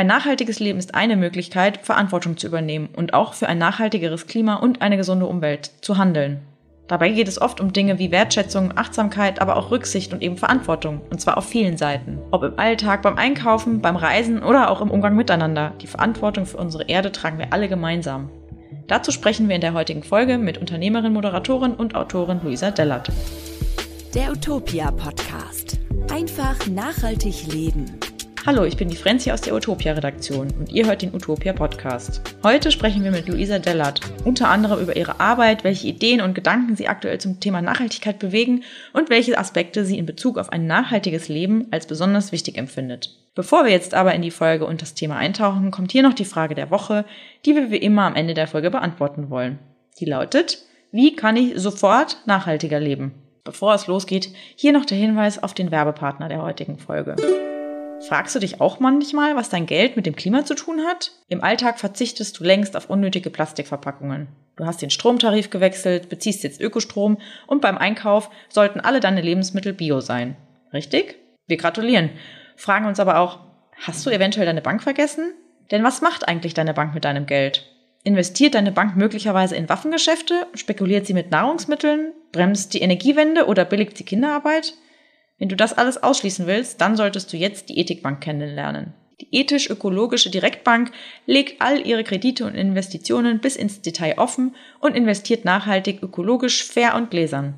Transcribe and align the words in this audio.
Ein 0.00 0.06
nachhaltiges 0.06 0.60
Leben 0.60 0.78
ist 0.78 0.94
eine 0.94 1.14
Möglichkeit, 1.14 1.80
Verantwortung 1.82 2.38
zu 2.38 2.46
übernehmen 2.46 2.88
und 2.96 3.12
auch 3.12 3.34
für 3.34 3.50
ein 3.50 3.58
nachhaltigeres 3.58 4.26
Klima 4.26 4.54
und 4.54 4.80
eine 4.80 4.96
gesunde 4.96 5.26
Umwelt 5.26 5.72
zu 5.82 5.98
handeln. 5.98 6.40
Dabei 6.88 7.10
geht 7.10 7.28
es 7.28 7.38
oft 7.38 7.60
um 7.60 7.74
Dinge 7.74 7.98
wie 7.98 8.10
Wertschätzung, 8.10 8.72
Achtsamkeit, 8.78 9.42
aber 9.42 9.56
auch 9.56 9.70
Rücksicht 9.70 10.14
und 10.14 10.22
eben 10.22 10.38
Verantwortung. 10.38 11.02
Und 11.10 11.20
zwar 11.20 11.36
auf 11.36 11.46
vielen 11.46 11.76
Seiten. 11.76 12.18
Ob 12.30 12.44
im 12.44 12.58
Alltag, 12.58 13.02
beim 13.02 13.18
Einkaufen, 13.18 13.82
beim 13.82 13.96
Reisen 13.96 14.42
oder 14.42 14.70
auch 14.70 14.80
im 14.80 14.90
Umgang 14.90 15.16
miteinander. 15.16 15.74
Die 15.82 15.86
Verantwortung 15.86 16.46
für 16.46 16.56
unsere 16.56 16.84
Erde 16.84 17.12
tragen 17.12 17.36
wir 17.36 17.52
alle 17.52 17.68
gemeinsam. 17.68 18.30
Dazu 18.86 19.12
sprechen 19.12 19.48
wir 19.50 19.56
in 19.56 19.60
der 19.60 19.74
heutigen 19.74 20.02
Folge 20.02 20.38
mit 20.38 20.56
Unternehmerin, 20.56 21.12
Moderatorin 21.12 21.74
und 21.74 21.94
Autorin 21.94 22.40
Luisa 22.42 22.70
Dellert. 22.70 23.12
Der 24.14 24.32
Utopia 24.32 24.92
Podcast. 24.92 25.78
Einfach 26.10 26.66
nachhaltig 26.68 27.52
leben. 27.52 28.00
Hallo, 28.46 28.64
ich 28.64 28.78
bin 28.78 28.88
die 28.88 28.96
Frenzi 28.96 29.30
aus 29.30 29.42
der 29.42 29.54
Utopia-Redaktion 29.54 30.50
und 30.58 30.72
ihr 30.72 30.86
hört 30.86 31.02
den 31.02 31.14
Utopia-Podcast. 31.14 32.22
Heute 32.42 32.70
sprechen 32.70 33.04
wir 33.04 33.10
mit 33.10 33.28
Luisa 33.28 33.58
Dellert, 33.58 34.00
unter 34.24 34.48
anderem 34.48 34.80
über 34.80 34.96
ihre 34.96 35.20
Arbeit, 35.20 35.62
welche 35.62 35.88
Ideen 35.88 36.22
und 36.22 36.32
Gedanken 36.32 36.74
sie 36.74 36.88
aktuell 36.88 37.18
zum 37.18 37.38
Thema 37.38 37.60
Nachhaltigkeit 37.60 38.18
bewegen 38.18 38.64
und 38.94 39.10
welche 39.10 39.36
Aspekte 39.36 39.84
sie 39.84 39.98
in 39.98 40.06
Bezug 40.06 40.38
auf 40.38 40.48
ein 40.48 40.66
nachhaltiges 40.66 41.28
Leben 41.28 41.66
als 41.70 41.86
besonders 41.86 42.32
wichtig 42.32 42.56
empfindet. 42.56 43.14
Bevor 43.34 43.64
wir 43.64 43.72
jetzt 43.72 43.92
aber 43.92 44.14
in 44.14 44.22
die 44.22 44.30
Folge 44.30 44.64
und 44.64 44.80
das 44.80 44.94
Thema 44.94 45.18
eintauchen, 45.18 45.70
kommt 45.70 45.92
hier 45.92 46.02
noch 46.02 46.14
die 46.14 46.24
Frage 46.24 46.54
der 46.54 46.70
Woche, 46.70 47.04
die 47.44 47.54
wir 47.54 47.70
wie 47.70 47.76
immer 47.76 48.04
am 48.04 48.14
Ende 48.14 48.32
der 48.32 48.48
Folge 48.48 48.70
beantworten 48.70 49.28
wollen. 49.28 49.58
Die 49.98 50.06
lautet, 50.06 50.62
wie 50.92 51.14
kann 51.14 51.36
ich 51.36 51.60
sofort 51.60 52.16
nachhaltiger 52.24 52.80
leben? 52.80 53.12
Bevor 53.44 53.74
es 53.74 53.86
losgeht, 53.86 54.30
hier 54.56 54.72
noch 54.72 54.86
der 54.86 54.96
Hinweis 54.96 55.42
auf 55.42 55.52
den 55.52 55.70
Werbepartner 55.70 56.30
der 56.30 56.42
heutigen 56.42 56.78
Folge. 56.78 57.16
Fragst 58.08 58.34
du 58.34 58.38
dich 58.38 58.60
auch 58.60 58.80
manchmal, 58.80 59.36
was 59.36 59.50
dein 59.50 59.66
Geld 59.66 59.94
mit 59.94 60.06
dem 60.06 60.16
Klima 60.16 60.44
zu 60.44 60.54
tun 60.54 60.80
hat? 60.86 61.12
Im 61.28 61.44
Alltag 61.44 61.78
verzichtest 61.78 62.38
du 62.38 62.44
längst 62.44 62.74
auf 62.76 62.88
unnötige 62.88 63.28
Plastikverpackungen. 63.28 64.28
Du 64.56 64.64
hast 64.64 64.80
den 64.80 64.90
Stromtarif 64.90 65.50
gewechselt, 65.50 66.08
beziehst 66.08 66.42
jetzt 66.42 66.60
Ökostrom 66.60 67.18
und 67.46 67.60
beim 67.60 67.76
Einkauf 67.76 68.30
sollten 68.48 68.80
alle 68.80 69.00
deine 69.00 69.20
Lebensmittel 69.20 69.74
bio 69.74 70.00
sein. 70.00 70.36
Richtig? 70.72 71.16
Wir 71.46 71.58
gratulieren. 71.58 72.10
Fragen 72.56 72.86
uns 72.86 73.00
aber 73.00 73.18
auch, 73.18 73.40
hast 73.76 74.04
du 74.06 74.10
eventuell 74.10 74.46
deine 74.46 74.62
Bank 74.62 74.82
vergessen? 74.82 75.34
Denn 75.70 75.84
was 75.84 76.00
macht 76.00 76.26
eigentlich 76.26 76.54
deine 76.54 76.74
Bank 76.74 76.94
mit 76.94 77.04
deinem 77.04 77.26
Geld? 77.26 77.66
Investiert 78.02 78.54
deine 78.54 78.72
Bank 78.72 78.96
möglicherweise 78.96 79.56
in 79.56 79.68
Waffengeschäfte? 79.68 80.46
Spekuliert 80.54 81.06
sie 81.06 81.14
mit 81.14 81.30
Nahrungsmitteln? 81.30 82.12
Bremst 82.32 82.72
die 82.72 82.80
Energiewende 82.80 83.46
oder 83.46 83.66
billigt 83.66 83.98
sie 83.98 84.04
Kinderarbeit? 84.04 84.74
Wenn 85.40 85.48
du 85.48 85.56
das 85.56 85.76
alles 85.76 86.00
ausschließen 86.02 86.46
willst, 86.46 86.80
dann 86.80 86.96
solltest 86.96 87.32
du 87.32 87.36
jetzt 87.38 87.70
die 87.70 87.78
Ethikbank 87.78 88.20
kennenlernen. 88.20 88.92
Die 89.20 89.28
ethisch-ökologische 89.32 90.30
Direktbank 90.30 90.92
legt 91.26 91.60
all 91.60 91.84
ihre 91.86 92.04
Kredite 92.04 92.44
und 92.44 92.54
Investitionen 92.54 93.40
bis 93.40 93.56
ins 93.56 93.80
Detail 93.80 94.18
offen 94.18 94.54
und 94.80 94.94
investiert 94.94 95.44
nachhaltig, 95.44 96.02
ökologisch, 96.02 96.64
fair 96.64 96.94
und 96.94 97.10
gläsern. 97.10 97.54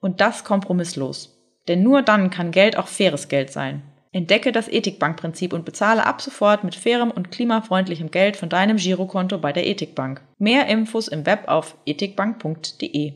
Und 0.00 0.20
das 0.22 0.44
kompromisslos. 0.44 1.38
Denn 1.68 1.82
nur 1.82 2.02
dann 2.02 2.30
kann 2.30 2.52
Geld 2.52 2.76
auch 2.76 2.88
faires 2.88 3.28
Geld 3.28 3.50
sein. 3.50 3.82
Entdecke 4.12 4.50
das 4.50 4.68
Ethikbankprinzip 4.68 5.52
und 5.52 5.64
bezahle 5.64 6.04
ab 6.04 6.20
sofort 6.20 6.64
mit 6.64 6.74
fairem 6.74 7.10
und 7.10 7.30
klimafreundlichem 7.30 8.10
Geld 8.10 8.36
von 8.36 8.48
deinem 8.48 8.78
Girokonto 8.78 9.38
bei 9.38 9.52
der 9.52 9.66
Ethikbank. 9.66 10.22
Mehr 10.38 10.66
Infos 10.66 11.06
im 11.06 11.26
Web 11.26 11.48
auf 11.48 11.76
ethikbank.de. 11.84 13.12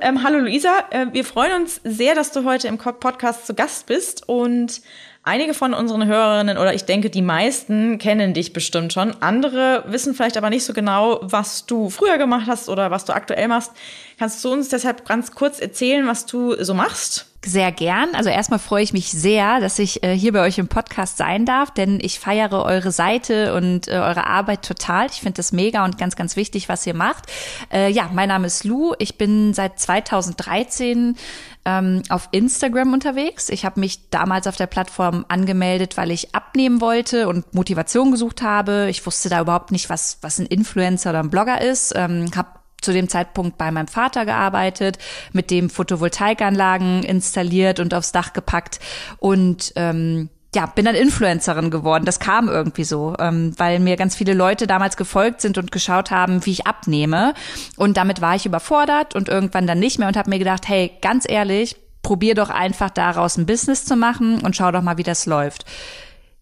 Ähm, 0.00 0.22
hallo 0.22 0.38
Luisa, 0.38 0.84
äh, 0.90 1.06
wir 1.12 1.24
freuen 1.24 1.62
uns 1.62 1.80
sehr, 1.82 2.14
dass 2.14 2.30
du 2.30 2.44
heute 2.44 2.68
im 2.68 2.78
Podcast 2.78 3.46
zu 3.46 3.54
Gast 3.54 3.86
bist 3.86 4.28
und 4.28 4.80
einige 5.24 5.54
von 5.54 5.74
unseren 5.74 6.06
Hörerinnen 6.06 6.56
oder 6.56 6.72
ich 6.72 6.84
denke 6.84 7.10
die 7.10 7.22
meisten 7.22 7.98
kennen 7.98 8.32
dich 8.32 8.52
bestimmt 8.52 8.92
schon. 8.92 9.16
Andere 9.20 9.84
wissen 9.88 10.14
vielleicht 10.14 10.36
aber 10.36 10.50
nicht 10.50 10.64
so 10.64 10.72
genau, 10.72 11.18
was 11.22 11.66
du 11.66 11.90
früher 11.90 12.16
gemacht 12.16 12.46
hast 12.46 12.68
oder 12.68 12.92
was 12.92 13.06
du 13.06 13.12
aktuell 13.12 13.48
machst. 13.48 13.72
Kannst 14.20 14.44
du 14.44 14.52
uns 14.52 14.68
deshalb 14.68 15.04
ganz 15.04 15.32
kurz 15.32 15.58
erzählen, 15.58 16.06
was 16.06 16.26
du 16.26 16.54
so 16.62 16.74
machst? 16.74 17.27
Sehr 17.46 17.70
gern. 17.70 18.16
Also 18.16 18.30
erstmal 18.30 18.58
freue 18.58 18.82
ich 18.82 18.92
mich 18.92 19.12
sehr, 19.12 19.60
dass 19.60 19.78
ich 19.78 20.02
äh, 20.02 20.12
hier 20.12 20.32
bei 20.32 20.40
euch 20.40 20.58
im 20.58 20.66
Podcast 20.66 21.18
sein 21.18 21.46
darf, 21.46 21.70
denn 21.70 22.00
ich 22.02 22.18
feiere 22.18 22.64
eure 22.64 22.90
Seite 22.90 23.54
und 23.54 23.86
äh, 23.86 23.92
eure 23.92 24.26
Arbeit 24.26 24.64
total. 24.64 25.06
Ich 25.06 25.20
finde 25.20 25.36
das 25.36 25.52
mega 25.52 25.84
und 25.84 25.98
ganz, 25.98 26.16
ganz 26.16 26.34
wichtig, 26.34 26.68
was 26.68 26.84
ihr 26.84 26.94
macht. 26.94 27.26
Äh, 27.72 27.92
ja, 27.92 28.10
mein 28.12 28.28
Name 28.28 28.48
ist 28.48 28.64
Lou. 28.64 28.92
Ich 28.98 29.18
bin 29.18 29.54
seit 29.54 29.78
2013 29.78 31.16
ähm, 31.64 32.02
auf 32.08 32.28
Instagram 32.32 32.92
unterwegs. 32.92 33.50
Ich 33.50 33.64
habe 33.64 33.78
mich 33.78 34.10
damals 34.10 34.48
auf 34.48 34.56
der 34.56 34.66
Plattform 34.66 35.24
angemeldet, 35.28 35.96
weil 35.96 36.10
ich 36.10 36.34
abnehmen 36.34 36.80
wollte 36.80 37.28
und 37.28 37.54
Motivation 37.54 38.10
gesucht 38.10 38.42
habe. 38.42 38.88
Ich 38.90 39.06
wusste 39.06 39.28
da 39.28 39.40
überhaupt 39.40 39.70
nicht, 39.70 39.90
was, 39.90 40.18
was 40.22 40.40
ein 40.40 40.46
Influencer 40.46 41.10
oder 41.10 41.20
ein 41.20 41.30
Blogger 41.30 41.60
ist. 41.60 41.92
Ähm, 41.94 42.32
habe 42.34 42.57
zu 42.80 42.92
dem 42.92 43.08
Zeitpunkt 43.08 43.58
bei 43.58 43.70
meinem 43.70 43.88
Vater 43.88 44.24
gearbeitet, 44.24 44.98
mit 45.32 45.50
dem 45.50 45.70
Photovoltaikanlagen 45.70 47.02
installiert 47.02 47.80
und 47.80 47.94
aufs 47.94 48.12
Dach 48.12 48.32
gepackt 48.32 48.80
und 49.18 49.72
ähm, 49.76 50.30
ja, 50.54 50.64
bin 50.66 50.86
dann 50.86 50.94
Influencerin 50.94 51.70
geworden. 51.70 52.06
Das 52.06 52.20
kam 52.20 52.48
irgendwie 52.48 52.84
so, 52.84 53.14
ähm, 53.18 53.52
weil 53.58 53.80
mir 53.80 53.96
ganz 53.96 54.16
viele 54.16 54.32
Leute 54.32 54.66
damals 54.66 54.96
gefolgt 54.96 55.42
sind 55.42 55.58
und 55.58 55.72
geschaut 55.72 56.10
haben, 56.10 56.46
wie 56.46 56.52
ich 56.52 56.66
abnehme. 56.66 57.34
Und 57.76 57.98
damit 57.98 58.22
war 58.22 58.34
ich 58.34 58.46
überfordert 58.46 59.14
und 59.14 59.28
irgendwann 59.28 59.66
dann 59.66 59.78
nicht 59.78 59.98
mehr 59.98 60.08
und 60.08 60.16
habe 60.16 60.30
mir 60.30 60.38
gedacht, 60.38 60.66
hey, 60.66 60.90
ganz 61.02 61.28
ehrlich, 61.28 61.76
probier 62.02 62.34
doch 62.34 62.48
einfach 62.48 62.88
daraus 62.88 63.36
ein 63.36 63.44
Business 63.44 63.84
zu 63.84 63.94
machen 63.94 64.40
und 64.40 64.56
schau 64.56 64.70
doch 64.72 64.82
mal, 64.82 64.96
wie 64.96 65.02
das 65.02 65.26
läuft. 65.26 65.66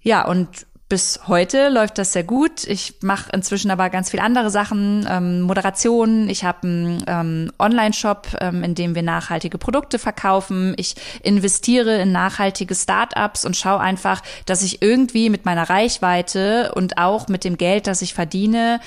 Ja, 0.03 0.24
und 0.24 0.66
bis 0.88 1.20
heute 1.26 1.69
läuft 1.69 1.98
das 1.98 2.12
sehr 2.12 2.22
gut. 2.22 2.64
Ich 2.64 2.94
mache 3.00 3.30
inzwischen 3.32 3.72
aber 3.72 3.91
ganz 3.91 4.10
viel 4.10 4.20
andere 4.20 4.50
Sachen, 4.50 5.04
ähm, 5.10 5.41
Moderation. 5.41 6.28
Ich 6.28 6.44
habe 6.44 6.66
einen 6.66 7.04
ähm, 7.08 7.52
Online-Shop, 7.58 8.28
ähm, 8.41 8.62
in 8.62 8.76
dem 8.76 8.94
wir 8.94 9.02
nachhaltige 9.02 9.58
Produkte 9.58 9.98
verkaufen. 9.98 10.74
Ich 10.76 10.94
investiere 11.22 12.00
in 12.00 12.12
nachhaltige 12.12 12.74
Startups 12.74 13.44
und 13.44 13.56
schaue 13.56 13.80
einfach, 13.80 14.22
dass 14.44 14.62
ich 14.62 14.80
irgendwie 14.80 15.28
mit 15.28 15.44
meiner 15.44 15.69
Reichweite 15.69 16.72
und 16.76 16.98
auch 16.98 17.26
mit 17.26 17.42
dem 17.42 17.56
Geld, 17.56 17.88
das 17.88 18.00
ich 18.00 18.14
verdiene, 18.14 18.80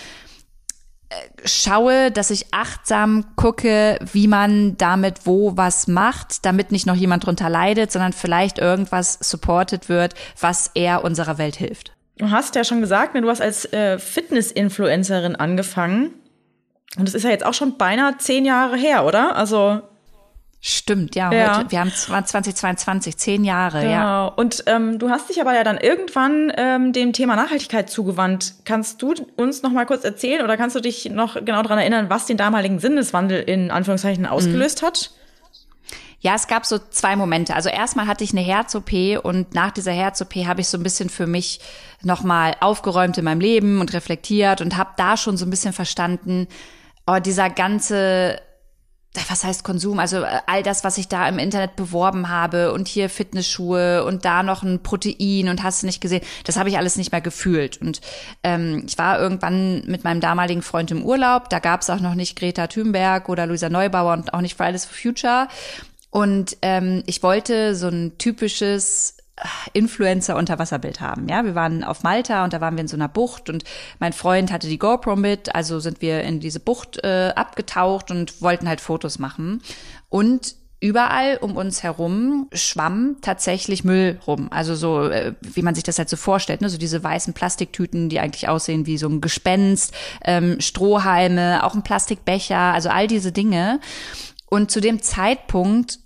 schaue, 1.44 2.12
dass 2.12 2.30
ich 2.30 2.54
achtsam 2.54 3.26
gucke, 3.36 4.00
wie 4.12 4.28
man 4.28 4.78
damit 4.78 5.26
wo 5.26 5.58
was 5.58 5.88
macht, 5.88 6.46
damit 6.46 6.72
nicht 6.72 6.86
noch 6.86 6.96
jemand 6.96 7.26
drunter 7.26 7.50
leidet, 7.50 7.92
sondern 7.92 8.14
vielleicht 8.14 8.60
irgendwas 8.60 9.18
supported 9.22 9.90
wird, 9.90 10.14
was 10.40 10.72
eher 10.76 11.04
unserer 11.04 11.38
Welt 11.38 11.56
hilft. 11.56 11.94
Du 12.18 12.30
hast 12.30 12.56
ja 12.56 12.64
schon 12.64 12.82
gesagt, 12.82 13.16
ne, 13.16 13.22
du 13.22 13.30
hast 13.30 13.42
als 13.42 13.66
äh, 13.74 13.98
Fitness-Influencerin 13.98 15.36
angefangen. 15.36 16.12
Und 16.98 17.08
das 17.08 17.16
ist 17.16 17.24
ja 17.24 17.30
jetzt 17.30 17.46
auch 17.46 17.54
schon 17.54 17.78
beinahe 17.78 18.18
zehn 18.18 18.46
Jahre 18.46 18.76
her, 18.76 19.06
oder? 19.06 19.36
Also 19.36 19.82
Stimmt, 20.62 21.16
ja. 21.16 21.32
ja. 21.32 21.58
Heute, 21.58 21.72
wir 21.72 21.80
haben 21.80 21.92
2022, 21.92 23.16
zehn 23.16 23.46
Jahre, 23.46 23.80
genau. 23.80 23.92
ja. 23.92 24.26
Und 24.26 24.64
ähm, 24.68 25.00
du 25.00 25.10
hast 25.10 25.30
dich 25.30 25.40
aber 25.40 25.54
ja 25.54 25.64
dann 25.64 25.78
irgendwann 25.78 26.52
ähm, 26.58 26.92
dem 26.92 27.14
Thema 27.14 27.38
Nachhaltigkeit 27.38 27.90
zugewandt. 27.90 28.56
Kannst 28.66 29.02
du 29.02 29.14
uns 29.38 29.64
noch 29.64 29.72
mal 29.72 29.86
kurz 29.86 30.04
erzählen 30.04 30.44
oder 30.44 30.58
kannst 30.58 30.76
du 30.76 30.82
dich 30.82 31.10
noch 31.10 31.36
genau 31.36 31.62
daran 31.62 31.80
erinnern, 31.80 32.10
was 32.10 32.26
den 32.26 32.36
damaligen 32.36 32.80
Sinneswandel 32.80 33.42
in 33.42 33.72
Anführungszeichen 33.72 34.26
ausgelöst 34.26 34.82
mhm. 34.82 34.88
hat? 34.88 35.12
Ja, 36.22 36.36
es 36.36 36.48
gab 36.48 36.66
so 36.66 36.78
zwei 36.78 37.16
Momente. 37.16 37.56
Also 37.56 37.70
erstmal 37.70 38.08
hatte 38.08 38.26
ich 38.26 38.32
eine 38.32 38.42
Herz-OP 38.42 39.24
und 39.24 39.54
nach 39.54 39.72
dieser 39.72 39.94
Herz-OP 39.94 40.36
habe 40.46 40.60
ich 40.60 40.68
so 40.68 40.78
ein 40.78 40.84
bisschen 40.84 41.10
für 41.10 41.28
mich 41.28 41.62
nochmal 42.04 42.58
aufgeräumt 42.60 43.18
in 43.18 43.24
meinem 43.24 43.40
Leben 43.40 43.80
und 43.80 43.94
reflektiert 43.94 44.60
und 44.60 44.76
habe 44.76 44.92
da 44.98 45.16
schon 45.16 45.38
so 45.38 45.46
ein 45.46 45.50
bisschen 45.50 45.72
verstanden, 45.72 46.50
oh, 47.08 47.20
dieser 47.20 47.50
ganze 47.50 48.42
was 49.28 49.44
heißt 49.44 49.64
Konsum? 49.64 50.00
Also 50.00 50.22
äh, 50.24 50.40
all 50.46 50.64
das, 50.64 50.84
was 50.84 50.98
ich 50.98 51.08
da 51.08 51.28
im 51.28 51.40
Internet 51.40 51.76
beworben 51.76 52.30
habe 52.30 52.72
und 52.74 52.88
hier 52.88 53.10
Fitnessschuhe 53.10 54.04
und 54.04 54.24
da 54.26 54.44
noch 54.44 54.64
ein 54.64 54.84
Protein 54.84 55.50
und 55.50 55.64
hast 55.64 55.82
du 55.82 55.88
nicht 55.88 56.02
gesehen, 56.02 56.22
das 56.44 56.58
habe 56.58 56.70
ich 56.70 56.78
alles 56.78 56.96
nicht 56.96 57.12
mehr 57.12 57.22
gefühlt. 57.22 57.82
Und 57.82 58.02
ähm, 58.44 58.84
ich 58.88 58.98
war 58.98 59.20
irgendwann 59.20 59.84
mit 59.88 60.04
meinem 60.04 60.22
damaligen 60.22 60.62
Freund 60.62 60.92
im 60.92 61.04
Urlaub, 61.04 61.50
da 61.50 61.60
gab 61.60 61.82
es 61.82 61.90
auch 61.90 62.00
noch 62.00 62.16
nicht 62.16 62.38
Greta 62.38 62.68
Thunberg 62.68 63.30
oder 63.30 63.48
Luisa 63.48 63.70
Neubauer 63.70 64.14
und 64.14 64.34
auch 64.34 64.42
nicht 64.42 64.56
Fridays 64.56 64.86
for 64.86 64.96
Future. 64.96 65.48
Und 66.12 66.58
ähm, 66.62 67.04
ich 67.06 67.22
wollte 67.22 67.76
so 67.76 67.88
ein 67.88 68.18
typisches 68.18 69.19
Influencer-Unterwasserbild 69.74 71.02
haben. 71.02 71.28
Ja, 71.30 71.46
wir 71.46 71.56
waren 71.56 71.84
auf 71.84 72.04
Malta 72.04 72.44
und 72.44 72.54
da 72.54 72.62
waren 72.62 72.76
wir 72.76 72.82
in 72.82 72.88
so 72.88 72.98
einer 72.98 73.08
Bucht 73.08 73.50
und 73.50 73.64
mein 74.00 74.14
Freund 74.14 74.52
hatte 74.52 74.68
die 74.68 74.80
GoPro 74.80 75.16
mit, 75.16 75.56
also 75.56 75.80
sind 75.80 76.02
wir 76.02 76.22
in 76.24 76.40
diese 76.40 76.60
Bucht 76.60 77.04
äh, 77.04 77.32
abgetaucht 77.36 78.12
und 78.12 78.42
wollten 78.42 78.68
halt 78.68 78.82
Fotos 78.82 79.20
machen. 79.20 79.62
Und 80.10 80.56
überall 80.82 81.38
um 81.42 81.58
uns 81.58 81.84
herum 81.84 82.48
schwamm 82.54 83.18
tatsächlich 83.22 83.84
Müll 83.84 84.20
rum. 84.26 84.48
Also 84.52 84.76
so, 84.76 85.10
äh, 85.10 85.34
wie 85.42 85.62
man 85.62 85.76
sich 85.76 85.84
das 85.84 85.98
halt 85.98 86.10
so 86.10 86.18
vorstellt, 86.18 86.62
ne? 86.62 86.70
so 86.70 86.78
diese 86.78 87.04
weißen 87.04 87.34
Plastiktüten, 87.34 88.10
die 88.10 88.20
eigentlich 88.20 88.48
aussehen 88.48 88.86
wie 88.86 88.98
so 88.98 89.08
ein 89.08 89.22
Gespenst, 89.22 89.94
ähm, 90.24 90.60
Strohhalme, 90.60 91.64
auch 91.64 91.76
ein 91.76 91.84
Plastikbecher, 91.84 92.58
also 92.58 92.90
all 92.90 93.08
diese 93.08 93.32
Dinge. 93.32 93.80
Und 94.46 94.72
zu 94.72 94.80
dem 94.80 95.02
Zeitpunkt 95.02 96.00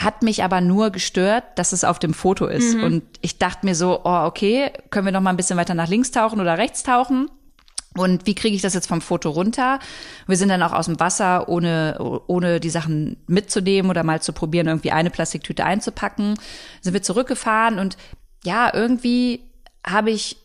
hat 0.00 0.22
mich 0.22 0.42
aber 0.42 0.62
nur 0.62 0.90
gestört, 0.90 1.44
dass 1.56 1.72
es 1.72 1.84
auf 1.84 1.98
dem 1.98 2.14
Foto 2.14 2.46
ist. 2.46 2.76
Mhm. 2.76 2.84
Und 2.84 3.02
ich 3.20 3.38
dachte 3.38 3.66
mir 3.66 3.74
so, 3.74 4.00
oh, 4.04 4.24
okay, 4.24 4.72
können 4.88 5.04
wir 5.04 5.12
noch 5.12 5.20
mal 5.20 5.30
ein 5.30 5.36
bisschen 5.36 5.58
weiter 5.58 5.74
nach 5.74 5.88
links 5.88 6.10
tauchen 6.10 6.40
oder 6.40 6.56
rechts 6.56 6.82
tauchen? 6.82 7.30
Und 7.96 8.26
wie 8.26 8.34
kriege 8.34 8.56
ich 8.56 8.62
das 8.62 8.72
jetzt 8.72 8.86
vom 8.86 9.02
Foto 9.02 9.30
runter? 9.30 9.78
Wir 10.26 10.36
sind 10.36 10.48
dann 10.48 10.62
auch 10.62 10.72
aus 10.72 10.86
dem 10.86 10.98
Wasser, 11.00 11.48
ohne, 11.48 12.22
ohne 12.28 12.60
die 12.60 12.70
Sachen 12.70 13.18
mitzunehmen 13.26 13.90
oder 13.90 14.02
mal 14.02 14.22
zu 14.22 14.32
probieren, 14.32 14.68
irgendwie 14.68 14.92
eine 14.92 15.10
Plastiktüte 15.10 15.64
einzupacken. 15.64 16.34
Sind 16.80 16.94
wir 16.94 17.02
zurückgefahren 17.02 17.78
und 17.78 17.98
ja, 18.44 18.72
irgendwie 18.72 19.40
habe 19.86 20.10
ich 20.10 20.38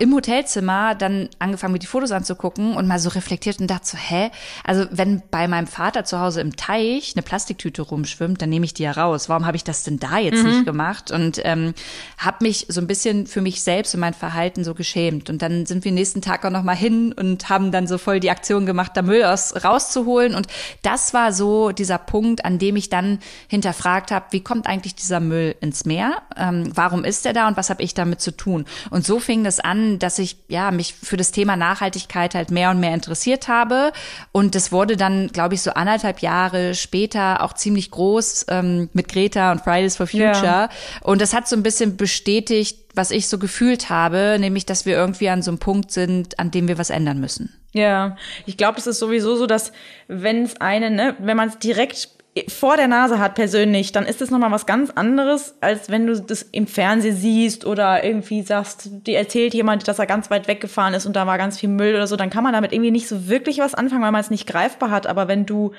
im 0.00 0.12
Hotelzimmer 0.12 0.96
dann 0.96 1.28
angefangen, 1.38 1.74
mir 1.74 1.78
die 1.78 1.86
Fotos 1.86 2.10
anzugucken 2.10 2.74
und 2.74 2.88
mal 2.88 2.98
so 2.98 3.08
reflektiert 3.08 3.60
und 3.60 3.68
dachte 3.68 3.86
so, 3.86 3.96
hä? 3.96 4.32
Also 4.64 4.86
wenn 4.90 5.22
bei 5.30 5.46
meinem 5.46 5.68
Vater 5.68 6.04
zu 6.04 6.18
Hause 6.18 6.40
im 6.40 6.56
Teich 6.56 7.12
eine 7.14 7.22
Plastiktüte 7.22 7.82
rumschwimmt, 7.82 8.42
dann 8.42 8.50
nehme 8.50 8.64
ich 8.64 8.74
die 8.74 8.82
ja 8.82 8.90
raus. 8.90 9.28
Warum 9.28 9.46
habe 9.46 9.56
ich 9.56 9.62
das 9.62 9.84
denn 9.84 10.00
da 10.00 10.18
jetzt 10.18 10.42
mhm. 10.42 10.50
nicht 10.50 10.66
gemacht? 10.66 11.12
Und 11.12 11.40
ähm, 11.44 11.74
habe 12.18 12.38
mich 12.40 12.66
so 12.68 12.80
ein 12.80 12.88
bisschen 12.88 13.28
für 13.28 13.42
mich 13.42 13.62
selbst 13.62 13.94
und 13.94 14.00
mein 14.00 14.12
Verhalten 14.12 14.64
so 14.64 14.74
geschämt. 14.74 15.30
Und 15.30 15.40
dann 15.40 15.66
sind 15.66 15.84
wir 15.84 15.92
nächsten 15.92 16.20
Tag 16.20 16.44
auch 16.44 16.50
noch 16.50 16.64
mal 16.64 16.74
hin 16.74 17.12
und 17.12 17.48
haben 17.48 17.70
dann 17.70 17.86
so 17.86 17.96
voll 17.96 18.18
die 18.18 18.30
Aktion 18.30 18.66
gemacht, 18.66 18.96
da 18.96 19.02
Müll 19.02 19.22
aus, 19.22 19.54
rauszuholen. 19.64 20.34
Und 20.34 20.48
das 20.82 21.14
war 21.14 21.32
so 21.32 21.70
dieser 21.70 21.98
Punkt, 21.98 22.44
an 22.44 22.58
dem 22.58 22.74
ich 22.74 22.88
dann 22.88 23.20
hinterfragt 23.46 24.10
habe, 24.10 24.26
wie 24.32 24.40
kommt 24.40 24.66
eigentlich 24.66 24.96
dieser 24.96 25.20
Müll 25.20 25.54
ins 25.60 25.84
Meer? 25.84 26.22
Ähm, 26.36 26.72
warum 26.74 27.04
ist 27.04 27.24
er 27.24 27.34
da 27.34 27.46
und 27.46 27.56
was 27.56 27.70
habe 27.70 27.84
ich 27.84 27.94
damit 27.94 28.20
zu 28.20 28.36
tun? 28.36 28.64
Und 28.90 29.06
so 29.06 29.20
fing 29.20 29.44
das 29.44 29.59
an, 29.60 29.98
dass 29.98 30.18
ich 30.18 30.36
ja 30.48 30.70
mich 30.70 30.94
für 30.94 31.16
das 31.16 31.30
Thema 31.30 31.56
Nachhaltigkeit 31.56 32.34
halt 32.34 32.50
mehr 32.50 32.70
und 32.70 32.80
mehr 32.80 32.94
interessiert 32.94 33.48
habe. 33.48 33.92
Und 34.32 34.54
das 34.54 34.72
wurde 34.72 34.96
dann, 34.96 35.28
glaube 35.28 35.54
ich, 35.54 35.62
so 35.62 35.72
anderthalb 35.72 36.20
Jahre 36.20 36.74
später 36.74 37.42
auch 37.42 37.52
ziemlich 37.52 37.90
groß 37.90 38.46
ähm, 38.48 38.88
mit 38.92 39.08
Greta 39.08 39.52
und 39.52 39.60
Fridays 39.60 39.96
for 39.96 40.06
Future. 40.06 40.44
Ja. 40.44 40.68
Und 41.02 41.20
das 41.20 41.32
hat 41.32 41.48
so 41.48 41.56
ein 41.56 41.62
bisschen 41.62 41.96
bestätigt, 41.96 42.78
was 42.94 43.10
ich 43.10 43.28
so 43.28 43.38
gefühlt 43.38 43.88
habe, 43.88 44.36
nämlich, 44.40 44.66
dass 44.66 44.86
wir 44.86 44.94
irgendwie 44.96 45.28
an 45.28 45.42
so 45.42 45.50
einem 45.50 45.58
Punkt 45.58 45.92
sind, 45.92 46.38
an 46.38 46.50
dem 46.50 46.68
wir 46.68 46.78
was 46.78 46.90
ändern 46.90 47.20
müssen. 47.20 47.54
Ja, 47.72 48.16
ich 48.46 48.56
glaube, 48.56 48.78
es 48.78 48.86
ist 48.86 48.98
sowieso 48.98 49.36
so, 49.36 49.46
dass 49.46 49.72
wenn 50.08 50.42
es 50.42 50.60
eine, 50.60 50.90
ne, 50.90 51.16
wenn 51.20 51.36
man 51.36 51.48
es 51.48 51.58
direkt 51.58 52.08
vor 52.48 52.76
der 52.76 52.86
Nase 52.86 53.18
hat 53.18 53.34
persönlich, 53.34 53.90
dann 53.90 54.06
ist 54.06 54.20
das 54.20 54.30
nochmal 54.30 54.52
was 54.52 54.64
ganz 54.64 54.90
anderes, 54.90 55.56
als 55.60 55.90
wenn 55.90 56.06
du 56.06 56.20
das 56.20 56.42
im 56.42 56.68
Fernsehen 56.68 57.16
siehst 57.16 57.66
oder 57.66 58.04
irgendwie 58.04 58.42
sagst, 58.42 58.88
dir 59.06 59.18
erzählt 59.18 59.52
jemand, 59.52 59.88
dass 59.88 59.98
er 59.98 60.06
ganz 60.06 60.30
weit 60.30 60.46
weggefahren 60.46 60.94
ist 60.94 61.06
und 61.06 61.16
da 61.16 61.26
war 61.26 61.38
ganz 61.38 61.58
viel 61.58 61.68
Müll 61.68 61.94
oder 61.94 62.06
so, 62.06 62.14
dann 62.14 62.30
kann 62.30 62.44
man 62.44 62.52
damit 62.52 62.72
irgendwie 62.72 62.92
nicht 62.92 63.08
so 63.08 63.28
wirklich 63.28 63.58
was 63.58 63.74
anfangen, 63.74 64.02
weil 64.02 64.12
man 64.12 64.20
es 64.20 64.30
nicht 64.30 64.46
greifbar 64.46 64.92
hat. 64.92 65.08
Aber 65.08 65.26
wenn 65.26 65.44
du 65.44 65.72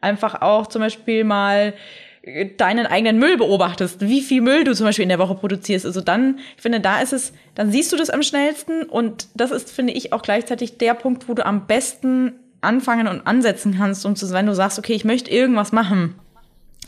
einfach 0.00 0.40
auch 0.40 0.68
zum 0.68 0.82
Beispiel 0.82 1.24
mal 1.24 1.74
deinen 2.56 2.86
eigenen 2.86 3.18
Müll 3.18 3.36
beobachtest, 3.36 4.00
wie 4.00 4.20
viel 4.20 4.40
Müll 4.40 4.64
du 4.64 4.74
zum 4.74 4.86
Beispiel 4.86 5.04
in 5.04 5.08
der 5.08 5.18
Woche 5.18 5.34
produzierst. 5.34 5.86
Also 5.86 6.00
dann, 6.00 6.38
ich 6.56 6.62
finde, 6.62 6.80
da 6.80 7.00
ist 7.00 7.12
es, 7.12 7.32
dann 7.54 7.72
siehst 7.72 7.92
du 7.92 7.96
das 7.96 8.10
am 8.10 8.22
schnellsten 8.22 8.82
und 8.82 9.28
das 9.34 9.50
ist, 9.50 9.70
finde 9.70 9.92
ich, 9.92 10.12
auch 10.12 10.22
gleichzeitig 10.22 10.78
der 10.78 10.94
Punkt, 10.94 11.28
wo 11.28 11.34
du 11.34 11.44
am 11.44 11.66
besten 11.66 12.34
anfangen 12.60 13.08
und 13.08 13.26
ansetzen 13.26 13.76
kannst, 13.76 14.04
um 14.06 14.16
zu, 14.16 14.30
wenn 14.30 14.46
du 14.46 14.54
sagst, 14.54 14.78
okay, 14.78 14.94
ich 14.94 15.04
möchte 15.04 15.30
irgendwas 15.30 15.72
machen. 15.72 16.14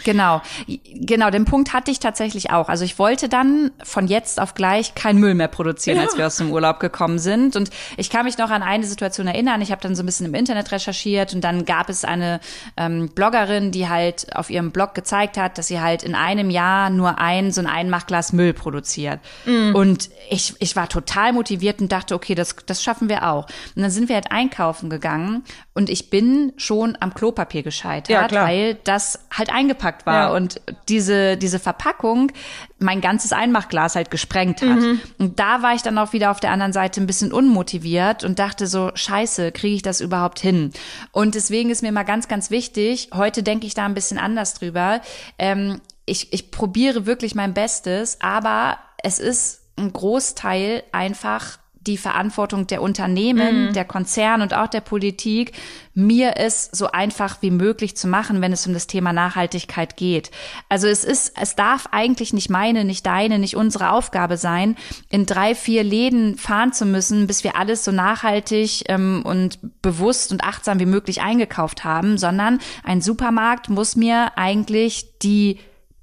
Genau, 0.05 0.43
genau, 0.67 1.31
den 1.31 1.45
Punkt 1.45 1.73
hatte 1.73 1.91
ich 1.91 2.01
tatsächlich 2.01 2.51
auch. 2.51 2.69
Also 2.69 2.85
ich 2.85 2.99
wollte 2.99 3.29
dann 3.29 3.71
von 3.83 4.07
jetzt 4.07 4.41
auf 4.41 4.55
gleich 4.55 4.95
kein 4.95 5.17
Müll 5.17 5.35
mehr 5.35 5.49
produzieren, 5.49 5.99
ja. 5.99 6.05
als 6.05 6.17
wir 6.17 6.27
aus 6.27 6.37
dem 6.37 6.51
Urlaub 6.51 6.81
gekommen 6.81 7.19
sind. 7.19 7.57
Und 7.57 7.71
ich 7.97 8.11
kann 8.11 8.25
mich 8.25 8.39
noch 8.39 8.51
an 8.51 8.63
eine 8.63 8.85
Situation 8.85 9.27
erinnern. 9.27 9.61
Ich 9.61 9.71
habe 9.71 9.81
dann 9.81 9.95
so 9.95 10.03
ein 10.03 10.07
bisschen 10.07 10.27
im 10.27 10.35
Internet 10.35 10.73
recherchiert 10.73 11.35
und 11.35 11.43
dann 11.43 11.65
gab 11.65 11.89
es 11.89 12.05
eine 12.05 12.41
ähm, 12.77 13.09
Bloggerin, 13.09 13.71
die 13.71 13.89
halt 13.89 14.35
auf 14.37 14.51
ihrem 14.51 14.71
Blog 14.71 14.95
gezeigt 14.95 15.37
hat, 15.37 15.59
dass 15.59 15.69
sie 15.69 15.81
halt 15.81 16.03
in 16.03 16.15
einem 16.15 16.51
Jahr 16.51 16.91
nur 16.91 17.19
ein 17.19 17.53
so 17.53 17.61
ein 17.61 17.67
Einmachglas 17.67 18.33
Müll 18.33 18.53
produziert. 18.53 19.21
Mhm. 19.45 19.75
Und 19.75 20.11
ich, 20.31 20.55
ich 20.59 20.77
war 20.77 20.89
total 20.89 21.33
motiviert 21.33 21.81
und 21.81 21.91
dachte, 21.93 22.15
okay, 22.15 22.35
das, 22.35 22.57
das 22.67 22.83
schaffen 22.83 23.09
wir 23.09 23.29
auch. 23.29 23.47
Und 23.75 23.83
dann 23.83 23.91
sind 23.91 24.09
wir 24.09 24.17
halt 24.17 24.31
einkaufen 24.31 24.91
gegangen 24.91 25.45
und 25.75 25.89
ich 25.91 26.11
bin 26.11 26.53
schon 26.57 26.97
am 27.01 27.15
Klopapier 27.15 27.63
gescheitert, 27.63 28.33
ja, 28.33 28.43
weil 28.43 28.75
das 28.85 29.27
halt 29.31 29.51
eingepackt 29.51 29.90
eingepackt 29.91 30.07
war 30.07 30.31
ja. 30.31 30.37
und 30.37 30.61
diese, 30.89 31.37
diese 31.37 31.59
Verpackung 31.59 32.33
mein 32.79 33.01
ganzes 33.01 33.33
Einmachglas 33.33 33.95
halt 33.95 34.11
gesprengt 34.11 34.63
hat. 34.63 34.81
Mhm. 34.81 35.01
Und 35.19 35.39
da 35.39 35.63
war 35.63 35.75
ich 35.75 35.83
dann 35.83 35.99
auch 35.99 36.13
wieder 36.13 36.31
auf 36.31 36.41
der 36.41 36.51
anderen 36.51 36.73
Seite 36.73 37.01
ein 37.01 37.07
bisschen 37.07 37.33
unmotiviert 37.33 38.25
und 38.25 38.39
dachte 38.39 38.67
so, 38.67 38.91
scheiße, 38.95 39.53
kriege 39.53 39.75
ich 39.75 39.83
das 39.83 40.01
überhaupt 40.01 40.41
hin? 40.41 40.73
Und 41.13 41.35
deswegen 41.35 41.71
ist 41.71 41.83
mir 41.83 41.93
mal 41.93 42.05
ganz, 42.05 42.29
ganz 42.29 42.51
wichtig, 42.51 43.11
heute 43.15 43.43
denke 43.43 43.67
ich 43.67 43.75
da 43.75 43.85
ein 43.85 43.95
bisschen 43.95 44.19
anders 44.19 44.55
drüber. 44.55 45.01
Ähm, 45.39 45.81
ich, 46.07 46.33
ich 46.33 46.51
probiere 46.51 47.07
wirklich 47.07 47.35
mein 47.35 47.55
Bestes, 47.55 48.19
aber 48.21 48.79
es 49.03 49.19
ist 49.19 49.61
ein 49.77 49.93
Großteil 49.93 50.83
einfach 50.93 51.59
die 51.87 51.97
Verantwortung 51.97 52.67
der 52.67 52.83
Unternehmen, 52.83 53.69
mhm. 53.69 53.73
der 53.73 53.87
Konzerne 53.87 54.43
und 54.43 54.53
auch 54.53 54.69
der 54.69 54.83
Politik, 54.83 55.53
mir 55.95 56.35
es 56.37 56.69
so 56.73 56.91
einfach 56.91 57.39
wie 57.41 57.51
möglich 57.51 57.97
zu 57.97 58.07
machen, 58.07 58.43
wenn 58.43 58.53
es 58.53 58.67
um 58.67 58.75
das 58.75 58.87
Thema 58.87 59.13
Nachhaltigkeit 59.13 59.97
geht. 59.97 60.31
Also 60.69 60.87
es 60.87 61.05
ist, 61.05 61.33
es 61.41 61.57
darf 61.57 61.89
eigentlich 61.91 62.33
nicht 62.33 62.51
meine, 62.51 62.85
nicht 62.85 63.07
deine, 63.07 63.39
nicht 63.39 63.57
unsere 63.57 63.93
Aufgabe 63.93 64.37
sein, 64.37 64.77
in 65.09 65.25
drei, 65.25 65.55
vier 65.55 65.83
Läden 65.83 66.37
fahren 66.37 66.73
zu 66.73 66.85
müssen, 66.85 67.27
bis 67.27 67.45
wir 67.45 67.57
alles 67.57 67.85
so 67.85 67.93
nachhaltig 67.93 68.85
ähm, 68.89 69.23
und 69.25 69.59
bewusst 69.81 70.33
und 70.33 70.45
achtsam 70.45 70.81
wie 70.81 70.87
möglich 70.87 71.23
eingekauft 71.23 71.83
haben, 71.83 72.19
sondern 72.19 72.61
ein 72.85 73.01
Supermarkt 73.01 73.71
muss 73.71 73.97
mir 73.97 74.37
eigentlich 74.37 75.19
die 75.23 75.59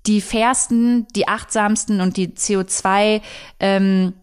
die 0.07 0.21
fairsten, 0.21 1.05
die 1.15 1.27
achtsamsten 1.27 1.99
und 1.99 2.15
die 2.15 2.29
CO2 2.29 3.21
ähm, 3.59 4.13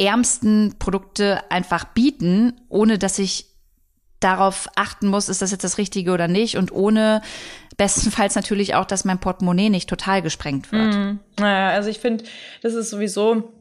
ärmsten 0.00 0.74
Produkte 0.78 1.50
einfach 1.50 1.84
bieten, 1.84 2.54
ohne 2.68 2.98
dass 2.98 3.18
ich 3.18 3.46
darauf 4.18 4.68
achten 4.76 5.08
muss, 5.08 5.28
ist 5.28 5.42
das 5.42 5.50
jetzt 5.50 5.64
das 5.64 5.78
Richtige 5.78 6.12
oder 6.12 6.28
nicht 6.28 6.56
und 6.56 6.72
ohne 6.72 7.22
bestenfalls 7.76 8.34
natürlich 8.34 8.74
auch, 8.74 8.84
dass 8.84 9.04
mein 9.04 9.18
Portemonnaie 9.18 9.70
nicht 9.70 9.88
total 9.88 10.20
gesprengt 10.20 10.72
wird. 10.72 10.94
Mm, 10.94 11.18
naja, 11.38 11.74
also 11.74 11.88
ich 11.88 11.98
finde, 11.98 12.24
das 12.62 12.74
ist 12.74 12.90
sowieso 12.90 13.52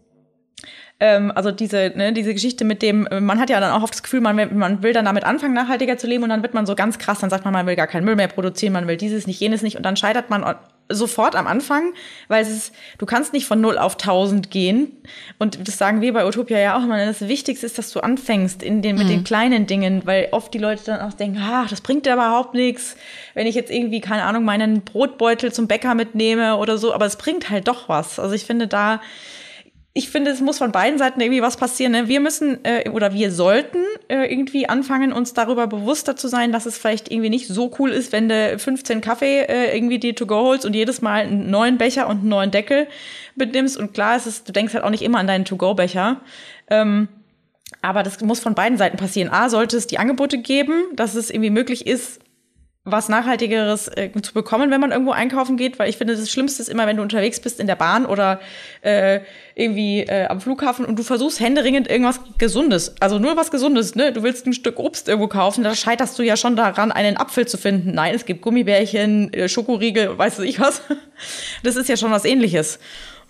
ähm, 1.00 1.32
also 1.34 1.52
diese, 1.52 1.94
ne, 1.96 2.12
diese 2.12 2.34
Geschichte 2.34 2.66
mit 2.66 2.82
dem, 2.82 3.08
man 3.22 3.40
hat 3.40 3.50
ja 3.50 3.60
dann 3.62 3.72
auch 3.72 3.84
oft 3.84 3.94
das 3.94 4.04
Gefühl, 4.04 4.20
man, 4.20 4.58
man 4.58 4.84
will 4.84 4.92
dann 4.92 5.06
damit 5.06 5.24
anfangen, 5.24 5.54
nachhaltiger 5.54 5.98
zu 5.98 6.08
leben 6.08 6.24
und 6.24 6.30
dann 6.30 6.42
wird 6.42 6.54
man 6.54 6.66
so 6.66 6.76
ganz 6.76 6.98
krass, 6.98 7.20
dann 7.20 7.30
sagt 7.30 7.46
man, 7.46 7.54
man 7.54 7.66
will 7.66 7.78
gar 7.78 7.88
keinen 7.88 8.04
Müll 8.04 8.18
mehr 8.18 8.28
produzieren, 8.28 8.74
man 8.74 8.88
will 8.88 8.98
dieses 8.98 9.26
nicht, 9.26 9.40
jenes 9.40 9.62
nicht 9.62 9.78
und 9.78 9.84
dann 9.84 9.96
scheitert 9.96 10.30
man 10.30 10.44
sofort 10.90 11.36
am 11.36 11.48
Anfang, 11.48 11.94
weil 12.28 12.42
es 12.42 12.50
ist, 12.50 12.76
du 12.98 13.06
kannst 13.06 13.32
nicht 13.32 13.46
von 13.46 13.62
null 13.62 13.78
auf 13.78 13.96
tausend 13.98 14.50
gehen. 14.52 14.92
Und 15.38 15.68
das 15.68 15.78
sagen 15.78 16.02
wir 16.02 16.14
bei 16.14 16.28
Utopia 16.28 16.58
ja 16.60 16.78
auch 16.78 16.84
immer. 16.84 17.06
Das 17.06 17.28
Wichtigste 17.28 17.66
ist, 17.66 17.78
dass 17.78 17.92
du 17.92 18.00
anfängst 18.00 18.64
in 18.64 18.82
den, 18.82 18.98
mit 18.98 19.06
mhm. 19.06 19.10
den 19.10 19.24
kleinen 19.24 19.68
Dingen, 19.68 20.02
weil 20.06 20.30
oft 20.32 20.54
die 20.54 20.58
Leute 20.58 20.84
dann 20.86 21.02
auch 21.02 21.14
denken, 21.14 21.40
ach, 21.42 21.70
das 21.70 21.82
bringt 21.82 22.06
ja 22.06 22.14
überhaupt 22.14 22.56
nichts, 22.56 22.96
wenn 23.36 23.48
ich 23.48 23.56
jetzt 23.56 23.72
irgendwie, 23.72 24.02
keine 24.02 24.24
Ahnung, 24.24 24.44
meinen 24.44 24.82
Brotbeutel 24.82 25.54
zum 25.54 25.68
Bäcker 25.68 25.94
mitnehme 25.96 26.58
oder 26.58 26.78
so. 26.78 26.94
Aber 26.94 27.06
es 27.06 27.16
bringt 27.16 27.50
halt 27.50 27.68
doch 27.68 27.88
was. 27.88 28.20
Also 28.20 28.34
ich 28.34 28.46
finde 28.46 28.68
da, 28.68 29.00
ich 29.94 30.10
finde, 30.10 30.32
es 30.32 30.40
muss 30.40 30.60
von 30.60 30.72
beiden 30.72 31.00
Seiten 31.00 31.20
irgendwie 31.20 31.42
was 31.42 31.58
passieren. 31.58 31.92
Ne? 31.92 32.08
Wir 32.08 32.20
müssen 32.20 32.64
äh, 32.64 32.90
oder 32.90 33.14
wir 33.14 33.32
sollten 33.32 33.80
äh, 34.08 34.32
irgendwie 34.32 34.70
anfangen, 34.70 35.12
uns 35.12 35.34
darüber 35.34 35.66
bewusster 35.66 36.16
zu 36.16 36.28
sein, 36.28 36.52
dass 36.52 36.68
es 36.68 36.78
vielleicht 36.78 37.12
irgendwie 37.12 37.32
nicht 37.32 37.48
so 37.48 37.72
cool 37.80 37.90
ist, 37.90 38.12
wenn 38.12 38.30
du 38.30 38.58
15 38.60 39.02
Kaffee 39.02 39.42
äh, 39.42 39.76
irgendwie 39.76 39.98
dir 39.98 40.16
to 40.16 40.28
go 40.28 40.44
holst 40.44 40.66
und 40.66 40.76
jedes 40.76 41.02
Mal 41.02 41.24
einen 41.24 41.50
neuen 41.50 41.78
Becher 41.80 42.08
und 42.08 42.20
einen 42.20 42.30
neuen 42.30 42.52
Deckel 42.52 42.88
mitnimmst. 43.36 43.78
Und 43.78 43.94
klar 43.94 44.16
ist 44.16 44.28
es, 44.28 44.44
du 44.44 44.52
denkst 44.52 44.76
halt 44.76 44.84
auch 44.84 44.92
nicht 44.92 45.04
immer 45.04 45.18
an 45.18 45.28
deinen 45.28 45.46
To-Go-Becher. 45.46 46.22
Ähm, 46.70 47.08
aber 47.82 48.04
das 48.04 48.22
muss 48.22 48.40
von 48.40 48.56
beiden 48.56 48.78
Seiten 48.78 48.98
passieren. 48.98 49.32
A, 49.32 49.50
sollte 49.50 49.78
es 49.78 49.88
die 49.88 49.98
Angebote 49.98 50.38
geben, 50.38 50.84
dass 50.96 51.16
es 51.16 51.30
irgendwie 51.32 51.50
möglich 51.50 51.88
ist, 51.88 52.20
was 52.92 53.10
Nachhaltigeres 53.10 53.88
äh, 53.88 54.10
zu 54.22 54.34
bekommen, 54.34 54.72
wenn 54.72 54.82
man 54.82 54.92
irgendwo 54.92 55.12
einkaufen 55.12 55.58
geht, 55.58 55.80
weil 55.80 55.90
ich 55.90 55.98
finde, 55.98 56.16
das 56.16 56.30
Schlimmste 56.30 56.62
ist 56.62 56.70
immer, 56.70 56.88
wenn 56.88 56.98
du 56.98 57.04
unterwegs 57.04 57.40
bist 57.40 57.60
in 57.60 57.68
der 57.68 57.76
Bahn 57.76 58.06
oder 58.06 58.40
äh, 58.82 59.20
irgendwie 59.56 60.02
äh, 60.02 60.28
am 60.28 60.42
Flughafen 60.42 60.86
und 60.86 60.98
du 60.98 61.04
versuchst 61.04 61.40
händeringend 61.40 61.90
irgendwas 61.90 62.20
Gesundes, 62.38 62.96
also 63.00 63.20
nur 63.20 63.38
was 63.38 63.52
Gesundes, 63.52 63.96
ne? 63.96 64.12
Du 64.12 64.24
willst 64.24 64.46
ein 64.46 64.54
Stück 64.54 64.80
Obst 64.80 65.08
irgendwo 65.08 65.28
kaufen, 65.28 65.64
da 65.64 65.76
scheiterst 65.76 66.18
du 66.20 66.24
ja 66.24 66.38
schon 66.38 66.56
daran, 66.56 66.92
einen 66.92 67.18
Apfel 67.18 67.48
zu 67.48 67.58
finden. 67.58 67.94
Nein, 67.94 68.16
es 68.16 68.26
gibt 68.26 68.42
Gummibärchen, 68.42 69.34
äh, 69.34 69.50
Schokoriegel, 69.50 70.18
weißt 70.18 70.40
du 70.40 70.44
ich 70.44 70.60
was. 70.60 70.82
Das 71.64 71.76
ist 71.76 71.90
ja 71.90 71.98
schon 71.98 72.12
was 72.12 72.24
ähnliches. 72.24 72.80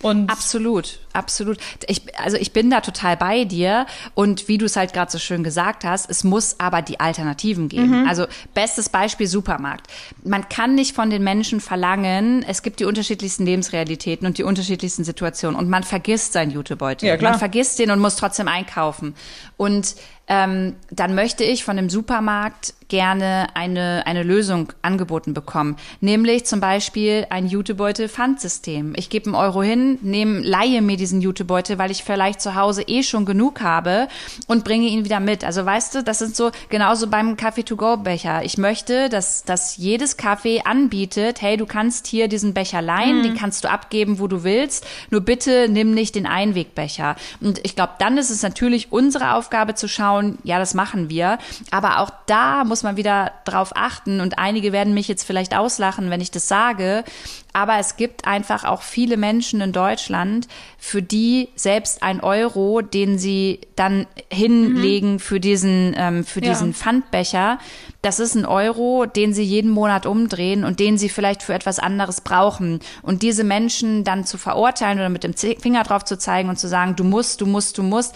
Und 0.01 0.29
absolut, 0.29 0.99
absolut. 1.11 1.57
Ich, 1.87 2.01
also 2.17 2.37
ich 2.37 2.53
bin 2.53 2.69
da 2.69 2.79
total 2.81 3.17
bei 3.17 3.43
dir. 3.43 3.85
Und 4.15 4.47
wie 4.47 4.57
du 4.57 4.65
es 4.65 4.75
halt 4.75 4.93
gerade 4.93 5.11
so 5.11 5.19
schön 5.19 5.43
gesagt 5.43 5.83
hast, 5.83 6.09
es 6.09 6.23
muss 6.23 6.55
aber 6.59 6.81
die 6.81 6.99
Alternativen 6.99 7.67
geben. 7.67 8.01
Mhm. 8.01 8.07
Also 8.07 8.25
bestes 8.53 8.89
Beispiel 8.89 9.27
Supermarkt. 9.27 9.87
Man 10.23 10.47
kann 10.47 10.75
nicht 10.75 10.95
von 10.95 11.09
den 11.09 11.23
Menschen 11.23 11.59
verlangen, 11.59 12.43
es 12.47 12.61
gibt 12.61 12.79
die 12.79 12.85
unterschiedlichsten 12.85 13.45
Lebensrealitäten 13.45 14.25
und 14.25 14.37
die 14.37 14.43
unterschiedlichsten 14.43 15.03
Situationen. 15.03 15.59
Und 15.59 15.69
man 15.69 15.83
vergisst 15.83 16.33
seinen 16.33 16.51
Jutebeutel. 16.51 17.07
Ja, 17.09 17.17
klar. 17.17 17.31
Man 17.31 17.39
vergisst 17.39 17.79
den 17.79 17.91
und 17.91 17.99
muss 17.99 18.15
trotzdem 18.15 18.47
einkaufen. 18.47 19.15
Und 19.57 19.95
ähm, 20.29 20.75
dann 20.91 21.15
möchte 21.15 21.43
ich 21.43 21.63
von 21.63 21.75
dem 21.75 21.89
Supermarkt 21.89 22.75
gerne 22.87 23.47
eine, 23.53 24.03
eine 24.05 24.23
Lösung 24.23 24.73
angeboten 24.81 25.33
bekommen. 25.33 25.77
Nämlich 26.01 26.45
zum 26.45 26.59
Beispiel 26.59 27.27
ein 27.29 27.47
Jutebeutel-Pfandsystem. 27.47 28.93
Ich 28.95 29.09
gebe 29.09 29.27
einen 29.27 29.35
Euro 29.35 29.61
hin, 29.61 29.99
nehme, 30.01 30.39
leihe 30.39 30.81
mir 30.81 30.97
diesen 30.97 31.21
Jutebeutel, 31.21 31.77
weil 31.77 31.91
ich 31.91 32.03
vielleicht 32.03 32.41
zu 32.41 32.55
Hause 32.55 32.81
eh 32.83 33.03
schon 33.03 33.25
genug 33.25 33.61
habe 33.61 34.07
und 34.47 34.63
bringe 34.63 34.87
ihn 34.87 35.05
wieder 35.05 35.19
mit. 35.19 35.43
Also 35.43 35.65
weißt 35.65 35.95
du, 35.95 36.03
das 36.03 36.21
ist 36.21 36.35
so 36.35 36.51
genauso 36.69 37.07
beim 37.07 37.37
Kaffee-to-go-Becher. 37.37 38.43
Ich 38.43 38.57
möchte, 38.57 39.09
dass, 39.09 39.43
dass 39.43 39.77
jedes 39.77 40.17
Kaffee 40.17 40.61
anbietet, 40.61 41.41
hey, 41.41 41.57
du 41.57 41.67
kannst 41.67 42.07
hier 42.07 42.27
diesen 42.27 42.53
Becher 42.53 42.81
leihen, 42.81 43.19
mhm. 43.19 43.23
den 43.23 43.35
kannst 43.35 43.63
du 43.63 43.69
abgeben, 43.69 44.19
wo 44.19 44.27
du 44.27 44.43
willst. 44.43 44.85
Nur 45.11 45.21
bitte 45.21 45.67
nimm 45.69 45.93
nicht 45.93 46.15
den 46.15 46.25
Einwegbecher. 46.25 47.15
Und 47.39 47.59
ich 47.63 47.75
glaube, 47.75 47.93
dann 47.99 48.17
ist 48.17 48.31
es 48.31 48.41
natürlich 48.41 48.91
unsere 48.91 49.35
Aufgabe 49.35 49.75
zu 49.75 49.87
schauen, 49.87 50.18
ja, 50.43 50.57
das 50.57 50.73
machen 50.73 51.09
wir. 51.09 51.37
Aber 51.69 51.99
auch 51.99 52.11
da 52.25 52.63
muss 52.63 52.79
muss 52.79 52.83
man 52.83 52.95
wieder 52.95 53.33
drauf 53.43 53.73
achten 53.75 54.21
und 54.21 54.37
einige 54.37 54.71
werden 54.71 54.93
mich 54.93 55.09
jetzt 55.09 55.25
vielleicht 55.25 55.53
auslachen, 55.53 56.09
wenn 56.09 56.21
ich 56.21 56.31
das 56.31 56.47
sage. 56.47 57.03
Aber 57.51 57.77
es 57.77 57.97
gibt 57.97 58.25
einfach 58.25 58.63
auch 58.63 58.83
viele 58.83 59.17
Menschen 59.17 59.59
in 59.59 59.73
Deutschland, 59.73 60.47
für 60.77 61.01
die 61.01 61.49
selbst 61.57 62.01
ein 62.01 62.21
Euro, 62.21 62.81
den 62.81 63.19
sie 63.19 63.59
dann 63.75 64.07
hinlegen 64.31 65.13
mhm. 65.13 65.19
für 65.19 65.41
diesen, 65.41 65.93
ähm, 65.97 66.23
für 66.23 66.41
ja. 66.41 66.51
diesen 66.51 66.73
Pfandbecher, 66.73 67.59
das 68.01 68.21
ist 68.21 68.35
ein 68.35 68.45
Euro, 68.45 69.05
den 69.05 69.33
sie 69.33 69.43
jeden 69.43 69.71
Monat 69.71 70.05
umdrehen 70.05 70.63
und 70.63 70.79
den 70.79 70.97
sie 70.97 71.09
vielleicht 71.09 71.43
für 71.43 71.53
etwas 71.53 71.79
anderes 71.79 72.21
brauchen. 72.21 72.79
Und 73.01 73.23
diese 73.23 73.43
Menschen 73.43 74.05
dann 74.05 74.23
zu 74.23 74.37
verurteilen 74.37 74.99
oder 74.99 75.09
mit 75.09 75.25
dem 75.25 75.33
Finger 75.33 75.83
drauf 75.83 76.05
zu 76.05 76.17
zeigen 76.17 76.47
und 76.47 76.57
zu 76.57 76.69
sagen, 76.69 76.95
du 76.95 77.03
musst, 77.03 77.41
du 77.41 77.45
musst, 77.45 77.77
du 77.77 77.83
musst, 77.83 78.15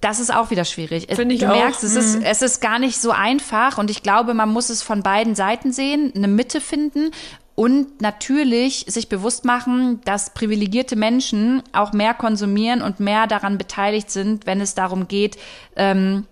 das 0.00 0.18
ist 0.18 0.34
auch 0.34 0.50
wieder 0.50 0.64
schwierig. 0.64 1.08
Finde 1.14 1.34
ich 1.34 1.40
du 1.40 1.50
auch. 1.50 1.54
merkst, 1.54 1.84
es, 1.84 1.94
mhm. 1.94 1.98
ist, 1.98 2.22
es 2.22 2.42
ist 2.42 2.60
gar 2.60 2.78
nicht 2.78 3.00
so 3.00 3.10
einfach 3.10 3.78
und 3.78 3.90
ich 3.90 4.02
glaube, 4.02 4.34
man 4.34 4.48
muss 4.48 4.70
es 4.70 4.82
von 4.82 5.02
beiden 5.02 5.34
Seiten 5.34 5.72
sehen, 5.72 6.12
eine 6.14 6.28
Mitte 6.28 6.60
finden 6.60 7.10
und 7.54 8.00
natürlich 8.00 8.86
sich 8.88 9.10
bewusst 9.10 9.44
machen, 9.44 10.00
dass 10.04 10.32
privilegierte 10.32 10.96
Menschen 10.96 11.62
auch 11.72 11.92
mehr 11.92 12.14
konsumieren 12.14 12.80
und 12.80 13.00
mehr 13.00 13.26
daran 13.26 13.58
beteiligt 13.58 14.10
sind, 14.10 14.46
wenn 14.46 14.62
es 14.62 14.74
darum 14.74 15.08
geht, 15.08 15.36
ähm, 15.76 16.26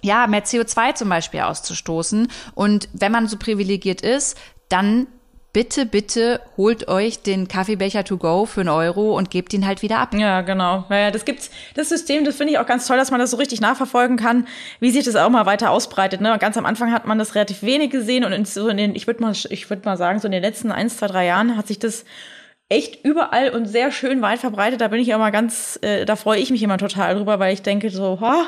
ja, 0.00 0.28
mehr 0.28 0.44
CO2 0.44 0.94
zum 0.94 1.08
Beispiel 1.08 1.40
auszustoßen. 1.40 2.28
Und 2.54 2.88
wenn 2.92 3.10
man 3.10 3.26
so 3.26 3.36
privilegiert 3.36 4.02
ist, 4.02 4.38
dann 4.68 5.08
bitte, 5.58 5.86
bitte 5.86 6.40
holt 6.56 6.86
euch 6.86 7.20
den 7.20 7.48
Kaffeebecher 7.48 8.04
to 8.04 8.16
go 8.16 8.46
für 8.46 8.60
einen 8.60 8.68
Euro 8.68 9.18
und 9.18 9.28
gebt 9.28 9.52
ihn 9.52 9.66
halt 9.66 9.82
wieder 9.82 9.98
ab. 9.98 10.14
Ja, 10.14 10.42
genau. 10.42 10.84
Naja, 10.88 11.10
das 11.10 11.24
gibt's, 11.24 11.50
das 11.74 11.88
System, 11.88 12.24
das 12.24 12.36
finde 12.36 12.52
ich 12.52 12.60
auch 12.60 12.66
ganz 12.66 12.86
toll, 12.86 12.96
dass 12.96 13.10
man 13.10 13.18
das 13.18 13.32
so 13.32 13.38
richtig 13.38 13.60
nachverfolgen 13.60 14.16
kann, 14.16 14.46
wie 14.78 14.92
sich 14.92 15.04
das 15.04 15.16
auch 15.16 15.28
mal 15.30 15.46
weiter 15.46 15.72
ausbreitet. 15.72 16.20
Ne? 16.20 16.36
Ganz 16.38 16.56
am 16.56 16.64
Anfang 16.64 16.92
hat 16.92 17.06
man 17.06 17.18
das 17.18 17.34
relativ 17.34 17.62
wenig 17.62 17.90
gesehen 17.90 18.24
und 18.24 18.30
in, 18.30 18.44
so 18.44 18.68
in 18.68 18.76
den, 18.76 18.94
ich 18.94 19.08
würde 19.08 19.20
mal, 19.20 19.32
ich 19.32 19.68
mal 19.84 19.96
sagen, 19.96 20.20
so 20.20 20.28
in 20.28 20.32
den 20.32 20.42
letzten 20.42 20.70
ein, 20.70 20.88
zwei, 20.90 21.08
drei 21.08 21.26
Jahren 21.26 21.56
hat 21.56 21.66
sich 21.66 21.80
das 21.80 22.04
echt 22.68 23.04
überall 23.04 23.50
und 23.50 23.66
sehr 23.66 23.90
schön 23.90 24.22
weit 24.22 24.38
verbreitet. 24.38 24.80
Da 24.80 24.86
bin 24.86 25.00
ich 25.00 25.08
immer 25.08 25.32
ganz, 25.32 25.76
äh, 25.82 26.04
da 26.04 26.14
freue 26.14 26.38
ich 26.38 26.52
mich 26.52 26.62
immer 26.62 26.78
total 26.78 27.16
drüber, 27.16 27.40
weil 27.40 27.52
ich 27.52 27.62
denke 27.62 27.90
so, 27.90 28.20
ha, 28.20 28.46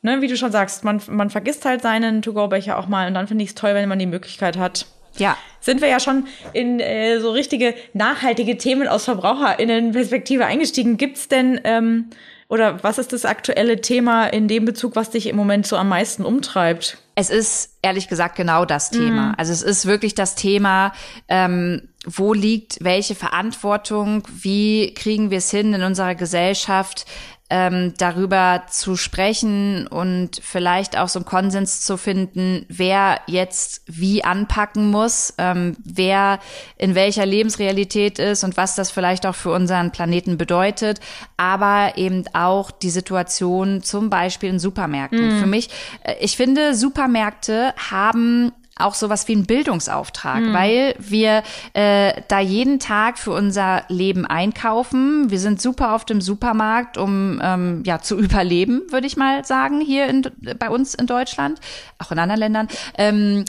ne, 0.00 0.22
wie 0.22 0.28
du 0.28 0.36
schon 0.38 0.50
sagst, 0.50 0.82
man, 0.82 1.02
man 1.08 1.28
vergisst 1.28 1.66
halt 1.66 1.82
seinen 1.82 2.22
To-Go-Becher 2.22 2.78
auch 2.78 2.86
mal 2.86 3.06
und 3.06 3.12
dann 3.12 3.28
finde 3.28 3.44
ich 3.44 3.50
es 3.50 3.54
toll, 3.54 3.74
wenn 3.74 3.86
man 3.86 3.98
die 3.98 4.06
Möglichkeit 4.06 4.56
hat, 4.56 4.86
ja. 5.18 5.36
Sind 5.60 5.80
wir 5.80 5.88
ja 5.88 6.00
schon 6.00 6.26
in 6.52 6.80
äh, 6.80 7.20
so 7.20 7.30
richtige 7.30 7.74
nachhaltige 7.92 8.56
Themen 8.56 8.88
aus 8.88 9.04
VerbraucherInnen-Perspektive 9.04 10.46
eingestiegen. 10.46 10.96
Gibt's 10.96 11.28
denn 11.28 11.60
ähm, 11.64 12.10
oder 12.48 12.82
was 12.82 12.96
ist 12.96 13.12
das 13.12 13.26
aktuelle 13.26 13.80
Thema 13.82 14.26
in 14.26 14.48
dem 14.48 14.64
Bezug, 14.64 14.96
was 14.96 15.10
dich 15.10 15.26
im 15.26 15.36
Moment 15.36 15.66
so 15.66 15.76
am 15.76 15.90
meisten 15.90 16.24
umtreibt? 16.24 16.96
Es 17.14 17.28
ist 17.28 17.76
ehrlich 17.82 18.08
gesagt 18.08 18.36
genau 18.36 18.64
das 18.64 18.90
Thema. 18.90 19.28
Mhm. 19.28 19.34
Also 19.36 19.52
es 19.52 19.62
ist 19.62 19.84
wirklich 19.84 20.14
das 20.14 20.34
Thema, 20.34 20.92
ähm, 21.28 21.88
wo 22.06 22.32
liegt 22.32 22.78
welche 22.82 23.14
Verantwortung, 23.14 24.22
wie 24.40 24.94
kriegen 24.94 25.30
wir 25.30 25.38
es 25.38 25.50
hin 25.50 25.74
in 25.74 25.82
unserer 25.82 26.14
Gesellschaft, 26.14 27.04
ähm, 27.50 27.94
darüber 27.96 28.64
zu 28.68 28.96
sprechen 28.96 29.86
und 29.86 30.40
vielleicht 30.42 30.98
auch 30.98 31.08
so 31.08 31.18
einen 31.18 31.26
Konsens 31.26 31.80
zu 31.80 31.96
finden, 31.96 32.66
wer 32.68 33.20
jetzt 33.26 33.82
wie 33.86 34.22
anpacken 34.22 34.90
muss, 34.90 35.32
ähm, 35.38 35.76
wer 35.82 36.40
in 36.76 36.94
welcher 36.94 37.24
Lebensrealität 37.24 38.18
ist 38.18 38.44
und 38.44 38.56
was 38.58 38.74
das 38.74 38.90
vielleicht 38.90 39.24
auch 39.24 39.34
für 39.34 39.50
unseren 39.50 39.92
Planeten 39.92 40.36
bedeutet, 40.36 41.00
aber 41.38 41.92
eben 41.96 42.24
auch 42.34 42.70
die 42.70 42.90
Situation 42.90 43.82
zum 43.82 44.10
Beispiel 44.10 44.50
in 44.50 44.58
Supermärkten. 44.58 45.36
Mhm. 45.36 45.40
Für 45.40 45.46
mich, 45.46 45.70
äh, 46.04 46.16
ich 46.20 46.36
finde, 46.36 46.74
Supermärkte 46.74 47.74
haben 47.90 48.52
auch 48.78 48.94
sowas 48.94 49.28
wie 49.28 49.36
ein 49.36 49.46
Bildungsauftrag, 49.46 50.40
mhm. 50.40 50.52
weil 50.52 50.94
wir 50.98 51.42
äh, 51.74 52.22
da 52.28 52.40
jeden 52.40 52.78
Tag 52.78 53.18
für 53.18 53.32
unser 53.32 53.84
Leben 53.88 54.26
einkaufen. 54.26 55.30
Wir 55.30 55.38
sind 55.38 55.60
super 55.60 55.94
auf 55.94 56.04
dem 56.04 56.20
Supermarkt, 56.20 56.96
um 56.98 57.40
ähm, 57.42 57.82
ja 57.84 58.00
zu 58.00 58.18
überleben, 58.18 58.82
würde 58.90 59.06
ich 59.06 59.16
mal 59.16 59.44
sagen, 59.44 59.80
hier 59.80 60.06
in, 60.06 60.26
bei 60.58 60.70
uns 60.70 60.94
in 60.94 61.06
Deutschland, 61.06 61.60
auch 61.98 62.12
in 62.12 62.18
anderen 62.18 62.40
Ländern. 62.40 62.68
Ähm, 62.96 63.44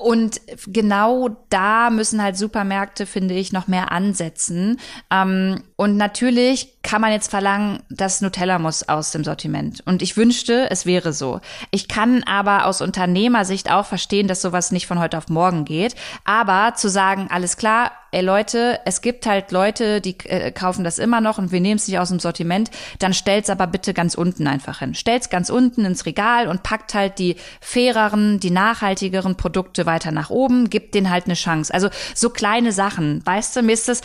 und 0.00 0.40
genau 0.66 1.28
da 1.48 1.90
müssen 1.90 2.22
halt 2.22 2.36
Supermärkte, 2.36 3.06
finde 3.06 3.34
ich, 3.34 3.52
noch 3.52 3.66
mehr 3.66 3.92
ansetzen. 3.92 4.78
Ähm, 5.10 5.62
und 5.76 5.96
natürlich 5.96 6.82
kann 6.82 7.00
man 7.00 7.12
jetzt 7.12 7.30
verlangen, 7.30 7.82
dass 7.90 8.20
Nutella 8.20 8.58
muss 8.58 8.88
aus 8.88 9.10
dem 9.10 9.24
Sortiment. 9.24 9.82
Und 9.86 10.02
ich 10.02 10.16
wünschte, 10.16 10.70
es 10.70 10.86
wäre 10.86 11.12
so. 11.12 11.40
Ich 11.70 11.88
kann 11.88 12.22
aber 12.24 12.66
aus 12.66 12.80
Unternehmersicht 12.80 13.70
auch 13.70 13.86
verstehen, 13.86 14.28
dass 14.28 14.42
sowas 14.42 14.70
nicht 14.70 14.86
von 14.86 14.98
heute 14.98 15.18
auf 15.18 15.28
morgen 15.28 15.64
geht. 15.64 15.94
Aber 16.24 16.74
zu 16.74 16.88
sagen, 16.88 17.28
alles 17.30 17.56
klar, 17.56 17.92
ey 18.16 18.22
Leute, 18.22 18.80
es 18.86 19.02
gibt 19.02 19.26
halt 19.26 19.52
Leute, 19.52 20.00
die 20.00 20.16
äh, 20.24 20.50
kaufen 20.50 20.84
das 20.84 20.98
immer 20.98 21.20
noch 21.20 21.36
und 21.36 21.52
wir 21.52 21.60
nehmen 21.60 21.76
es 21.76 21.86
nicht 21.86 21.98
aus 21.98 22.08
dem 22.08 22.18
Sortiment, 22.18 22.70
dann 22.98 23.12
stellt's 23.12 23.50
aber 23.50 23.66
bitte 23.66 23.92
ganz 23.92 24.14
unten 24.14 24.46
einfach 24.46 24.78
hin. 24.78 24.94
Stellt's 24.94 25.28
ganz 25.28 25.50
unten 25.50 25.84
ins 25.84 26.06
Regal 26.06 26.48
und 26.48 26.62
packt 26.62 26.94
halt 26.94 27.18
die 27.18 27.36
faireren, 27.60 28.40
die 28.40 28.50
nachhaltigeren 28.50 29.36
Produkte 29.36 29.84
weiter 29.84 30.12
nach 30.12 30.30
oben, 30.30 30.70
gibt 30.70 30.94
denen 30.94 31.10
halt 31.10 31.26
eine 31.26 31.34
Chance. 31.34 31.74
Also 31.74 31.90
so 32.14 32.30
kleine 32.30 32.72
Sachen, 32.72 33.20
weißt 33.26 33.54
du, 33.54 33.62
mir 33.62 33.74
ist 33.74 33.88
das, 33.88 34.00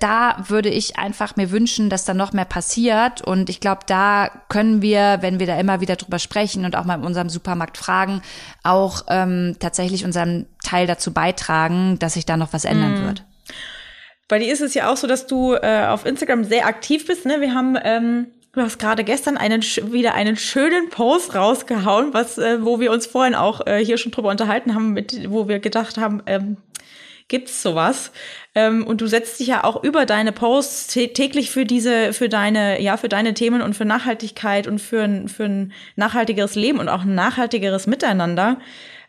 da 0.00 0.36
würde 0.46 0.68
ich 0.68 0.98
einfach 0.98 1.36
mir 1.36 1.50
wünschen, 1.50 1.88
dass 1.88 2.04
da 2.04 2.12
noch 2.12 2.34
mehr 2.34 2.44
passiert. 2.44 3.22
Und 3.22 3.48
ich 3.48 3.60
glaube, 3.60 3.80
da 3.86 4.30
können 4.50 4.82
wir, 4.82 5.18
wenn 5.22 5.40
wir 5.40 5.46
da 5.46 5.58
immer 5.58 5.80
wieder 5.80 5.96
drüber 5.96 6.18
sprechen 6.18 6.66
und 6.66 6.76
auch 6.76 6.84
mal 6.84 6.98
in 6.98 7.04
unserem 7.04 7.30
Supermarkt 7.30 7.78
fragen, 7.78 8.20
auch 8.64 9.04
ähm, 9.08 9.56
tatsächlich 9.60 10.04
unseren 10.04 10.44
Teil 10.62 10.86
dazu 10.86 11.14
beitragen, 11.14 11.98
dass 11.98 12.12
sich 12.14 12.26
da 12.26 12.36
noch 12.36 12.52
was 12.52 12.66
ändern 12.66 13.02
mm. 13.02 13.06
wird. 13.06 13.24
Bei 14.28 14.38
dir 14.38 14.52
ist 14.52 14.60
es 14.60 14.74
ja 14.74 14.90
auch 14.90 14.96
so, 14.96 15.06
dass 15.06 15.26
du 15.26 15.54
äh, 15.54 15.86
auf 15.86 16.06
Instagram 16.06 16.44
sehr 16.44 16.66
aktiv 16.66 17.06
bist. 17.06 17.26
Ne? 17.26 17.40
Wir 17.40 17.54
haben 17.54 17.76
ähm 17.82 18.26
Du 18.52 18.60
hast 18.60 18.80
gerade 18.80 19.04
gestern 19.04 19.36
einen 19.36 19.62
wieder 19.62 20.14
einen 20.14 20.36
schönen 20.36 20.88
Post 20.88 21.36
rausgehauen, 21.36 22.12
was 22.12 22.36
äh, 22.36 22.64
wo 22.64 22.80
wir 22.80 22.90
uns 22.90 23.06
vorhin 23.06 23.36
auch 23.36 23.64
äh, 23.64 23.78
hier 23.84 23.96
schon 23.96 24.10
drüber 24.10 24.28
unterhalten 24.28 24.74
haben, 24.74 24.92
mit 24.92 25.30
wo 25.30 25.46
wir 25.46 25.60
gedacht 25.60 25.98
haben, 25.98 26.20
ähm, 26.26 26.56
gibt's 27.28 27.62
sowas? 27.62 28.10
Ähm, 28.56 28.84
und 28.84 29.02
du 29.02 29.06
setzt 29.06 29.38
dich 29.38 29.46
ja 29.46 29.62
auch 29.62 29.84
über 29.84 30.04
deine 30.04 30.32
Posts 30.32 30.88
täglich 31.14 31.52
für 31.52 31.64
diese, 31.64 32.12
für 32.12 32.28
deine, 32.28 32.82
ja, 32.82 32.96
für 32.96 33.08
deine 33.08 33.34
Themen 33.34 33.62
und 33.62 33.74
für 33.74 33.84
Nachhaltigkeit 33.84 34.66
und 34.66 34.80
für 34.80 35.02
ein, 35.04 35.28
für 35.28 35.44
ein 35.44 35.72
nachhaltigeres 35.94 36.56
Leben 36.56 36.80
und 36.80 36.88
auch 36.88 37.02
ein 37.02 37.14
nachhaltigeres 37.14 37.86
Miteinander 37.86 38.58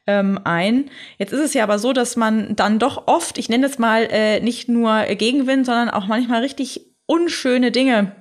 ähm, 0.08 0.40
ein. 0.44 0.90
Jetzt 1.18 1.34
ist 1.34 1.40
es 1.40 1.54
ja 1.54 1.64
aber 1.64 1.80
so, 1.80 1.94
dass 1.94 2.16
man 2.16 2.56
dann 2.56 2.80
doch 2.80 3.08
oft, 3.08 3.38
ich 3.38 3.50
nenne 3.50 3.66
es 3.66 3.80
mal 3.80 4.08
äh, 4.12 4.40
nicht 4.40 4.70
nur 4.70 5.04
Gegenwind, 5.06 5.66
sondern 5.66 5.90
auch 5.90 6.08
manchmal 6.08 6.42
richtig 6.42 6.82
unschöne 7.06 7.72
Dinge 7.72 8.16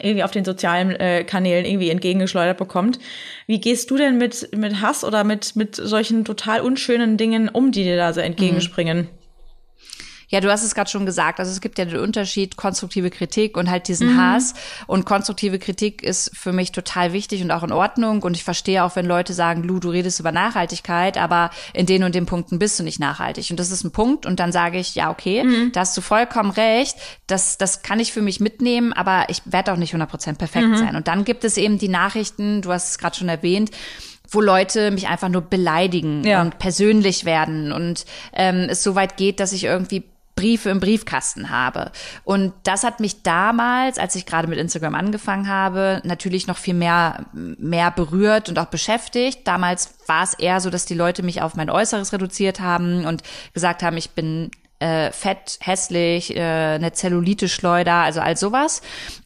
irgendwie 0.00 0.22
auf 0.22 0.30
den 0.30 0.44
sozialen 0.44 0.90
äh, 0.92 1.24
Kanälen 1.24 1.64
irgendwie 1.64 1.90
entgegengeschleudert 1.90 2.56
bekommt. 2.56 2.98
Wie 3.46 3.60
gehst 3.60 3.90
du 3.90 3.96
denn 3.96 4.18
mit, 4.18 4.56
mit 4.56 4.80
Hass 4.80 5.04
oder 5.04 5.24
mit, 5.24 5.56
mit 5.56 5.76
solchen 5.76 6.24
total 6.24 6.60
unschönen 6.60 7.16
Dingen 7.16 7.48
um, 7.48 7.72
die 7.72 7.82
dir 7.84 7.96
da 7.96 8.12
so 8.12 8.20
entgegenspringen? 8.20 8.98
Mhm. 8.98 9.17
Ja, 10.28 10.40
du 10.40 10.50
hast 10.50 10.62
es 10.62 10.74
gerade 10.74 10.90
schon 10.90 11.06
gesagt. 11.06 11.40
Also 11.40 11.50
es 11.50 11.60
gibt 11.60 11.78
ja 11.78 11.86
den 11.86 11.98
Unterschied 11.98 12.56
konstruktive 12.56 13.10
Kritik 13.10 13.56
und 13.56 13.70
halt 13.70 13.88
diesen 13.88 14.14
mhm. 14.14 14.20
Hass. 14.20 14.54
Und 14.86 15.06
konstruktive 15.06 15.58
Kritik 15.58 16.02
ist 16.02 16.30
für 16.36 16.52
mich 16.52 16.72
total 16.72 17.12
wichtig 17.12 17.42
und 17.42 17.50
auch 17.50 17.62
in 17.62 17.72
Ordnung. 17.72 18.22
Und 18.22 18.36
ich 18.36 18.44
verstehe 18.44 18.84
auch, 18.84 18.94
wenn 18.94 19.06
Leute 19.06 19.32
sagen, 19.32 19.62
Lu, 19.62 19.80
du 19.80 19.88
redest 19.88 20.20
über 20.20 20.30
Nachhaltigkeit, 20.30 21.16
aber 21.16 21.50
in 21.72 21.86
den 21.86 22.04
und 22.04 22.14
den 22.14 22.26
Punkten 22.26 22.58
bist 22.58 22.78
du 22.78 22.82
nicht 22.82 23.00
nachhaltig. 23.00 23.50
Und 23.50 23.58
das 23.58 23.70
ist 23.70 23.84
ein 23.84 23.90
Punkt. 23.90 24.26
Und 24.26 24.38
dann 24.38 24.52
sage 24.52 24.78
ich, 24.78 24.94
ja, 24.94 25.10
okay, 25.10 25.44
mhm. 25.44 25.72
da 25.72 25.80
hast 25.80 25.96
du 25.96 26.02
vollkommen 26.02 26.50
recht. 26.50 26.96
Das, 27.26 27.56
das 27.56 27.82
kann 27.82 27.98
ich 27.98 28.12
für 28.12 28.22
mich 28.22 28.38
mitnehmen, 28.38 28.92
aber 28.92 29.26
ich 29.28 29.40
werde 29.46 29.72
auch 29.72 29.78
nicht 29.78 29.94
100% 29.94 30.36
perfekt 30.36 30.68
mhm. 30.68 30.76
sein. 30.76 30.96
Und 30.96 31.08
dann 31.08 31.24
gibt 31.24 31.44
es 31.44 31.56
eben 31.56 31.78
die 31.78 31.88
Nachrichten, 31.88 32.60
du 32.60 32.70
hast 32.70 32.90
es 32.90 32.98
gerade 32.98 33.16
schon 33.16 33.30
erwähnt, 33.30 33.70
wo 34.30 34.42
Leute 34.42 34.90
mich 34.90 35.08
einfach 35.08 35.30
nur 35.30 35.40
beleidigen 35.40 36.22
ja. 36.24 36.42
und 36.42 36.58
persönlich 36.58 37.24
werden 37.24 37.72
und 37.72 38.04
ähm, 38.34 38.66
es 38.68 38.82
so 38.82 38.94
weit 38.94 39.16
geht, 39.16 39.40
dass 39.40 39.52
ich 39.52 39.64
irgendwie 39.64 40.04
Briefe 40.38 40.70
im 40.70 40.78
Briefkasten 40.78 41.50
habe. 41.50 41.90
Und 42.22 42.52
das 42.62 42.84
hat 42.84 43.00
mich 43.00 43.24
damals, 43.24 43.98
als 43.98 44.14
ich 44.14 44.24
gerade 44.24 44.46
mit 44.46 44.56
Instagram 44.56 44.94
angefangen 44.94 45.48
habe, 45.48 46.00
natürlich 46.04 46.46
noch 46.46 46.56
viel 46.56 46.74
mehr, 46.74 47.26
mehr 47.32 47.90
berührt 47.90 48.48
und 48.48 48.56
auch 48.60 48.66
beschäftigt. 48.66 49.40
Damals 49.48 49.94
war 50.06 50.22
es 50.22 50.34
eher 50.34 50.60
so, 50.60 50.70
dass 50.70 50.84
die 50.84 50.94
Leute 50.94 51.24
mich 51.24 51.42
auf 51.42 51.56
mein 51.56 51.70
Äußeres 51.70 52.12
reduziert 52.12 52.60
haben 52.60 53.04
und 53.04 53.24
gesagt 53.52 53.82
haben, 53.82 53.96
ich 53.96 54.10
bin 54.10 54.52
äh, 54.78 55.10
fett, 55.10 55.58
hässlich, 55.60 56.36
äh, 56.36 56.40
eine 56.40 56.92
Zellulite-Schleuder, 56.92 57.94
also 57.94 58.20
all 58.20 58.36
sowas. 58.36 58.80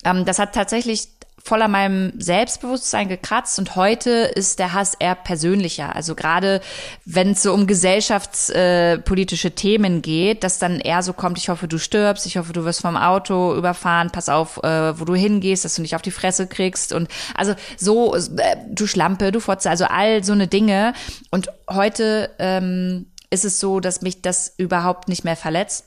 Ähm, 0.06 0.24
das 0.24 0.38
hat 0.38 0.54
tatsächlich 0.54 1.08
voll 1.44 1.62
an 1.62 1.70
meinem 1.72 2.12
Selbstbewusstsein 2.18 3.08
gekratzt 3.08 3.58
und 3.58 3.74
heute 3.74 4.10
ist 4.10 4.58
der 4.58 4.72
Hass 4.72 4.94
eher 4.98 5.14
persönlicher. 5.14 5.94
Also 5.94 6.14
gerade 6.14 6.60
wenn 7.04 7.32
es 7.32 7.42
so 7.42 7.52
um 7.52 7.66
gesellschaftspolitische 7.66 9.48
äh, 9.48 9.52
Themen 9.52 10.02
geht, 10.02 10.44
dass 10.44 10.58
dann 10.58 10.78
eher 10.78 11.02
so 11.02 11.12
kommt, 11.12 11.38
ich 11.38 11.48
hoffe, 11.48 11.66
du 11.66 11.78
stirbst, 11.78 12.26
ich 12.26 12.36
hoffe, 12.36 12.52
du 12.52 12.64
wirst 12.64 12.82
vom 12.82 12.96
Auto 12.96 13.54
überfahren, 13.56 14.10
pass 14.10 14.28
auf, 14.28 14.62
äh, 14.62 14.98
wo 14.98 15.04
du 15.04 15.14
hingehst, 15.14 15.64
dass 15.64 15.74
du 15.74 15.82
nicht 15.82 15.96
auf 15.96 16.02
die 16.02 16.10
Fresse 16.10 16.46
kriegst 16.46 16.92
und 16.92 17.08
also 17.34 17.54
so, 17.76 18.14
äh, 18.14 18.56
du 18.70 18.86
Schlampe, 18.86 19.32
du 19.32 19.40
Fotze, 19.40 19.70
also 19.70 19.84
all 19.86 20.22
so 20.22 20.32
eine 20.32 20.46
Dinge. 20.46 20.94
Und 21.30 21.48
heute 21.68 22.30
ähm, 22.38 23.06
ist 23.30 23.44
es 23.44 23.58
so, 23.58 23.80
dass 23.80 24.02
mich 24.02 24.22
das 24.22 24.54
überhaupt 24.58 25.08
nicht 25.08 25.24
mehr 25.24 25.36
verletzt 25.36 25.86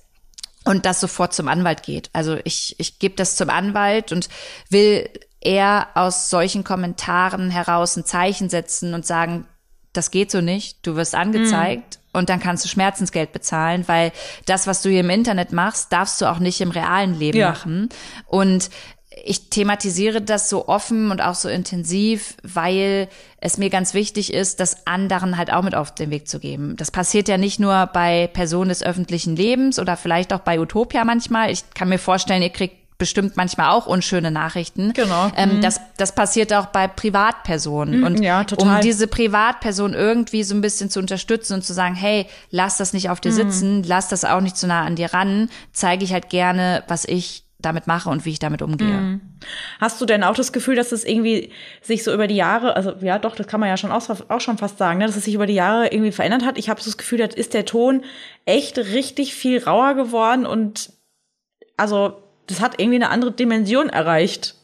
und 0.66 0.86
das 0.86 1.00
sofort 1.00 1.34
zum 1.34 1.48
Anwalt 1.48 1.84
geht. 1.84 2.10
Also 2.12 2.38
ich, 2.44 2.76
ich 2.80 3.00
gebe 3.00 3.16
das 3.16 3.36
zum 3.36 3.50
Anwalt 3.50 4.12
und 4.12 4.30
will 4.70 5.10
eher 5.42 5.88
aus 5.96 6.30
solchen 6.30 6.64
Kommentaren 6.64 7.50
heraus 7.50 7.96
ein 7.96 8.06
Zeichen 8.06 8.50
setzen 8.50 8.94
und 8.94 9.06
sagen, 9.06 9.46
das 9.94 10.12
geht 10.12 10.32
so 10.32 10.42
nicht, 10.42 10.86
du 10.86 10.96
wirst 10.96 11.16
angezeigt 11.16 12.00
mhm. 12.00 12.20
und 12.20 12.30
dann 12.30 12.40
kannst 12.40 12.66
du 12.66 12.70
Schmerzensgeld 12.70 13.32
bezahlen, 13.32 13.88
weil 13.88 14.12
das, 14.46 14.68
was 14.68 14.82
du 14.82 14.90
hier 14.90 15.02
im 15.02 15.10
Internet 15.10 15.54
machst, 15.54 15.94
darfst 15.94 16.20
du 16.22 16.26
auch 16.26 16.40
nicht 16.40 16.60
im 16.62 16.72
realen 16.72 17.18
Leben 17.18 17.38
ja. 17.38 17.52
machen. 17.52 17.90
Und 18.28 18.70
ich 19.24 19.50
thematisiere 19.50 20.22
das 20.22 20.50
so 20.50 20.68
offen 20.68 21.10
und 21.10 21.22
auch 21.22 21.36
so 21.36 21.48
intensiv, 21.48 22.36
weil 22.44 23.08
es 23.40 23.58
mir 23.58 23.70
ganz 23.70 23.94
wichtig 23.94 24.34
ist, 24.34 24.60
das 24.60 24.86
anderen 24.88 25.38
halt 25.38 25.54
auch 25.54 25.64
mit 25.64 25.74
auf 25.74 25.96
den 25.96 26.10
Weg 26.10 26.28
zu 26.28 26.40
geben. 26.40 26.76
Das 26.76 26.92
passiert 26.92 27.30
ja 27.30 27.38
nicht 27.38 27.60
nur 27.60 27.88
bei 27.88 28.28
Personen 28.28 28.70
des 28.70 28.84
öffentlichen 28.84 29.36
Lebens 29.36 29.80
oder 29.80 29.96
vielleicht 29.96 30.34
auch 30.34 30.40
bei 30.40 30.60
Utopia 30.60 31.06
manchmal. 31.06 31.50
Ich 31.50 31.64
kann 31.74 31.88
mir 31.88 32.00
vorstellen, 32.00 32.42
ihr 32.42 32.50
kriegt 32.50 32.85
bestimmt 32.98 33.36
manchmal 33.36 33.72
auch 33.72 33.88
unschöne 33.88 34.32
Nachrichten. 34.32 34.94
Genau. 34.94 35.32
Ähm, 35.36 35.58
mhm. 35.58 35.62
das, 35.62 35.82
das 35.98 36.16
passiert 36.16 36.54
auch 36.54 36.68
bei 36.68 36.88
Privatpersonen. 36.88 38.00
Mhm, 38.00 38.06
und 38.06 38.24
ja, 38.24 38.44
total. 38.44 38.76
um 38.78 38.82
diese 38.82 39.08
Privatperson 39.08 39.94
irgendwie 39.94 40.44
so 40.44 40.56
ein 40.56 40.62
bisschen 40.62 40.90
zu 40.90 41.00
unterstützen 41.00 41.56
und 41.56 41.64
zu 41.64 41.74
sagen, 41.74 41.96
hey, 41.96 42.28
lass 42.52 42.78
das 42.78 42.94
nicht 42.94 43.10
auf 43.10 43.20
dir 43.20 43.32
mhm. 43.32 43.36
sitzen, 43.36 43.84
lass 43.84 44.08
das 44.08 44.24
auch 44.24 44.42
nicht 44.42 44.58
zu 44.58 44.68
nah 44.68 44.84
an 44.84 44.96
dir 44.96 45.14
ran, 45.14 45.50
zeige 45.74 46.04
ich 46.04 46.14
halt 46.14 46.30
gerne, 46.30 46.84
was 46.88 47.06
ich 47.06 47.44
damit 47.60 47.88
mache 47.88 48.10
und 48.10 48.26
wie 48.26 48.32
ich 48.32 48.40
damit 48.40 48.62
umgehe. 48.62 48.88
Mhm. 48.88 49.22
Hast 49.82 50.00
du 50.00 50.06
denn 50.06 50.24
auch 50.24 50.36
das 50.36 50.54
Gefühl, 50.54 50.76
dass 50.76 50.92
es 50.92 51.04
irgendwie 51.04 51.52
sich 51.82 52.04
so 52.04 52.14
über 52.14 52.28
die 52.28 52.36
Jahre, 52.36 52.76
also 52.76 52.94
ja 53.02 53.18
doch, 53.18 53.36
das 53.36 53.48
kann 53.48 53.60
man 53.60 53.70
ja 53.70 53.78
schon 53.78 53.92
auch, 53.92 54.08
auch 54.30 54.42
schon 54.42 54.58
fast 54.58 54.78
sagen, 54.78 55.00
ne, 55.00 55.08
dass 55.08 55.16
es 55.16 55.26
sich 55.26 55.34
über 55.34 55.48
die 55.48 55.54
Jahre 55.54 55.88
irgendwie 55.88 56.12
verändert 56.12 56.46
hat? 56.46 56.58
Ich 56.58 56.70
habe 56.70 56.82
so 56.82 56.90
das 56.90 56.98
Gefühl, 56.98 57.18
da 57.18 57.26
ist 57.26 57.54
der 57.54 57.66
Ton 57.66 58.04
echt 58.46 58.78
richtig 58.78 59.34
viel 59.34 59.64
rauer 59.64 59.96
geworden 59.96 60.46
und 60.46 60.92
also 61.78 62.22
das 62.48 62.62
hat 62.62 62.80
irgendwie 62.80 62.98
eine 62.98 63.10
andere 63.10 63.32
Dimension 63.32 63.90
erreicht. 63.90 64.56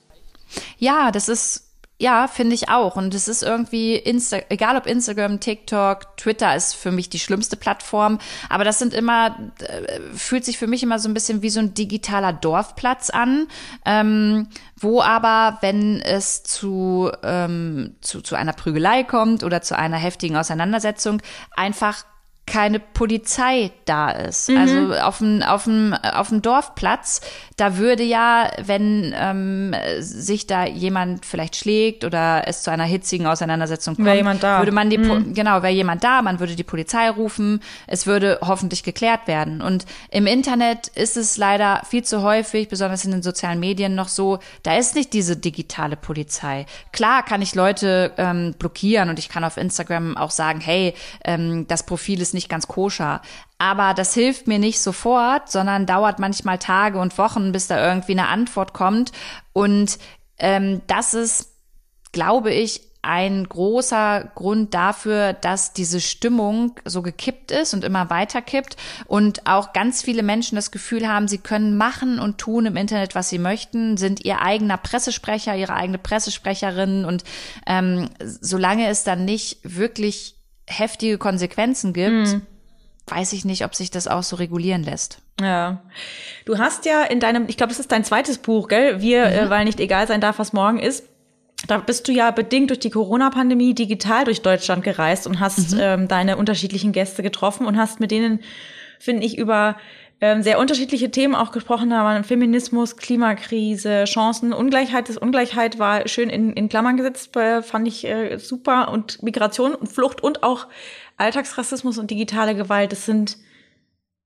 Ja, 0.78 1.12
das 1.12 1.30
ist 1.30 1.72
ja, 2.02 2.28
finde 2.28 2.56
ich 2.56 2.68
auch. 2.68 2.96
Und 2.96 3.14
es 3.14 3.28
ist 3.28 3.44
irgendwie, 3.44 3.96
Insta 3.96 4.40
egal 4.50 4.76
ob 4.76 4.88
Instagram, 4.88 5.40
TikTok, 5.40 6.18
Twitter 6.18 6.56
ist 6.56 6.74
für 6.74 6.92
mich 6.92 7.10
die 7.10 7.20
schlimmste 7.20 7.56
Plattform. 7.58 8.18
Aber 8.50 8.64
das 8.64 8.80
sind 8.80 8.96
immer, 8.96 9.38
äh, 9.60 10.00
fühlt 10.16 10.44
sich 10.44 10.58
für 10.58 10.66
mich 10.66 10.82
immer 10.82 10.98
so 10.98 11.08
ein 11.08 11.14
bisschen 11.14 11.44
wie 11.44 11.52
so 11.52 11.60
ein 11.60 11.76
digitaler 11.76 12.34
Dorfplatz 12.34 13.12
an, 13.12 13.48
ähm, 13.86 14.48
wo 14.78 15.04
aber, 15.04 15.60
wenn 15.62 16.02
es 16.02 16.42
zu, 16.42 17.12
ähm, 17.22 17.96
zu, 18.02 18.22
zu 18.22 18.36
einer 18.36 18.54
Prügelei 18.54 19.04
kommt 19.04 19.44
oder 19.44 19.62
zu 19.62 19.78
einer 19.78 19.98
heftigen 19.98 20.38
Auseinandersetzung, 20.38 21.22
einfach 21.56 22.04
keine 22.48 22.80
Polizei 22.80 23.72
da 23.86 24.10
ist. 24.10 24.50
Mhm. 24.50 24.58
Also 24.58 24.94
auf 24.96 25.20
dem, 25.20 25.42
auf, 25.42 25.64
dem, 25.64 25.94
auf 25.94 26.30
dem 26.30 26.42
Dorfplatz, 26.42 27.22
da 27.62 27.78
würde 27.78 28.02
ja, 28.02 28.50
wenn 28.66 29.14
ähm, 29.16 29.76
sich 30.00 30.48
da 30.48 30.66
jemand 30.66 31.28
vielleicht 31.28 31.56
schlägt 31.56 32.04
oder 32.04 32.48
es 32.48 32.64
zu 32.64 32.72
einer 32.72 32.86
hitzigen 32.86 33.28
Auseinandersetzung 33.28 33.96
kommt, 33.96 34.08
würde 34.08 34.72
man 34.72 34.90
die, 34.90 34.98
mhm. 34.98 35.36
genau, 35.36 35.62
wäre 35.62 35.72
jemand 35.72 36.04
da, 36.04 36.24
man 36.24 36.40
würde 36.40 36.56
die 36.56 36.64
Polizei 36.64 37.08
rufen, 37.08 37.62
es 37.86 38.08
würde 38.08 38.40
hoffentlich 38.42 38.82
geklärt 38.82 39.28
werden. 39.28 39.62
Und 39.62 39.86
im 40.10 40.26
Internet 40.26 40.88
ist 40.88 41.18
es 41.18 41.38
leider 41.38 41.84
viel 41.88 42.04
zu 42.04 42.24
häufig, 42.24 42.68
besonders 42.68 43.06
in 43.06 43.12
den 43.12 43.22
sozialen 43.22 43.60
Medien 43.60 43.94
noch 43.94 44.08
so, 44.08 44.40
da 44.64 44.76
ist 44.76 44.96
nicht 44.96 45.14
diese 45.14 45.38
digitale 45.38 45.98
Polizei. 45.98 46.66
Klar 46.92 47.24
kann 47.24 47.44
ich 47.44 47.54
Leute 47.54 48.12
ähm, 48.18 48.56
blockieren 48.58 49.10
und 49.10 49.20
ich 49.20 49.30
kann 49.30 49.44
auf 49.44 49.58
Instagram 49.58 50.18
auch 50.18 50.32
sagen, 50.32 50.62
hey, 50.62 50.96
ähm, 51.26 51.68
das 51.68 51.86
Profil 51.86 52.22
ist 52.22 52.34
nicht 52.34 52.50
ganz 52.50 52.68
koscher. 52.68 53.22
Aber 53.62 53.94
das 53.94 54.16
hilft 54.16 54.48
mir 54.48 54.58
nicht 54.58 54.82
sofort, 54.82 55.52
sondern 55.52 55.86
dauert 55.86 56.18
manchmal 56.18 56.58
Tage 56.58 56.98
und 56.98 57.20
Wochen, 57.20 57.52
bis 57.52 57.68
da 57.68 57.88
irgendwie 57.88 58.14
eine 58.14 58.28
Antwort 58.28 58.74
kommt. 58.74 59.12
Und 59.54 60.00
ähm, 60.40 60.82
das 60.88 61.14
ist, 61.14 61.52
glaube 62.12 62.52
ich, 62.52 62.82
ein 63.04 63.48
großer 63.48 64.32
Grund 64.34 64.74
dafür, 64.74 65.34
dass 65.34 65.74
diese 65.74 66.02
Stimmung 66.02 66.74
so 66.86 67.04
gekippt 67.04 67.52
ist 67.52 67.76
und 67.76 67.84
immer 67.84 68.10
weiter 68.10 68.42
kippt 68.42 68.78
und 69.06 69.46
auch 69.46 69.74
ganz 69.74 70.02
viele 70.02 70.24
Menschen 70.24 70.56
das 70.56 70.72
Gefühl 70.72 71.08
haben, 71.08 71.28
sie 71.28 71.38
können 71.38 71.78
machen 71.78 72.18
und 72.18 72.40
tun 72.40 72.66
im 72.66 72.78
Internet, 72.78 73.14
was 73.14 73.30
sie 73.30 73.40
möchten, 73.40 73.96
sind 73.96 74.26
ihr 74.26 74.42
eigener 74.42 74.78
Pressesprecher, 74.78 75.56
ihre 75.56 75.74
eigene 75.76 76.00
Pressesprecherin 76.00 77.06
und 77.06 77.24
ähm, 77.68 78.10
solange 78.20 78.88
es 78.88 79.04
dann 79.04 79.24
nicht 79.24 79.60
wirklich 79.62 80.36
heftige 80.68 81.20
Konsequenzen 81.20 81.94
gibt, 81.94 82.28
mhm. 82.28 82.48
Weiß 83.12 83.34
ich 83.34 83.46
nicht, 83.46 83.66
ob 83.66 83.76
sich 83.76 83.92
das 83.92 84.08
auch 84.08 84.24
so 84.24 84.38
regulieren 84.38 84.84
lässt. 84.84 85.20
Ja. 85.40 85.82
Du 86.46 86.58
hast 86.58 86.86
ja 86.86 87.04
in 87.04 87.20
deinem, 87.20 87.46
ich 87.48 87.58
glaube, 87.58 87.70
das 87.70 87.80
ist 87.80 87.92
dein 87.92 88.04
zweites 88.04 88.38
Buch, 88.38 88.68
gell? 88.68 89.02
Wir, 89.02 89.26
mhm. 89.26 89.34
äh, 89.34 89.50
weil 89.50 89.66
nicht 89.66 89.80
egal 89.80 90.08
sein 90.08 90.22
darf, 90.22 90.40
was 90.40 90.54
morgen 90.54 90.80
ist. 90.80 91.06
Da 91.68 91.78
bist 91.78 92.08
du 92.08 92.12
ja 92.12 92.32
bedingt 92.32 92.72
durch 92.72 92.80
die 92.80 92.90
Corona-Pandemie 92.90 93.76
digital 93.76 94.24
durch 94.24 94.42
Deutschland 94.42 94.84
gereist 94.84 95.28
und 95.28 95.40
hast 95.40 95.74
mhm. 95.74 95.80
ähm, 95.80 96.08
deine 96.08 96.38
unterschiedlichen 96.38 96.92
Gäste 96.92 97.22
getroffen 97.22 97.68
und 97.68 97.78
hast 97.78 98.00
mit 98.00 98.10
denen, 98.10 98.40
finde 99.00 99.26
ich, 99.26 99.38
über 99.38 99.76
ähm, 100.22 100.44
sehr 100.44 100.60
unterschiedliche 100.60 101.10
Themen 101.10 101.34
auch 101.34 101.52
gesprochen 101.52 101.94
haben. 101.94 102.24
Feminismus, 102.24 102.96
Klimakrise, 102.96 104.06
Chancen, 104.06 104.54
Ungleichheit. 104.54 105.10
Das 105.10 105.18
Ungleichheit 105.18 105.80
war 105.80 106.08
schön 106.08 106.30
in, 106.30 106.54
in 106.54 106.70
Klammern 106.70 106.96
gesetzt, 106.96 107.36
äh, 107.36 107.64
fand 107.64 107.88
ich 107.88 108.06
äh, 108.06 108.38
super. 108.38 108.90
Und 108.90 109.22
Migration 109.24 109.74
und 109.74 109.88
Flucht 109.88 110.24
und 110.24 110.44
auch 110.44 110.68
Alltagsrassismus 111.22 111.98
und 111.98 112.12
digitale 112.12 112.56
Gewalt, 112.56 112.92
das 112.92 113.06
sind 113.06 113.38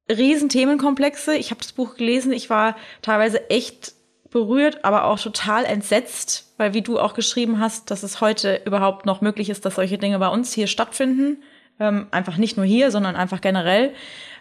riesen 0.10 0.50
Themenkomplexe. 0.50 1.36
Ich 1.36 1.52
habe 1.52 1.62
das 1.62 1.74
Buch 1.74 1.96
gelesen, 1.96 2.32
ich 2.32 2.50
war 2.50 2.76
teilweise 3.02 3.50
echt 3.50 3.94
berührt, 4.32 4.84
aber 4.84 5.06
auch 5.06 5.20
total 5.20 5.66
entsetzt, 5.66 6.54
weil 6.58 6.74
wie 6.74 6.82
du 6.82 7.00
auch 7.00 7.14
geschrieben 7.14 7.60
hast, 7.60 7.90
dass 7.90 8.04
es 8.04 8.20
heute 8.22 8.62
überhaupt 8.66 9.06
noch 9.06 9.22
möglich 9.22 9.50
ist, 9.50 9.66
dass 9.66 9.76
solche 9.76 9.98
Dinge 9.98 10.20
bei 10.20 10.28
uns 10.28 10.54
hier 10.54 10.68
stattfinden. 10.68 11.42
Ähm, 11.80 12.08
einfach 12.12 12.38
nicht 12.38 12.56
nur 12.56 12.66
hier, 12.66 12.92
sondern 12.92 13.16
einfach 13.16 13.42
generell. 13.42 13.94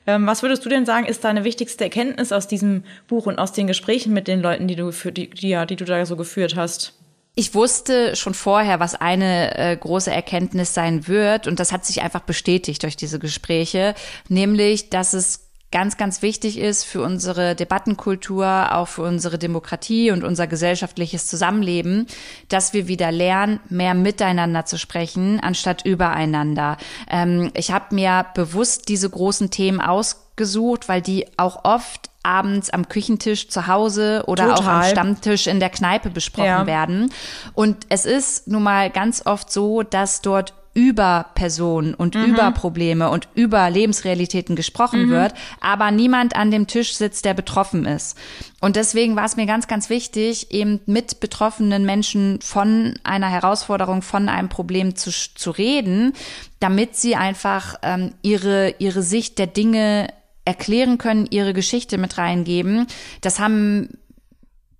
Ähm, 0.06 0.26
was 0.26 0.42
würdest 0.42 0.64
du 0.64 0.68
denn 0.68 0.86
sagen, 0.86 1.06
ist 1.06 1.24
deine 1.24 1.44
wichtigste 1.44 1.84
Erkenntnis 1.84 2.32
aus 2.32 2.46
diesem 2.46 2.84
Buch 3.08 3.26
und 3.26 3.38
aus 3.38 3.52
den 3.52 3.66
Gesprächen 3.66 4.12
mit 4.12 4.28
den 4.28 4.40
Leuten, 4.40 4.68
die 4.68 4.76
du 4.76 4.92
für 4.92 5.12
die, 5.12 5.30
die, 5.30 5.60
die 5.68 5.76
du 5.76 5.84
da 5.84 6.04
so 6.06 6.16
geführt 6.16 6.56
hast? 6.56 6.94
Ich 7.36 7.54
wusste 7.54 8.14
schon 8.14 8.34
vorher, 8.34 8.78
was 8.78 8.94
eine 8.94 9.58
äh, 9.58 9.76
große 9.76 10.10
Erkenntnis 10.10 10.72
sein 10.72 11.08
wird, 11.08 11.48
und 11.48 11.58
das 11.58 11.72
hat 11.72 11.84
sich 11.84 12.00
einfach 12.02 12.20
bestätigt 12.20 12.82
durch 12.84 12.96
diese 12.96 13.18
Gespräche, 13.18 13.94
nämlich, 14.28 14.88
dass 14.88 15.14
es 15.14 15.44
ganz, 15.72 15.96
ganz 15.96 16.22
wichtig 16.22 16.56
ist 16.56 16.84
für 16.84 17.02
unsere 17.02 17.56
Debattenkultur, 17.56 18.72
auch 18.72 18.86
für 18.86 19.02
unsere 19.02 19.38
Demokratie 19.38 20.12
und 20.12 20.22
unser 20.22 20.46
gesellschaftliches 20.46 21.26
Zusammenleben, 21.26 22.06
dass 22.48 22.72
wir 22.72 22.86
wieder 22.86 23.10
lernen, 23.10 23.58
mehr 23.68 23.94
miteinander 23.94 24.66
zu 24.66 24.78
sprechen, 24.78 25.40
anstatt 25.40 25.84
übereinander. 25.84 26.76
Ähm, 27.10 27.50
ich 27.54 27.72
habe 27.72 27.92
mir 27.96 28.26
bewusst 28.36 28.88
diese 28.88 29.10
großen 29.10 29.50
Themen 29.50 29.80
ausgesucht, 29.80 30.88
weil 30.88 31.02
die 31.02 31.26
auch 31.36 31.64
oft 31.64 32.08
abends 32.24 32.70
am 32.70 32.88
Küchentisch 32.88 33.48
zu 33.48 33.66
Hause 33.66 34.24
oder 34.26 34.48
Total. 34.48 34.58
auch 34.58 34.66
am 34.66 34.82
Stammtisch 34.84 35.46
in 35.46 35.60
der 35.60 35.70
Kneipe 35.70 36.10
besprochen 36.10 36.46
ja. 36.46 36.66
werden. 36.66 37.10
Und 37.54 37.86
es 37.88 38.06
ist 38.06 38.48
nun 38.48 38.62
mal 38.62 38.90
ganz 38.90 39.26
oft 39.26 39.52
so, 39.52 39.82
dass 39.82 40.22
dort 40.22 40.54
über 40.74 41.26
Personen 41.34 41.94
und 41.94 42.16
mhm. 42.16 42.24
über 42.24 42.50
Probleme 42.50 43.08
und 43.08 43.28
über 43.34 43.70
Lebensrealitäten 43.70 44.56
gesprochen 44.56 45.06
mhm. 45.06 45.10
wird, 45.10 45.34
aber 45.60 45.90
niemand 45.92 46.34
an 46.34 46.50
dem 46.50 46.66
Tisch 46.66 46.96
sitzt, 46.96 47.24
der 47.24 47.34
betroffen 47.34 47.86
ist. 47.86 48.18
Und 48.60 48.76
deswegen 48.76 49.14
war 49.14 49.24
es 49.24 49.36
mir 49.36 49.46
ganz, 49.46 49.68
ganz 49.68 49.88
wichtig, 49.88 50.50
eben 50.50 50.80
mit 50.86 51.20
betroffenen 51.20 51.84
Menschen 51.86 52.40
von 52.42 52.94
einer 53.04 53.28
Herausforderung, 53.28 54.02
von 54.02 54.28
einem 54.28 54.48
Problem 54.48 54.96
zu, 54.96 55.10
zu 55.10 55.52
reden, 55.52 56.12
damit 56.58 56.96
sie 56.96 57.14
einfach 57.14 57.76
ähm, 57.82 58.14
ihre, 58.22 58.74
ihre 58.78 59.02
Sicht 59.02 59.38
der 59.38 59.46
Dinge 59.46 60.08
erklären 60.44 60.98
können, 60.98 61.26
ihre 61.30 61.54
Geschichte 61.54 61.98
mit 61.98 62.18
reingeben. 62.18 62.86
Das 63.20 63.38
haben 63.38 63.88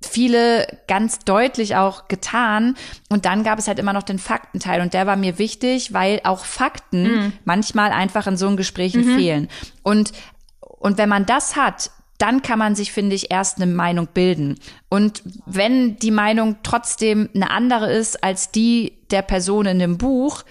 viele 0.02 0.66
ganz 0.86 1.20
deutlich 1.20 1.76
auch 1.76 2.08
getan. 2.08 2.76
Und 3.08 3.24
dann 3.24 3.42
gab 3.44 3.58
es 3.58 3.68
halt 3.68 3.78
immer 3.78 3.92
noch 3.92 4.02
den 4.02 4.18
Faktenteil. 4.18 4.80
Und 4.80 4.94
der 4.94 5.06
war 5.06 5.16
mir 5.16 5.38
wichtig, 5.38 5.92
weil 5.92 6.20
auch 6.24 6.44
Fakten 6.44 7.02
mhm. 7.02 7.32
manchmal 7.44 7.90
einfach 7.90 8.26
in 8.26 8.36
so 8.36 8.46
einem 8.46 8.56
Gesprächen 8.56 9.06
mhm. 9.06 9.16
fehlen. 9.16 9.48
Und, 9.82 10.12
und 10.60 10.98
wenn 10.98 11.08
man 11.08 11.26
das 11.26 11.56
hat, 11.56 11.90
dann 12.18 12.42
kann 12.42 12.58
man 12.58 12.76
sich, 12.76 12.92
finde 12.92 13.16
ich, 13.16 13.30
erst 13.30 13.60
eine 13.60 13.72
Meinung 13.72 14.08
bilden. 14.12 14.56
Und 14.88 15.22
wenn 15.46 15.96
die 15.96 16.12
Meinung 16.12 16.56
trotzdem 16.62 17.28
eine 17.34 17.50
andere 17.50 17.92
ist 17.92 18.22
als 18.22 18.52
die 18.52 18.98
der 19.10 19.22
Person 19.22 19.66
in 19.66 19.78
dem 19.78 19.98
Buch, 19.98 20.44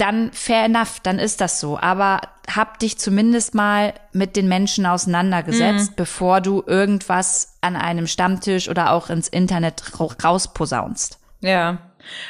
dann 0.00 0.32
fair 0.32 0.64
enough, 0.64 1.00
dann 1.02 1.18
ist 1.18 1.40
das 1.40 1.60
so. 1.60 1.78
Aber 1.78 2.20
hab 2.48 2.78
dich 2.78 2.98
zumindest 2.98 3.54
mal 3.54 3.94
mit 4.12 4.36
den 4.36 4.48
Menschen 4.48 4.86
auseinandergesetzt, 4.86 5.92
mhm. 5.92 5.94
bevor 5.96 6.40
du 6.40 6.62
irgendwas 6.66 7.56
an 7.60 7.76
einem 7.76 8.06
Stammtisch 8.06 8.68
oder 8.68 8.92
auch 8.92 9.10
ins 9.10 9.28
Internet 9.28 9.82
rausposaunst. 10.24 11.18
Ja. 11.40 11.78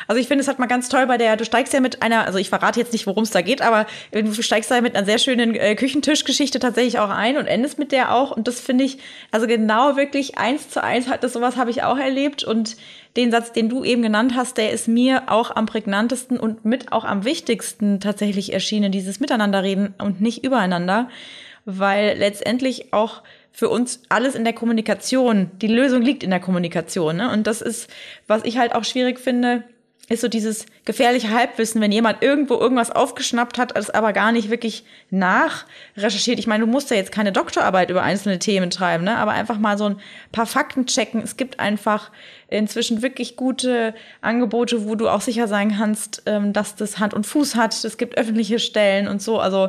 Also 0.07 0.21
ich 0.21 0.29
finde 0.29 0.43
es 0.43 0.49
halt 0.49 0.59
mal 0.59 0.67
ganz 0.67 0.89
toll 0.89 1.07
bei 1.07 1.17
der, 1.17 1.37
du 1.37 1.45
steigst 1.45 1.73
ja 1.73 1.81
mit 1.81 2.03
einer, 2.03 2.27
also 2.27 2.39
ich 2.39 2.49
verrate 2.49 2.81
jetzt 2.81 2.93
nicht, 2.93 3.07
worum 3.07 3.25
es 3.25 3.31
da 3.31 3.41
geht, 3.41 3.63
aber 3.63 3.87
du 4.13 4.43
steigst 4.43 4.71
da 4.71 4.81
mit 4.81 4.97
einer 4.97 5.05
sehr 5.05 5.19
schönen 5.19 5.55
äh, 5.55 5.75
Küchentischgeschichte 5.75 6.59
tatsächlich 6.59 6.99
auch 6.99 7.11
ein 7.11 7.37
und 7.37 7.47
endest 7.47 7.79
mit 7.79 7.93
der 7.93 8.15
auch. 8.15 8.31
Und 8.31 8.49
das 8.49 8.61
finde 8.61 8.85
ich, 8.85 8.99
also 9.31 9.47
genau 9.47 9.97
wirklich 9.97 10.39
eins 10.39 10.69
zu 10.69 10.83
eins 10.83 11.09
hat 11.09 11.25
das, 11.25 11.33
sowas 11.33 11.57
habe 11.57 11.71
ich 11.71 11.83
auch 11.83 11.99
erlebt. 11.99 12.45
Und 12.45 12.77
den 13.17 13.31
Satz, 13.31 13.53
den 13.53 13.69
du 13.69 13.85
eben 13.85 14.03
genannt 14.03 14.35
hast, 14.37 14.57
der 14.57 14.71
ist 14.71 14.89
mir 14.89 15.25
auch 15.27 15.55
am 15.55 15.67
prägnantesten 15.67 16.39
und 16.39 16.65
mit 16.65 16.93
auch 16.93 17.05
am 17.05 17.25
wichtigsten 17.25 18.01
tatsächlich 18.01 18.53
erschienen, 18.53 18.93
dieses 18.93 19.21
Miteinanderreden 19.21 19.95
und 19.99 20.21
nicht 20.21 20.45
übereinander. 20.45 21.09
Weil 21.65 22.17
letztendlich 22.19 22.93
auch 22.93 23.23
für 23.53 23.69
uns 23.69 24.03
alles 24.09 24.35
in 24.35 24.45
der 24.45 24.53
Kommunikation. 24.53 25.51
Die 25.61 25.67
Lösung 25.67 26.03
liegt 26.03 26.23
in 26.23 26.31
der 26.31 26.41
Kommunikation. 26.41 27.17
Ne? 27.17 27.31
Und 27.33 27.47
das 27.47 27.61
ist, 27.63 27.91
was 28.27 28.45
ich 28.45 28.59
halt 28.59 28.75
auch 28.75 28.85
schwierig 28.85 29.19
finde, 29.19 29.65
ist 30.11 30.23
so 30.23 30.29
dieses 30.29 30.67
gefährliche 30.85 31.31
Halbwissen, 31.31 31.81
wenn 31.81 31.93
jemand 31.93 32.21
irgendwo 32.21 32.55
irgendwas 32.55 32.91
aufgeschnappt 32.91 33.59
hat, 33.59 33.79
es 33.79 33.91
aber 33.91 34.13
gar 34.13 34.33
nicht 34.33 34.51
wirklich 34.51 34.85
nachrecherchiert. 35.11 36.41
Ich 36.41 36.49
meine, 36.49 36.67
du 36.67 36.71
musst 36.71 36.91
ja 36.91 36.97
jetzt 36.97 37.13
keine 37.13 37.31
Doktorarbeit 37.31 37.91
über 37.91 38.03
einzelne 38.03 38.41
Themen 38.41 38.73
schreiben, 38.73 39.05
ne? 39.05 39.17
aber 39.17 39.31
einfach 39.31 39.59
mal 39.59 39.79
so 39.79 39.85
ein 39.85 40.01
paar 40.33 40.47
Fakten 40.47 40.87
checken. 40.87 41.23
Es 41.23 41.37
gibt 41.37 41.61
einfach 41.61 42.11
inzwischen 42.49 43.03
wirklich 43.03 43.37
gute 43.37 43.95
Angebote, 44.21 44.85
wo 44.85 44.97
du 44.97 45.09
auch 45.09 45.21
sicher 45.21 45.47
sein 45.47 45.77
kannst, 45.79 46.25
ähm, 46.27 46.53
dass 46.53 46.75
das 46.75 46.99
Hand 46.99 47.15
und 47.15 47.25
Fuß 47.25 47.55
hat. 47.55 47.73
Es 47.85 47.97
gibt 47.97 48.19
öffentliche 48.19 48.59
Stellen 48.59 49.07
und 49.07 49.23
so. 49.23 49.39
Also, 49.39 49.69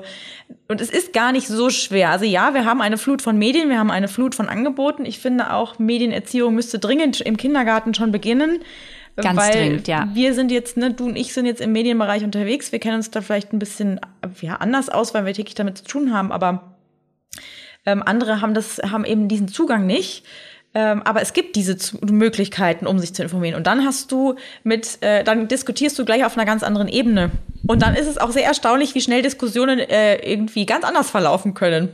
und 0.67 0.81
es 0.81 0.89
ist 0.89 1.13
gar 1.13 1.31
nicht 1.31 1.45
so 1.45 1.69
schwer. 1.69 2.09
Also 2.09 2.25
ja, 2.25 2.55
wir 2.55 2.65
haben 2.65 2.81
eine 2.81 2.97
Flut 2.97 3.21
von 3.21 3.37
Medien, 3.37 3.69
wir 3.69 3.77
haben 3.77 3.91
eine 3.91 4.07
Flut 4.07 4.33
von 4.33 4.49
Angeboten. 4.49 5.05
Ich 5.05 5.19
finde 5.19 5.53
auch, 5.53 5.77
Medienerziehung 5.77 6.55
müsste 6.55 6.79
dringend 6.79 7.21
im 7.21 7.37
Kindergarten 7.37 7.93
schon 7.93 8.11
beginnen. 8.11 8.63
Ganz 9.15 9.37
weil 9.37 9.51
dringend, 9.51 9.87
ja. 9.87 10.07
Wir 10.13 10.33
sind 10.33 10.51
jetzt, 10.51 10.77
ne, 10.77 10.93
du 10.93 11.05
und 11.05 11.15
ich 11.15 11.33
sind 11.33 11.45
jetzt 11.45 11.61
im 11.61 11.71
Medienbereich 11.71 12.23
unterwegs. 12.23 12.71
Wir 12.71 12.79
kennen 12.79 12.95
uns 12.95 13.11
da 13.11 13.21
vielleicht 13.21 13.53
ein 13.53 13.59
bisschen 13.59 13.99
ja, 14.41 14.55
anders 14.55 14.89
aus, 14.89 15.13
weil 15.13 15.25
wir 15.25 15.33
täglich 15.33 15.55
damit 15.55 15.77
zu 15.77 15.83
tun 15.83 16.13
haben, 16.13 16.31
aber 16.31 16.75
ähm, 17.85 18.03
andere 18.05 18.41
haben 18.41 18.53
das, 18.53 18.79
haben 18.79 19.05
eben 19.05 19.27
diesen 19.27 19.47
Zugang 19.47 19.85
nicht. 19.85 20.25
Ähm, 20.73 21.01
aber 21.03 21.21
es 21.21 21.33
gibt 21.33 21.57
diese 21.57 21.75
Z 21.75 22.09
Möglichkeiten, 22.09 22.87
um 22.87 22.97
sich 22.99 23.13
zu 23.13 23.23
informieren. 23.23 23.55
Und 23.55 23.67
dann 23.67 23.83
hast 23.83 24.11
du 24.11 24.35
mit, 24.63 25.01
äh, 25.01 25.23
dann 25.23 25.49
diskutierst 25.49 25.99
du 25.99 26.05
gleich 26.05 26.23
auf 26.23 26.37
einer 26.37 26.45
ganz 26.45 26.63
anderen 26.63 26.87
Ebene. 26.87 27.31
Und 27.67 27.81
dann 27.81 27.95
ist 27.95 28.07
es 28.07 28.17
auch 28.17 28.31
sehr 28.31 28.45
erstaunlich, 28.45 28.95
wie 28.95 29.01
schnell 29.01 29.21
Diskussionen 29.21 29.79
äh, 29.79 30.15
irgendwie 30.17 30.65
ganz 30.65 30.85
anders 30.85 31.09
verlaufen 31.09 31.53
können. 31.53 31.89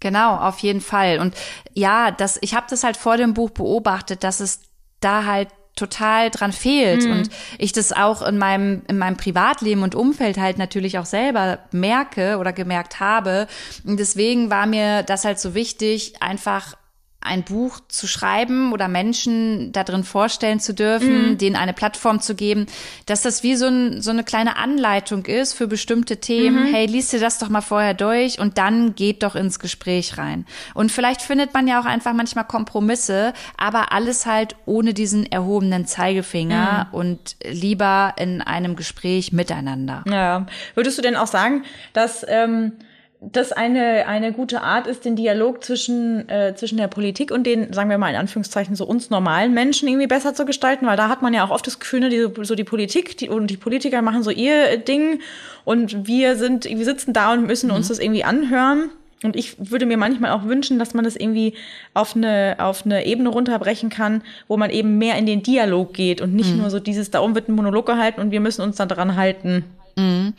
Genau, 0.00 0.36
auf 0.36 0.58
jeden 0.58 0.82
Fall. 0.82 1.18
Und 1.18 1.34
ja, 1.72 2.10
das, 2.10 2.38
ich 2.42 2.54
habe 2.54 2.66
das 2.68 2.84
halt 2.84 2.98
vor 2.98 3.16
dem 3.16 3.32
Buch 3.32 3.50
beobachtet, 3.50 4.22
dass 4.22 4.40
es 4.40 4.60
da 5.00 5.24
halt 5.24 5.48
total 5.76 6.30
dran 6.30 6.52
fehlt 6.52 7.04
mhm. 7.04 7.12
und 7.12 7.30
ich 7.58 7.72
das 7.72 7.92
auch 7.92 8.22
in 8.22 8.38
meinem 8.38 8.82
in 8.88 8.98
meinem 8.98 9.16
Privatleben 9.16 9.82
und 9.82 9.94
Umfeld 9.94 10.38
halt 10.38 10.58
natürlich 10.58 10.98
auch 10.98 11.06
selber 11.06 11.58
merke 11.72 12.38
oder 12.38 12.52
gemerkt 12.52 13.00
habe 13.00 13.48
und 13.84 13.98
deswegen 13.98 14.50
war 14.50 14.66
mir 14.66 15.02
das 15.02 15.24
halt 15.24 15.40
so 15.40 15.54
wichtig 15.54 16.14
einfach 16.20 16.76
ein 17.24 17.42
Buch 17.42 17.80
zu 17.88 18.06
schreiben 18.06 18.72
oder 18.72 18.86
Menschen 18.86 19.72
da 19.72 19.82
drin 19.82 20.04
vorstellen 20.04 20.60
zu 20.60 20.74
dürfen, 20.74 21.32
mm. 21.32 21.38
denen 21.38 21.56
eine 21.56 21.72
Plattform 21.72 22.20
zu 22.20 22.34
geben, 22.34 22.66
dass 23.06 23.22
das 23.22 23.42
wie 23.42 23.56
so, 23.56 23.66
ein, 23.66 24.02
so 24.02 24.10
eine 24.10 24.24
kleine 24.24 24.56
Anleitung 24.56 25.24
ist 25.24 25.54
für 25.54 25.66
bestimmte 25.66 26.18
Themen. 26.18 26.68
Mhm. 26.68 26.74
Hey, 26.74 26.86
liest 26.86 27.14
dir 27.14 27.20
das 27.20 27.38
doch 27.38 27.48
mal 27.48 27.62
vorher 27.62 27.94
durch 27.94 28.38
und 28.38 28.58
dann 28.58 28.94
geht 28.94 29.22
doch 29.22 29.34
ins 29.34 29.58
Gespräch 29.58 30.18
rein. 30.18 30.44
Und 30.74 30.92
vielleicht 30.92 31.22
findet 31.22 31.54
man 31.54 31.66
ja 31.66 31.80
auch 31.80 31.86
einfach 31.86 32.12
manchmal 32.12 32.44
Kompromisse, 32.44 33.32
aber 33.56 33.92
alles 33.92 34.26
halt 34.26 34.54
ohne 34.66 34.92
diesen 34.92 35.24
erhobenen 35.24 35.86
Zeigefinger 35.86 36.88
mm. 36.92 36.94
und 36.94 37.36
lieber 37.42 38.14
in 38.18 38.42
einem 38.42 38.76
Gespräch 38.76 39.32
miteinander. 39.32 40.04
Ja. 40.06 40.46
Würdest 40.74 40.98
du 40.98 41.02
denn 41.02 41.16
auch 41.16 41.26
sagen, 41.26 41.64
dass 41.94 42.24
ähm 42.28 42.72
das 43.20 43.52
eine, 43.52 44.06
eine 44.06 44.32
gute 44.32 44.60
Art 44.62 44.86
ist, 44.86 45.04
den 45.04 45.16
Dialog 45.16 45.64
zwischen, 45.64 46.28
äh, 46.28 46.54
zwischen 46.54 46.76
der 46.76 46.88
Politik 46.88 47.30
und 47.30 47.44
den, 47.44 47.72
sagen 47.72 47.88
wir 47.88 47.98
mal 47.98 48.10
in 48.10 48.16
Anführungszeichen, 48.16 48.76
so 48.76 48.84
uns 48.84 49.10
normalen 49.10 49.54
Menschen 49.54 49.88
irgendwie 49.88 50.06
besser 50.06 50.34
zu 50.34 50.44
gestalten, 50.44 50.86
weil 50.86 50.96
da 50.96 51.08
hat 51.08 51.22
man 51.22 51.32
ja 51.32 51.44
auch 51.44 51.50
oft 51.50 51.66
das 51.66 51.78
Gefühl, 51.78 52.00
ne, 52.00 52.10
die, 52.10 52.28
so 52.44 52.54
die 52.54 52.64
Politik 52.64 53.16
die, 53.16 53.28
und 53.28 53.48
die 53.48 53.56
Politiker 53.56 54.02
machen 54.02 54.22
so 54.22 54.30
ihr 54.30 54.76
Ding 54.76 55.20
und 55.64 56.06
wir 56.06 56.36
sind, 56.36 56.64
wir 56.64 56.84
sitzen 56.84 57.12
da 57.12 57.32
und 57.32 57.46
müssen 57.46 57.70
mhm. 57.70 57.76
uns 57.76 57.88
das 57.88 57.98
irgendwie 57.98 58.24
anhören. 58.24 58.90
Und 59.22 59.36
ich 59.36 59.56
würde 59.70 59.86
mir 59.86 59.96
manchmal 59.96 60.32
auch 60.32 60.44
wünschen, 60.44 60.78
dass 60.78 60.92
man 60.92 61.04
das 61.04 61.16
irgendwie 61.16 61.54
auf 61.94 62.14
eine, 62.14 62.56
auf 62.58 62.84
eine 62.84 63.06
Ebene 63.06 63.30
runterbrechen 63.30 63.88
kann, 63.88 64.22
wo 64.48 64.58
man 64.58 64.68
eben 64.68 64.98
mehr 64.98 65.16
in 65.16 65.24
den 65.24 65.42
Dialog 65.42 65.94
geht 65.94 66.20
und 66.20 66.34
nicht 66.34 66.50
mhm. 66.52 66.58
nur 66.58 66.70
so 66.70 66.78
dieses, 66.78 67.10
darum 67.10 67.34
wird 67.34 67.48
ein 67.48 67.54
Monolog 67.54 67.86
gehalten 67.86 68.20
und 68.20 68.32
wir 68.32 68.40
müssen 68.40 68.60
uns 68.60 68.76
dann 68.76 68.88
daran 68.88 69.16
halten. 69.16 69.64
Mhm. 69.96 70.34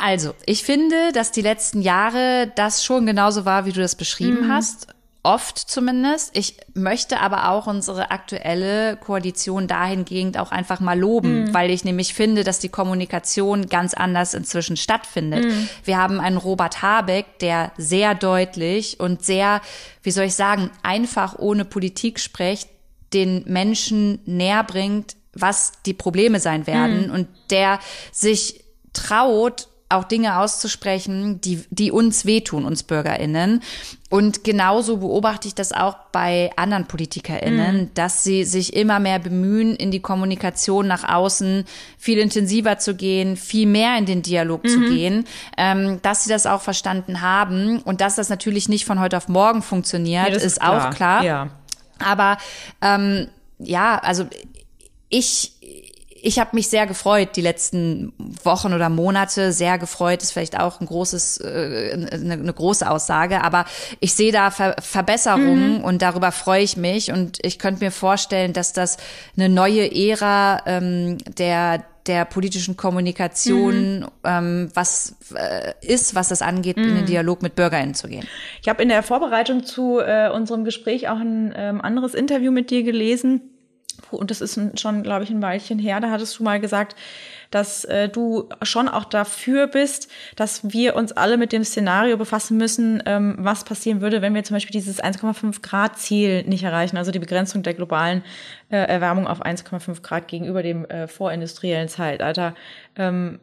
Also, 0.00 0.34
ich 0.46 0.64
finde, 0.64 1.12
dass 1.12 1.30
die 1.30 1.42
letzten 1.42 1.82
Jahre 1.82 2.50
das 2.54 2.84
schon 2.84 3.06
genauso 3.06 3.44
war, 3.44 3.66
wie 3.66 3.72
du 3.72 3.80
das 3.80 3.94
beschrieben 3.94 4.46
mhm. 4.46 4.52
hast. 4.52 4.86
Oft 5.22 5.58
zumindest. 5.58 6.34
Ich 6.34 6.56
möchte 6.72 7.20
aber 7.20 7.50
auch 7.50 7.66
unsere 7.66 8.10
aktuelle 8.10 8.96
Koalition 8.96 9.68
dahingehend 9.68 10.38
auch 10.38 10.50
einfach 10.50 10.80
mal 10.80 10.98
loben, 10.98 11.44
mhm. 11.44 11.54
weil 11.54 11.70
ich 11.70 11.84
nämlich 11.84 12.14
finde, 12.14 12.42
dass 12.42 12.58
die 12.58 12.70
Kommunikation 12.70 13.66
ganz 13.66 13.92
anders 13.92 14.32
inzwischen 14.32 14.78
stattfindet. 14.78 15.44
Mhm. 15.44 15.68
Wir 15.84 15.98
haben 15.98 16.20
einen 16.20 16.38
Robert 16.38 16.80
Habeck, 16.80 17.38
der 17.40 17.72
sehr 17.76 18.14
deutlich 18.14 18.98
und 18.98 19.22
sehr, 19.22 19.60
wie 20.02 20.10
soll 20.10 20.24
ich 20.24 20.34
sagen, 20.34 20.70
einfach 20.82 21.38
ohne 21.38 21.66
Politik 21.66 22.18
spricht, 22.18 22.70
den 23.12 23.44
Menschen 23.46 24.20
näher 24.24 24.64
bringt, 24.64 25.16
was 25.34 25.72
die 25.84 25.94
Probleme 25.94 26.40
sein 26.40 26.66
werden 26.66 27.08
mhm. 27.08 27.12
und 27.12 27.28
der 27.50 27.78
sich 28.10 28.64
traut, 28.94 29.68
auch 29.90 30.04
Dinge 30.04 30.38
auszusprechen, 30.38 31.40
die, 31.40 31.64
die 31.70 31.90
uns 31.90 32.24
wehtun, 32.24 32.64
uns 32.64 32.84
BürgerInnen. 32.84 33.62
Und 34.08 34.44
genauso 34.44 34.98
beobachte 34.98 35.48
ich 35.48 35.54
das 35.54 35.72
auch 35.72 35.96
bei 36.12 36.50
anderen 36.56 36.86
PolitikerInnen, 36.86 37.76
mhm. 37.76 37.90
dass 37.94 38.24
sie 38.24 38.44
sich 38.44 38.74
immer 38.74 39.00
mehr 39.00 39.18
bemühen, 39.18 39.74
in 39.76 39.90
die 39.90 40.00
Kommunikation 40.00 40.86
nach 40.86 41.08
außen 41.08 41.64
viel 41.98 42.18
intensiver 42.18 42.78
zu 42.78 42.94
gehen, 42.94 43.36
viel 43.36 43.66
mehr 43.66 43.98
in 43.98 44.06
den 44.06 44.22
Dialog 44.22 44.64
mhm. 44.64 44.68
zu 44.68 44.80
gehen, 44.80 45.24
ähm, 45.56 46.00
dass 46.02 46.24
sie 46.24 46.30
das 46.30 46.46
auch 46.46 46.60
verstanden 46.60 47.20
haben 47.20 47.80
und 47.82 48.00
dass 48.00 48.14
das 48.14 48.28
natürlich 48.28 48.68
nicht 48.68 48.84
von 48.84 49.00
heute 49.00 49.16
auf 49.16 49.28
morgen 49.28 49.62
funktioniert, 49.62 50.28
ja, 50.28 50.34
ist, 50.34 50.44
ist 50.44 50.62
auch 50.62 50.90
klar. 50.90 51.24
Ja. 51.24 51.50
Aber 51.98 52.38
ähm, 52.80 53.28
ja, 53.58 53.98
also 53.98 54.26
ich 55.08 55.52
ich 56.22 56.38
habe 56.38 56.50
mich 56.54 56.68
sehr 56.68 56.86
gefreut, 56.86 57.30
die 57.36 57.40
letzten 57.40 58.12
Wochen 58.44 58.72
oder 58.72 58.88
Monate 58.88 59.52
sehr 59.52 59.78
gefreut, 59.78 60.22
ist 60.22 60.32
vielleicht 60.32 60.58
auch 60.58 60.80
ein 60.80 60.86
großes, 60.86 61.38
äh, 61.38 61.90
eine, 61.92 62.32
eine 62.32 62.52
große 62.52 62.90
Aussage, 62.90 63.42
aber 63.42 63.64
ich 64.00 64.14
sehe 64.14 64.32
da 64.32 64.50
Ver 64.50 64.76
Verbesserungen 64.80 65.78
mhm. 65.78 65.84
und 65.84 66.02
darüber 66.02 66.32
freue 66.32 66.62
ich 66.62 66.76
mich 66.76 67.12
und 67.12 67.38
ich 67.42 67.58
könnte 67.58 67.84
mir 67.84 67.90
vorstellen, 67.90 68.52
dass 68.52 68.72
das 68.72 68.96
eine 69.36 69.48
neue 69.48 69.90
Ära 69.94 70.62
ähm, 70.66 71.18
der 71.38 71.84
der 72.06 72.24
politischen 72.24 72.78
Kommunikation, 72.78 74.00
mhm. 74.00 74.06
ähm, 74.24 74.70
was 74.72 75.16
äh, 75.34 75.74
ist, 75.82 76.14
was 76.14 76.28
das 76.28 76.40
angeht, 76.40 76.78
mhm. 76.78 76.84
in 76.84 76.88
den 76.94 77.00
mhm. 77.02 77.06
Dialog 77.06 77.42
mit 77.42 77.54
BürgerInnen 77.54 77.94
zu 77.94 78.08
gehen. 78.08 78.26
Ich 78.62 78.68
habe 78.68 78.82
in 78.82 78.88
der 78.88 79.02
Vorbereitung 79.02 79.64
zu 79.64 80.00
äh, 80.00 80.30
unserem 80.30 80.64
Gespräch 80.64 81.08
auch 81.08 81.18
ein 81.18 81.52
ähm, 81.54 81.80
anderes 81.80 82.14
Interview 82.14 82.52
mit 82.52 82.70
dir 82.70 82.82
gelesen 82.82 83.42
und 84.10 84.30
das 84.30 84.40
ist 84.40 84.58
schon, 84.78 85.02
glaube 85.02 85.24
ich, 85.24 85.30
ein 85.30 85.42
Weilchen 85.42 85.78
her, 85.78 86.00
da 86.00 86.10
hattest 86.10 86.38
du 86.38 86.42
mal 86.42 86.60
gesagt, 86.60 86.96
dass 87.50 87.84
äh, 87.84 88.08
du 88.08 88.48
schon 88.62 88.88
auch 88.88 89.04
dafür 89.04 89.66
bist, 89.66 90.08
dass 90.36 90.72
wir 90.72 90.94
uns 90.96 91.12
alle 91.12 91.36
mit 91.36 91.52
dem 91.52 91.64
Szenario 91.64 92.16
befassen 92.16 92.56
müssen, 92.56 93.02
ähm, 93.06 93.36
was 93.38 93.64
passieren 93.64 94.00
würde, 94.00 94.22
wenn 94.22 94.34
wir 94.34 94.44
zum 94.44 94.56
Beispiel 94.56 94.72
dieses 94.72 95.02
1,5 95.02 95.62
Grad 95.62 95.98
Ziel 95.98 96.44
nicht 96.44 96.62
erreichen, 96.62 96.96
also 96.96 97.10
die 97.10 97.18
Begrenzung 97.18 97.62
der 97.62 97.74
globalen 97.74 98.22
äh, 98.70 98.76
Erwärmung 98.76 99.26
auf 99.26 99.44
1,5 99.44 100.02
Grad 100.02 100.28
gegenüber 100.28 100.62
dem 100.62 100.84
äh, 100.84 101.08
vorindustriellen 101.08 101.88
Zeitalter. 101.88 102.54
Ähm, 102.96 103.40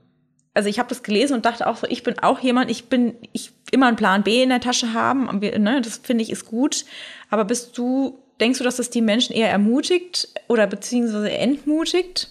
also 0.58 0.70
ich 0.70 0.80
habe 0.80 0.90
das 0.90 1.04
gelesen 1.04 1.36
und 1.36 1.46
dachte 1.46 1.68
auch 1.68 1.78
so, 1.78 1.86
ich 1.88 2.02
bin 2.02 2.18
auch 2.18 2.40
jemand, 2.40 2.72
ich 2.72 2.90
bin, 2.90 3.16
ich 3.32 3.52
immer 3.70 3.86
einen 3.86 3.96
Plan 3.96 4.24
B 4.24 4.42
in 4.42 4.50
der 4.50 4.60
Tasche 4.60 4.92
haben. 4.92 5.40
Ne, 5.40 5.82
das 5.84 5.98
finde 5.98 6.24
ich 6.24 6.32
ist 6.32 6.46
gut. 6.46 6.84
Aber 7.30 7.46
bist 7.46 7.78
du, 7.78 8.18
denkst 8.40 8.60
du, 8.60 8.64
dass 8.64 8.78
das 8.78 8.90
die 8.90 9.02
Menschen 9.02 9.36
eher 9.36 9.50
ermutigt 9.50 10.30
oder 10.48 10.68
beziehungsweise 10.68 11.32
entmutigt? 11.32 12.30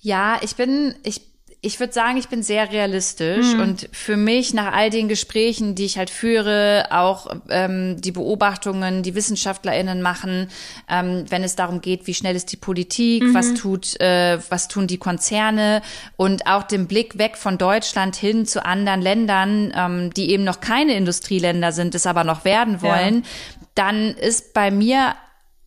Ja, 0.00 0.38
ich 0.42 0.56
bin, 0.56 0.94
ich 1.02 1.22
ich 1.64 1.80
würde 1.80 1.94
sagen, 1.94 2.18
ich 2.18 2.28
bin 2.28 2.42
sehr 2.42 2.70
realistisch 2.70 3.54
mhm. 3.54 3.60
und 3.60 3.88
für 3.90 4.18
mich 4.18 4.52
nach 4.52 4.74
all 4.74 4.90
den 4.90 5.08
Gesprächen, 5.08 5.74
die 5.74 5.86
ich 5.86 5.96
halt 5.96 6.10
führe, 6.10 6.88
auch 6.90 7.34
ähm, 7.48 8.00
die 8.02 8.12
Beobachtungen, 8.12 9.02
die 9.02 9.14
WissenschaftlerInnen 9.14 10.02
machen, 10.02 10.48
ähm, 10.90 11.24
wenn 11.30 11.42
es 11.42 11.56
darum 11.56 11.80
geht, 11.80 12.06
wie 12.06 12.12
schnell 12.12 12.36
ist 12.36 12.52
die 12.52 12.58
Politik, 12.58 13.22
mhm. 13.22 13.34
was 13.34 13.54
tut, 13.54 13.98
äh, 13.98 14.38
was 14.50 14.68
tun 14.68 14.86
die 14.86 14.98
Konzerne 14.98 15.80
und 16.16 16.46
auch 16.46 16.64
den 16.64 16.86
Blick 16.86 17.16
weg 17.16 17.38
von 17.38 17.56
Deutschland 17.56 18.14
hin 18.14 18.44
zu 18.44 18.64
anderen 18.64 19.00
Ländern, 19.00 19.72
ähm, 19.74 20.12
die 20.12 20.30
eben 20.30 20.44
noch 20.44 20.60
keine 20.60 20.94
Industrieländer 20.94 21.72
sind, 21.72 21.94
es 21.94 22.06
aber 22.06 22.24
noch 22.24 22.44
werden 22.44 22.82
wollen, 22.82 23.22
ja. 23.22 23.63
Dann 23.74 24.10
ist 24.10 24.54
bei 24.54 24.70
mir 24.70 25.14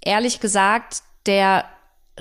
ehrlich 0.02 0.40
gesagt 0.40 1.04
der 1.26 1.66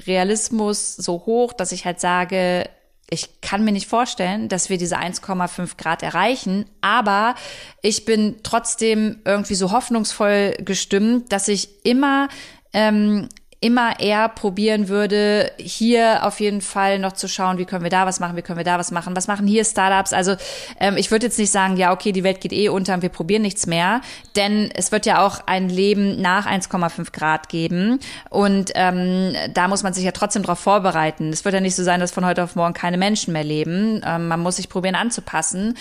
Realismus 0.06 0.96
so 0.96 1.24
hoch, 1.26 1.52
dass 1.52 1.72
ich 1.72 1.84
halt 1.84 2.00
sage, 2.00 2.68
ich 3.08 3.40
kann 3.40 3.64
mir 3.64 3.72
nicht 3.72 3.88
vorstellen, 3.88 4.48
dass 4.48 4.68
wir 4.68 4.78
diese 4.78 4.98
1,5 4.98 5.76
Grad 5.76 6.02
erreichen, 6.02 6.68
aber 6.80 7.36
ich 7.80 8.04
bin 8.04 8.40
trotzdem 8.42 9.20
irgendwie 9.24 9.54
so 9.54 9.70
hoffnungsvoll 9.70 10.56
gestimmt, 10.58 11.32
dass 11.32 11.46
ich 11.46 11.84
immer 11.86 12.28
ähm, 12.72 13.28
immer 13.60 14.00
eher 14.00 14.28
probieren 14.28 14.88
würde, 14.88 15.50
hier 15.58 16.26
auf 16.26 16.40
jeden 16.40 16.60
Fall 16.60 16.98
noch 16.98 17.12
zu 17.12 17.26
schauen, 17.26 17.58
wie 17.58 17.64
können 17.64 17.82
wir 17.82 17.90
da 17.90 18.06
was 18.06 18.20
machen, 18.20 18.36
wie 18.36 18.42
können 18.42 18.58
wir 18.58 18.64
da 18.64 18.78
was 18.78 18.90
machen, 18.90 19.16
was 19.16 19.28
machen 19.28 19.46
hier 19.46 19.64
Startups. 19.64 20.12
Also 20.12 20.36
ähm, 20.78 20.96
ich 20.96 21.10
würde 21.10 21.26
jetzt 21.26 21.38
nicht 21.38 21.50
sagen, 21.50 21.76
ja, 21.76 21.92
okay, 21.92 22.12
die 22.12 22.22
Welt 22.22 22.40
geht 22.40 22.52
eh 22.52 22.68
unter 22.68 22.94
und 22.94 23.02
wir 23.02 23.08
probieren 23.08 23.42
nichts 23.42 23.66
mehr, 23.66 24.02
denn 24.36 24.70
es 24.74 24.92
wird 24.92 25.06
ja 25.06 25.24
auch 25.24 25.40
ein 25.46 25.68
Leben 25.68 26.20
nach 26.20 26.46
1,5 26.46 27.12
Grad 27.12 27.48
geben 27.48 27.98
und 28.28 28.72
ähm, 28.74 29.34
da 29.54 29.68
muss 29.68 29.82
man 29.82 29.94
sich 29.94 30.04
ja 30.04 30.12
trotzdem 30.12 30.42
darauf 30.42 30.58
vorbereiten. 30.58 31.30
Es 31.30 31.44
wird 31.44 31.54
ja 31.54 31.60
nicht 31.60 31.76
so 31.76 31.82
sein, 31.82 32.00
dass 32.00 32.12
von 32.12 32.26
heute 32.26 32.44
auf 32.44 32.56
morgen 32.56 32.74
keine 32.74 32.98
Menschen 32.98 33.32
mehr 33.32 33.44
leben. 33.44 34.02
Ähm, 34.04 34.28
man 34.28 34.40
muss 34.40 34.56
sich 34.56 34.68
probieren 34.68 34.94
anzupassen. 34.94 35.74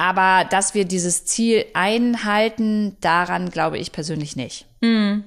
Aber 0.00 0.46
dass 0.48 0.72
wir 0.72 0.86
dieses 0.86 1.26
Ziel 1.26 1.66
einhalten, 1.74 2.96
daran 3.02 3.50
glaube 3.50 3.76
ich 3.76 3.92
persönlich 3.92 4.34
nicht. 4.34 4.64
Mhm. 4.80 5.24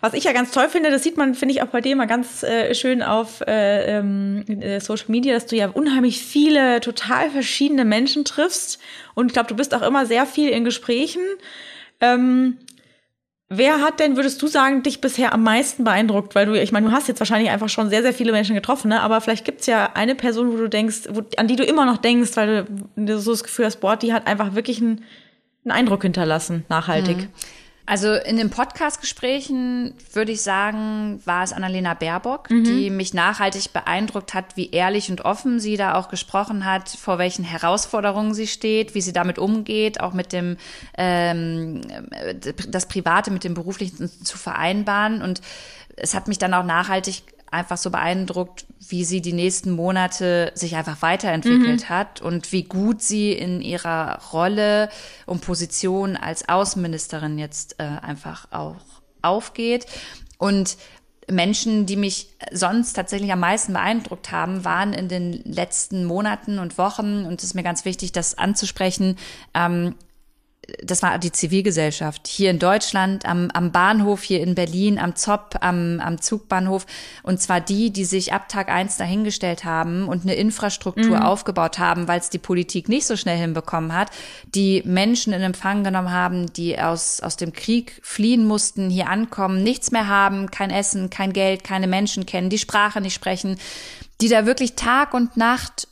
Was 0.00 0.12
ich 0.12 0.24
ja 0.24 0.32
ganz 0.32 0.50
toll 0.50 0.68
finde, 0.68 0.90
das 0.90 1.02
sieht 1.02 1.16
man, 1.16 1.34
finde 1.34 1.54
ich, 1.54 1.62
auch 1.62 1.68
bei 1.68 1.80
dir 1.80 1.96
mal 1.96 2.06
ganz 2.06 2.42
äh, 2.42 2.74
schön 2.74 3.02
auf 3.02 3.40
äh, 3.46 3.98
ähm, 3.98 4.44
äh, 4.46 4.80
Social 4.80 5.06
Media, 5.08 5.32
dass 5.32 5.46
du 5.46 5.56
ja 5.56 5.68
unheimlich 5.68 6.20
viele 6.20 6.80
total 6.80 7.30
verschiedene 7.30 7.84
Menschen 7.84 8.24
triffst. 8.24 8.78
Und 9.14 9.28
ich 9.28 9.32
glaube, 9.32 9.48
du 9.48 9.56
bist 9.56 9.74
auch 9.74 9.82
immer 9.82 10.04
sehr 10.04 10.26
viel 10.26 10.50
in 10.50 10.64
Gesprächen. 10.64 11.22
Ähm, 12.00 12.58
wer 13.48 13.80
hat 13.80 14.00
denn, 14.00 14.16
würdest 14.16 14.42
du 14.42 14.46
sagen, 14.46 14.82
dich 14.82 15.00
bisher 15.00 15.32
am 15.32 15.42
meisten 15.42 15.84
beeindruckt? 15.84 16.34
Weil 16.34 16.46
du, 16.46 16.60
ich 16.60 16.72
meine, 16.72 16.88
du 16.88 16.92
hast 16.92 17.08
jetzt 17.08 17.20
wahrscheinlich 17.20 17.50
einfach 17.50 17.68
schon 17.68 17.88
sehr, 17.88 18.02
sehr 18.02 18.12
viele 18.12 18.32
Menschen 18.32 18.54
getroffen, 18.54 18.88
ne? 18.88 19.00
aber 19.00 19.20
vielleicht 19.20 19.44
gibt's 19.44 19.66
ja 19.66 19.90
eine 19.94 20.14
Person, 20.14 20.52
wo 20.52 20.56
du 20.56 20.68
denkst, 20.68 21.08
wo, 21.10 21.22
an 21.36 21.48
die 21.48 21.56
du 21.56 21.64
immer 21.64 21.86
noch 21.86 21.98
denkst, 21.98 22.32
weil 22.34 22.66
du 22.96 23.18
so 23.18 23.30
das 23.30 23.44
Gefühl 23.44 23.64
hast, 23.64 23.76
boah, 23.80 23.96
die 23.96 24.12
hat 24.12 24.26
einfach 24.26 24.54
wirklich 24.54 24.82
einen, 24.82 25.04
einen 25.64 25.72
Eindruck 25.72 26.02
hinterlassen, 26.02 26.64
nachhaltig. 26.68 27.28
Also 27.86 28.14
in 28.14 28.38
den 28.38 28.48
Podcast-Gesprächen 28.48 29.92
würde 30.14 30.32
ich 30.32 30.40
sagen, 30.40 31.20
war 31.26 31.42
es 31.42 31.52
Annalena 31.52 31.92
Baerbock, 31.92 32.48
mhm. 32.50 32.64
die 32.64 32.88
mich 32.88 33.12
nachhaltig 33.12 33.74
beeindruckt 33.74 34.32
hat, 34.32 34.56
wie 34.56 34.70
ehrlich 34.70 35.10
und 35.10 35.26
offen 35.26 35.60
sie 35.60 35.76
da 35.76 35.94
auch 35.94 36.08
gesprochen 36.08 36.64
hat, 36.64 36.88
vor 36.88 37.18
welchen 37.18 37.44
Herausforderungen 37.44 38.32
sie 38.32 38.46
steht, 38.46 38.94
wie 38.94 39.02
sie 39.02 39.12
damit 39.12 39.38
umgeht, 39.38 40.00
auch 40.00 40.14
mit 40.14 40.32
dem 40.32 40.56
ähm, 40.96 41.82
das 42.68 42.86
Private 42.86 43.30
mit 43.30 43.44
dem 43.44 43.52
Beruflichen 43.52 44.08
zu 44.08 44.38
vereinbaren. 44.38 45.20
Und 45.20 45.42
es 45.96 46.14
hat 46.14 46.26
mich 46.26 46.38
dann 46.38 46.54
auch 46.54 46.64
nachhaltig 46.64 47.33
einfach 47.54 47.78
so 47.78 47.90
beeindruckt, 47.90 48.66
wie 48.88 49.04
sie 49.04 49.22
die 49.22 49.32
nächsten 49.32 49.70
Monate 49.70 50.52
sich 50.54 50.76
einfach 50.76 51.00
weiterentwickelt 51.00 51.84
mhm. 51.84 51.88
hat 51.88 52.20
und 52.20 52.52
wie 52.52 52.64
gut 52.64 53.00
sie 53.00 53.32
in 53.32 53.62
ihrer 53.62 54.20
Rolle 54.32 54.90
und 55.26 55.40
Position 55.40 56.16
als 56.16 56.48
Außenministerin 56.48 57.38
jetzt 57.38 57.76
äh, 57.78 57.84
einfach 57.84 58.48
auch 58.50 58.76
aufgeht. 59.22 59.86
Und 60.36 60.76
Menschen, 61.30 61.86
die 61.86 61.96
mich 61.96 62.28
sonst 62.52 62.92
tatsächlich 62.94 63.32
am 63.32 63.40
meisten 63.40 63.72
beeindruckt 63.72 64.30
haben, 64.30 64.64
waren 64.64 64.92
in 64.92 65.08
den 65.08 65.32
letzten 65.44 66.04
Monaten 66.04 66.58
und 66.58 66.76
Wochen, 66.76 67.24
und 67.24 67.40
es 67.40 67.44
ist 67.44 67.54
mir 67.54 67.62
ganz 67.62 67.84
wichtig, 67.84 68.12
das 68.12 68.36
anzusprechen, 68.36 69.16
ähm, 69.54 69.94
das 70.82 71.02
war 71.02 71.18
die 71.18 71.32
Zivilgesellschaft 71.32 72.26
hier 72.26 72.50
in 72.50 72.58
Deutschland, 72.58 73.26
am, 73.26 73.50
am 73.52 73.72
Bahnhof 73.72 74.22
hier 74.22 74.40
in 74.40 74.54
Berlin, 74.54 74.98
am 74.98 75.16
ZOP, 75.16 75.56
am, 75.60 76.00
am 76.00 76.20
Zugbahnhof. 76.20 76.86
Und 77.22 77.40
zwar 77.40 77.60
die, 77.60 77.90
die 77.90 78.04
sich 78.04 78.32
ab 78.32 78.48
Tag 78.48 78.68
eins 78.68 78.96
dahingestellt 78.96 79.64
haben 79.64 80.08
und 80.08 80.22
eine 80.22 80.34
Infrastruktur 80.34 81.16
mhm. 81.16 81.22
aufgebaut 81.22 81.78
haben, 81.78 82.08
weil 82.08 82.20
es 82.20 82.30
die 82.30 82.38
Politik 82.38 82.88
nicht 82.88 83.06
so 83.06 83.16
schnell 83.16 83.38
hinbekommen 83.38 83.94
hat, 83.94 84.10
die 84.54 84.82
Menschen 84.84 85.32
in 85.32 85.42
Empfang 85.42 85.84
genommen 85.84 86.10
haben, 86.10 86.52
die 86.52 86.78
aus, 86.78 87.20
aus 87.20 87.36
dem 87.36 87.52
Krieg 87.52 88.00
fliehen 88.02 88.46
mussten, 88.46 88.90
hier 88.90 89.08
ankommen, 89.08 89.62
nichts 89.62 89.90
mehr 89.90 90.08
haben, 90.08 90.50
kein 90.50 90.70
Essen, 90.70 91.10
kein 91.10 91.32
Geld, 91.32 91.64
keine 91.64 91.86
Menschen 91.86 92.26
kennen, 92.26 92.50
die 92.50 92.58
Sprache 92.58 93.00
nicht 93.00 93.14
sprechen, 93.14 93.58
die 94.20 94.28
da 94.28 94.46
wirklich 94.46 94.74
Tag 94.74 95.14
und 95.14 95.36
Nacht 95.36 95.88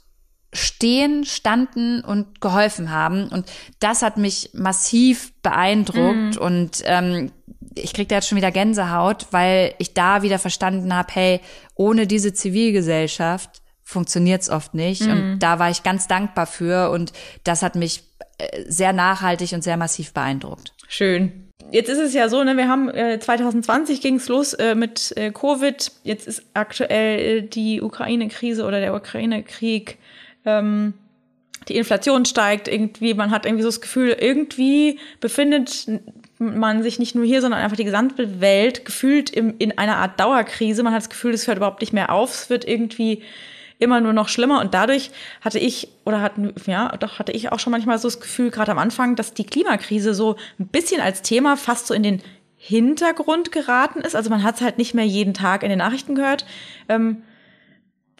stehen, 0.52 1.24
standen 1.24 2.02
und 2.02 2.40
geholfen 2.40 2.90
haben. 2.90 3.28
Und 3.28 3.50
das 3.80 4.02
hat 4.02 4.18
mich 4.18 4.50
massiv 4.52 5.32
beeindruckt. 5.42 6.36
Mhm. 6.36 6.40
Und 6.40 6.82
ähm, 6.84 7.32
ich 7.74 7.94
krieg 7.94 8.08
da 8.08 8.16
jetzt 8.16 8.28
schon 8.28 8.36
wieder 8.36 8.50
Gänsehaut, 8.50 9.28
weil 9.30 9.74
ich 9.78 9.94
da 9.94 10.22
wieder 10.22 10.38
verstanden 10.38 10.94
habe, 10.94 11.08
hey, 11.12 11.40
ohne 11.74 12.06
diese 12.06 12.34
Zivilgesellschaft 12.34 13.62
funktioniert's 13.82 14.50
oft 14.50 14.74
nicht. 14.74 15.02
Mhm. 15.02 15.10
Und 15.10 15.38
da 15.40 15.58
war 15.58 15.70
ich 15.70 15.82
ganz 15.82 16.06
dankbar 16.06 16.46
für. 16.46 16.90
Und 16.90 17.12
das 17.44 17.62
hat 17.62 17.74
mich 17.74 18.02
äh, 18.38 18.62
sehr 18.66 18.92
nachhaltig 18.92 19.52
und 19.52 19.62
sehr 19.62 19.76
massiv 19.76 20.12
beeindruckt. 20.12 20.74
Schön. 20.88 21.48
Jetzt 21.70 21.88
ist 21.88 21.98
es 21.98 22.12
ja 22.12 22.28
so, 22.28 22.44
ne, 22.44 22.56
wir 22.56 22.68
haben 22.68 22.90
äh, 22.90 23.18
2020 23.18 24.02
ging's 24.02 24.28
los 24.28 24.52
äh, 24.52 24.74
mit 24.74 25.14
äh, 25.16 25.30
Covid. 25.30 25.92
Jetzt 26.02 26.26
ist 26.26 26.42
aktuell 26.52 27.18
äh, 27.18 27.42
die 27.42 27.80
Ukraine-Krise 27.80 28.66
oder 28.66 28.80
der 28.80 28.94
Ukraine-Krieg 28.94 29.98
ähm, 30.44 30.94
die 31.68 31.76
Inflation 31.76 32.24
steigt, 32.24 32.68
irgendwie, 32.68 33.14
man 33.14 33.30
hat 33.30 33.46
irgendwie 33.46 33.62
so 33.62 33.68
das 33.68 33.80
Gefühl, 33.80 34.16
irgendwie 34.18 34.98
befindet 35.20 35.86
man 36.38 36.82
sich 36.82 36.98
nicht 36.98 37.14
nur 37.14 37.24
hier, 37.24 37.40
sondern 37.40 37.60
einfach 37.60 37.76
die 37.76 37.84
gesamte 37.84 38.40
Welt 38.40 38.84
gefühlt 38.84 39.30
im, 39.30 39.54
in 39.58 39.78
einer 39.78 39.96
Art 39.96 40.18
Dauerkrise. 40.18 40.82
Man 40.82 40.92
hat 40.92 41.02
das 41.02 41.10
Gefühl, 41.10 41.34
es 41.34 41.46
hört 41.46 41.58
überhaupt 41.58 41.80
nicht 41.80 41.92
mehr 41.92 42.12
auf, 42.12 42.32
es 42.32 42.50
wird 42.50 42.66
irgendwie 42.66 43.22
immer 43.78 44.00
nur 44.00 44.12
noch 44.12 44.28
schlimmer 44.28 44.60
und 44.60 44.74
dadurch 44.74 45.10
hatte 45.40 45.58
ich 45.58 45.88
oder 46.04 46.20
hatten 46.20 46.54
ja 46.66 46.96
doch 46.98 47.18
hatte 47.18 47.32
ich 47.32 47.50
auch 47.50 47.58
schon 47.58 47.72
manchmal 47.72 47.98
so 47.98 48.06
das 48.06 48.20
Gefühl 48.20 48.50
gerade 48.50 48.70
am 48.70 48.78
Anfang, 48.78 49.16
dass 49.16 49.34
die 49.34 49.44
Klimakrise 49.44 50.14
so 50.14 50.36
ein 50.60 50.68
bisschen 50.68 51.00
als 51.00 51.22
Thema 51.22 51.56
fast 51.56 51.88
so 51.88 51.94
in 51.94 52.04
den 52.04 52.22
Hintergrund 52.56 53.50
geraten 53.50 54.00
ist. 54.02 54.14
Also 54.14 54.30
man 54.30 54.44
hat 54.44 54.56
es 54.56 54.60
halt 54.60 54.78
nicht 54.78 54.94
mehr 54.94 55.04
jeden 55.04 55.34
Tag 55.34 55.64
in 55.64 55.68
den 55.68 55.80
Nachrichten 55.80 56.14
gehört. 56.14 56.46
Ähm, 56.88 57.24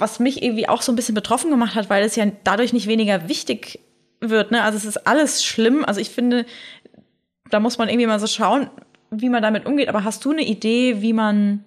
was 0.02 0.18
mich 0.18 0.42
irgendwie 0.42 0.68
auch 0.68 0.82
so 0.82 0.92
ein 0.92 0.96
bisschen 0.96 1.14
betroffen 1.14 1.50
gemacht 1.50 1.76
hat, 1.76 1.88
weil 1.88 2.02
es 2.04 2.16
ja 2.16 2.26
dadurch 2.44 2.72
nicht 2.72 2.88
weniger 2.88 3.28
wichtig 3.28 3.78
wird. 4.20 4.50
Ne? 4.50 4.62
Also 4.62 4.76
es 4.76 4.84
ist 4.84 5.06
alles 5.06 5.44
schlimm. 5.44 5.84
Also 5.84 6.00
ich 6.00 6.10
finde, 6.10 6.44
da 7.50 7.60
muss 7.60 7.78
man 7.78 7.88
irgendwie 7.88 8.08
mal 8.08 8.20
so 8.20 8.26
schauen, 8.26 8.68
wie 9.10 9.28
man 9.28 9.42
damit 9.42 9.64
umgeht. 9.64 9.88
Aber 9.88 10.04
hast 10.04 10.24
du 10.24 10.32
eine 10.32 10.42
Idee, 10.42 11.02
wie 11.02 11.12
man 11.12 11.64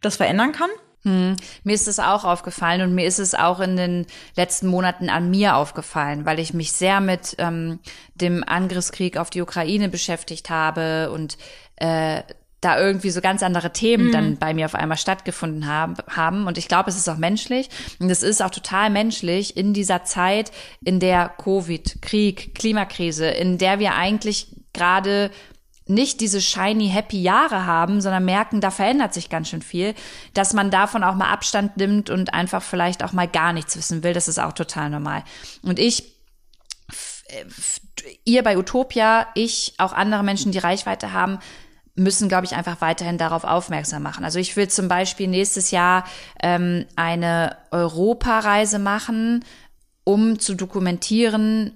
das 0.00 0.16
verändern 0.16 0.52
kann? 0.52 0.70
Hm. 1.04 1.34
Mir 1.64 1.74
ist 1.74 1.88
es 1.88 1.98
auch 1.98 2.24
aufgefallen 2.24 2.82
und 2.82 2.94
mir 2.94 3.06
ist 3.06 3.18
es 3.18 3.34
auch 3.34 3.58
in 3.58 3.76
den 3.76 4.06
letzten 4.36 4.68
Monaten 4.68 5.10
an 5.10 5.30
mir 5.30 5.56
aufgefallen, 5.56 6.24
weil 6.24 6.38
ich 6.38 6.54
mich 6.54 6.70
sehr 6.70 7.00
mit 7.00 7.34
ähm, 7.38 7.80
dem 8.14 8.44
Angriffskrieg 8.46 9.16
auf 9.16 9.30
die 9.30 9.42
Ukraine 9.42 9.88
beschäftigt 9.88 10.48
habe 10.48 11.10
und 11.10 11.36
äh, 11.74 12.22
da 12.62 12.78
irgendwie 12.78 13.10
so 13.10 13.20
ganz 13.20 13.42
andere 13.42 13.72
Themen 13.72 14.06
mhm. 14.06 14.12
dann 14.12 14.36
bei 14.38 14.54
mir 14.54 14.64
auf 14.64 14.74
einmal 14.74 14.96
stattgefunden 14.96 15.66
haben, 15.66 15.96
haben. 16.08 16.46
Und 16.46 16.56
ich 16.56 16.68
glaube, 16.68 16.88
es 16.88 16.96
ist 16.96 17.08
auch 17.08 17.18
menschlich. 17.18 17.68
Und 17.98 18.08
es 18.08 18.22
ist 18.22 18.40
auch 18.40 18.50
total 18.50 18.88
menschlich 18.88 19.56
in 19.56 19.74
dieser 19.74 20.04
Zeit, 20.04 20.52
in 20.82 21.00
der 21.00 21.28
Covid, 21.28 22.00
Krieg, 22.00 22.54
Klimakrise, 22.54 23.26
in 23.26 23.58
der 23.58 23.80
wir 23.80 23.94
eigentlich 23.94 24.46
gerade 24.72 25.30
nicht 25.86 26.20
diese 26.20 26.40
shiny 26.40 26.88
happy 26.88 27.20
Jahre 27.20 27.66
haben, 27.66 28.00
sondern 28.00 28.24
merken, 28.24 28.60
da 28.60 28.70
verändert 28.70 29.12
sich 29.12 29.28
ganz 29.28 29.48
schön 29.48 29.60
viel, 29.60 29.94
dass 30.32 30.54
man 30.54 30.70
davon 30.70 31.02
auch 31.02 31.16
mal 31.16 31.32
Abstand 31.32 31.76
nimmt 31.76 32.08
und 32.08 32.32
einfach 32.32 32.62
vielleicht 32.62 33.02
auch 33.02 33.12
mal 33.12 33.26
gar 33.26 33.52
nichts 33.52 33.76
wissen 33.76 34.04
will. 34.04 34.14
Das 34.14 34.28
ist 34.28 34.38
auch 34.38 34.52
total 34.52 34.88
normal. 34.88 35.24
Und 35.62 35.80
ich 35.80 36.12
ihr 38.24 38.42
bei 38.42 38.56
Utopia, 38.56 39.26
ich, 39.34 39.74
auch 39.78 39.92
andere 39.92 40.22
Menschen, 40.22 40.52
die 40.52 40.58
Reichweite 40.58 41.12
haben, 41.12 41.38
müssen, 41.94 42.28
glaube 42.28 42.46
ich, 42.46 42.54
einfach 42.54 42.80
weiterhin 42.80 43.18
darauf 43.18 43.44
aufmerksam 43.44 44.02
machen. 44.02 44.24
Also 44.24 44.38
ich 44.38 44.56
will 44.56 44.68
zum 44.68 44.88
Beispiel 44.88 45.28
nächstes 45.28 45.70
Jahr 45.70 46.04
ähm, 46.42 46.86
eine 46.96 47.56
Europareise 47.70 48.78
machen, 48.78 49.44
um 50.04 50.38
zu 50.38 50.54
dokumentieren, 50.54 51.72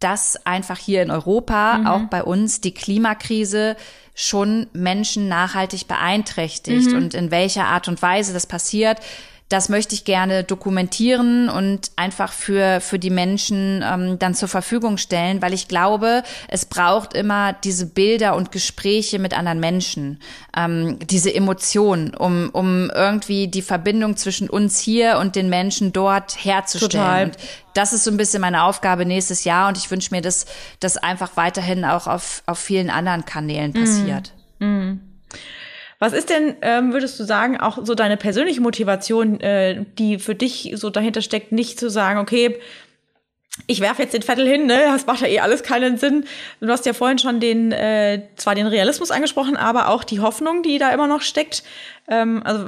dass 0.00 0.46
einfach 0.46 0.78
hier 0.78 1.02
in 1.02 1.10
Europa, 1.10 1.78
mhm. 1.78 1.86
auch 1.86 2.02
bei 2.04 2.22
uns, 2.22 2.60
die 2.60 2.72
Klimakrise 2.72 3.76
schon 4.14 4.66
Menschen 4.72 5.28
nachhaltig 5.28 5.86
beeinträchtigt 5.86 6.90
mhm. 6.90 6.96
und 6.96 7.14
in 7.14 7.30
welcher 7.30 7.66
Art 7.66 7.88
und 7.88 8.00
Weise 8.00 8.32
das 8.32 8.46
passiert 8.46 9.00
das 9.48 9.68
möchte 9.68 9.94
ich 9.94 10.04
gerne 10.04 10.42
dokumentieren 10.42 11.48
und 11.48 11.92
einfach 11.94 12.32
für, 12.32 12.80
für 12.80 12.98
die 12.98 13.10
Menschen 13.10 13.84
ähm, 13.86 14.18
dann 14.18 14.34
zur 14.34 14.48
Verfügung 14.48 14.98
stellen, 14.98 15.40
weil 15.40 15.54
ich 15.54 15.68
glaube, 15.68 16.24
es 16.48 16.64
braucht 16.64 17.14
immer 17.14 17.52
diese 17.52 17.86
Bilder 17.86 18.34
und 18.34 18.50
Gespräche 18.50 19.20
mit 19.20 19.38
anderen 19.38 19.60
Menschen, 19.60 20.18
ähm, 20.56 20.98
diese 20.98 21.32
Emotionen, 21.32 22.12
um, 22.14 22.50
um 22.52 22.90
irgendwie 22.90 23.46
die 23.46 23.62
Verbindung 23.62 24.16
zwischen 24.16 24.50
uns 24.50 24.80
hier 24.80 25.18
und 25.18 25.36
den 25.36 25.48
Menschen 25.48 25.92
dort 25.92 26.44
herzustellen. 26.44 26.90
Total. 26.90 27.24
Und 27.26 27.36
das 27.74 27.92
ist 27.92 28.02
so 28.02 28.10
ein 28.10 28.16
bisschen 28.16 28.40
meine 28.40 28.64
Aufgabe 28.64 29.06
nächstes 29.06 29.44
Jahr 29.44 29.68
und 29.68 29.78
ich 29.78 29.88
wünsche 29.92 30.12
mir, 30.12 30.22
dass 30.22 30.46
das 30.80 30.96
einfach 30.96 31.36
weiterhin 31.36 31.84
auch 31.84 32.08
auf, 32.08 32.42
auf 32.46 32.58
vielen 32.58 32.90
anderen 32.90 33.24
Kanälen 33.24 33.72
passiert. 33.72 34.32
Mm. 34.58 34.64
Mm. 34.66 35.00
Was 35.98 36.12
ist 36.12 36.28
denn, 36.28 36.56
ähm, 36.60 36.92
würdest 36.92 37.18
du 37.18 37.24
sagen, 37.24 37.58
auch 37.58 37.78
so 37.84 37.94
deine 37.94 38.16
persönliche 38.18 38.60
Motivation, 38.60 39.40
äh, 39.40 39.84
die 39.98 40.18
für 40.18 40.34
dich 40.34 40.72
so 40.74 40.90
dahinter 40.90 41.22
steckt, 41.22 41.52
nicht 41.52 41.80
zu 41.80 41.88
sagen, 41.88 42.18
okay, 42.18 42.58
ich 43.66 43.80
werfe 43.80 44.02
jetzt 44.02 44.12
den 44.12 44.22
Vettel 44.22 44.46
hin, 44.46 44.66
ne? 44.66 44.80
Das 44.84 45.06
macht 45.06 45.22
ja 45.22 45.28
eh 45.28 45.40
alles 45.40 45.62
keinen 45.62 45.96
Sinn. 45.96 46.24
Du 46.60 46.68
hast 46.68 46.86
ja 46.86 46.92
vorhin 46.92 47.18
schon 47.18 47.40
den, 47.40 47.72
äh, 47.72 48.22
zwar 48.36 48.54
den 48.54 48.66
Realismus 48.66 49.10
angesprochen, 49.10 49.56
aber 49.56 49.88
auch 49.88 50.04
die 50.04 50.20
Hoffnung, 50.20 50.62
die 50.62 50.78
da 50.78 50.90
immer 50.90 51.06
noch 51.06 51.22
steckt. 51.22 51.62
Ähm, 52.08 52.42
also 52.44 52.66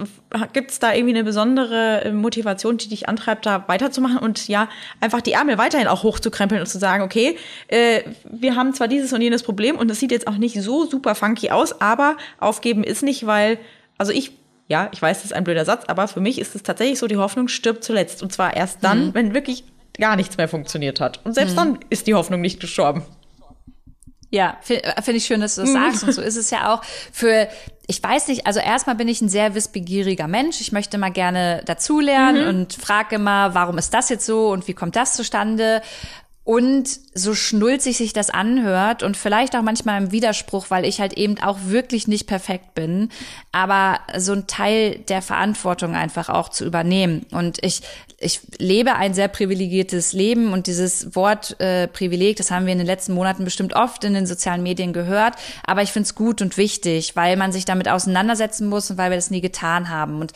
gibt 0.52 0.70
es 0.70 0.78
da 0.78 0.92
irgendwie 0.92 1.14
eine 1.14 1.24
besondere 1.24 2.04
äh, 2.04 2.12
Motivation, 2.12 2.78
die 2.78 2.88
dich 2.88 3.08
antreibt, 3.08 3.46
da 3.46 3.64
weiterzumachen 3.68 4.18
und 4.18 4.48
ja, 4.48 4.68
einfach 5.00 5.20
die 5.20 5.32
Ärmel 5.32 5.58
weiterhin 5.58 5.86
auch 5.86 6.02
hochzukrempeln 6.02 6.60
und 6.60 6.66
zu 6.66 6.78
sagen, 6.78 7.02
okay, 7.02 7.36
äh, 7.68 8.02
wir 8.24 8.56
haben 8.56 8.72
zwar 8.74 8.88
dieses 8.88 9.12
und 9.12 9.20
jenes 9.20 9.42
Problem 9.42 9.76
und 9.76 9.90
es 9.90 10.00
sieht 10.00 10.10
jetzt 10.10 10.26
auch 10.26 10.38
nicht 10.38 10.60
so 10.60 10.86
super 10.86 11.14
funky 11.14 11.50
aus, 11.50 11.80
aber 11.80 12.16
aufgeben 12.38 12.82
ist 12.82 13.02
nicht, 13.02 13.26
weil, 13.26 13.58
also 13.98 14.12
ich 14.12 14.32
ja, 14.70 14.90
ich 14.92 15.00
weiß, 15.00 15.18
das 15.18 15.26
ist 15.26 15.32
ein 15.32 15.44
blöder 15.44 15.64
Satz, 15.64 15.84
aber 15.86 16.08
für 16.08 16.20
mich 16.20 16.38
ist 16.38 16.54
es 16.54 16.62
tatsächlich 16.62 16.98
so, 16.98 17.06
die 17.06 17.16
Hoffnung 17.16 17.48
stirbt 17.48 17.82
zuletzt. 17.82 18.22
Und 18.22 18.34
zwar 18.34 18.54
erst 18.54 18.84
dann, 18.84 19.06
mhm. 19.06 19.14
wenn 19.14 19.34
wirklich 19.34 19.64
gar 19.98 20.16
nichts 20.16 20.36
mehr 20.36 20.48
funktioniert 20.48 21.00
hat. 21.00 21.24
Und 21.24 21.34
selbst 21.34 21.52
mhm. 21.52 21.56
dann 21.56 21.78
ist 21.90 22.06
die 22.06 22.14
Hoffnung 22.14 22.40
nicht 22.40 22.60
gestorben. 22.60 23.02
Ja, 24.30 24.58
finde 24.60 24.94
find 25.02 25.16
ich 25.16 25.24
schön, 25.24 25.40
dass 25.40 25.54
du 25.54 25.62
das 25.62 25.70
mhm. 25.70 25.74
sagst. 25.74 26.04
Und 26.04 26.12
so 26.12 26.20
ist 26.20 26.36
es 26.36 26.50
ja 26.50 26.74
auch 26.74 26.82
für, 27.12 27.48
ich 27.86 28.02
weiß 28.02 28.28
nicht, 28.28 28.46
also 28.46 28.60
erstmal 28.60 28.94
bin 28.94 29.08
ich 29.08 29.22
ein 29.22 29.30
sehr 29.30 29.54
wissbegieriger 29.54 30.28
Mensch. 30.28 30.60
Ich 30.60 30.70
möchte 30.70 30.98
mal 30.98 31.10
gerne 31.10 31.62
dazulernen 31.64 32.42
mhm. 32.42 32.48
und 32.48 32.74
frage 32.74 33.16
immer, 33.16 33.54
warum 33.54 33.78
ist 33.78 33.94
das 33.94 34.10
jetzt 34.10 34.26
so 34.26 34.50
und 34.50 34.68
wie 34.68 34.74
kommt 34.74 34.96
das 34.96 35.14
zustande? 35.14 35.80
Und 36.48 36.88
so 37.12 37.34
schnulzig 37.34 37.98
sich 37.98 38.14
das 38.14 38.30
anhört 38.30 39.02
und 39.02 39.18
vielleicht 39.18 39.54
auch 39.54 39.60
manchmal 39.60 40.02
im 40.02 40.12
Widerspruch, 40.12 40.70
weil 40.70 40.86
ich 40.86 40.98
halt 40.98 41.12
eben 41.12 41.38
auch 41.42 41.58
wirklich 41.64 42.08
nicht 42.08 42.26
perfekt 42.26 42.72
bin, 42.72 43.10
aber 43.52 44.00
so 44.16 44.32
ein 44.32 44.46
Teil 44.46 44.98
der 45.10 45.20
Verantwortung 45.20 45.94
einfach 45.94 46.30
auch 46.30 46.48
zu 46.48 46.64
übernehmen. 46.64 47.26
Und 47.32 47.62
ich, 47.62 47.82
ich 48.18 48.40
lebe 48.56 48.94
ein 48.94 49.12
sehr 49.12 49.28
privilegiertes 49.28 50.14
Leben 50.14 50.54
und 50.54 50.68
dieses 50.68 51.14
Wort 51.14 51.60
äh, 51.60 51.86
Privileg, 51.86 52.38
das 52.38 52.50
haben 52.50 52.64
wir 52.64 52.72
in 52.72 52.78
den 52.78 52.86
letzten 52.86 53.12
Monaten 53.12 53.44
bestimmt 53.44 53.76
oft 53.76 54.02
in 54.04 54.14
den 54.14 54.26
sozialen 54.26 54.62
Medien 54.62 54.94
gehört, 54.94 55.34
aber 55.66 55.82
ich 55.82 55.92
finde 55.92 56.06
es 56.06 56.14
gut 56.14 56.40
und 56.40 56.56
wichtig, 56.56 57.14
weil 57.14 57.36
man 57.36 57.52
sich 57.52 57.66
damit 57.66 57.90
auseinandersetzen 57.90 58.70
muss 58.70 58.90
und 58.90 58.96
weil 58.96 59.10
wir 59.10 59.18
das 59.18 59.30
nie 59.30 59.42
getan 59.42 59.90
haben. 59.90 60.22
Und 60.22 60.32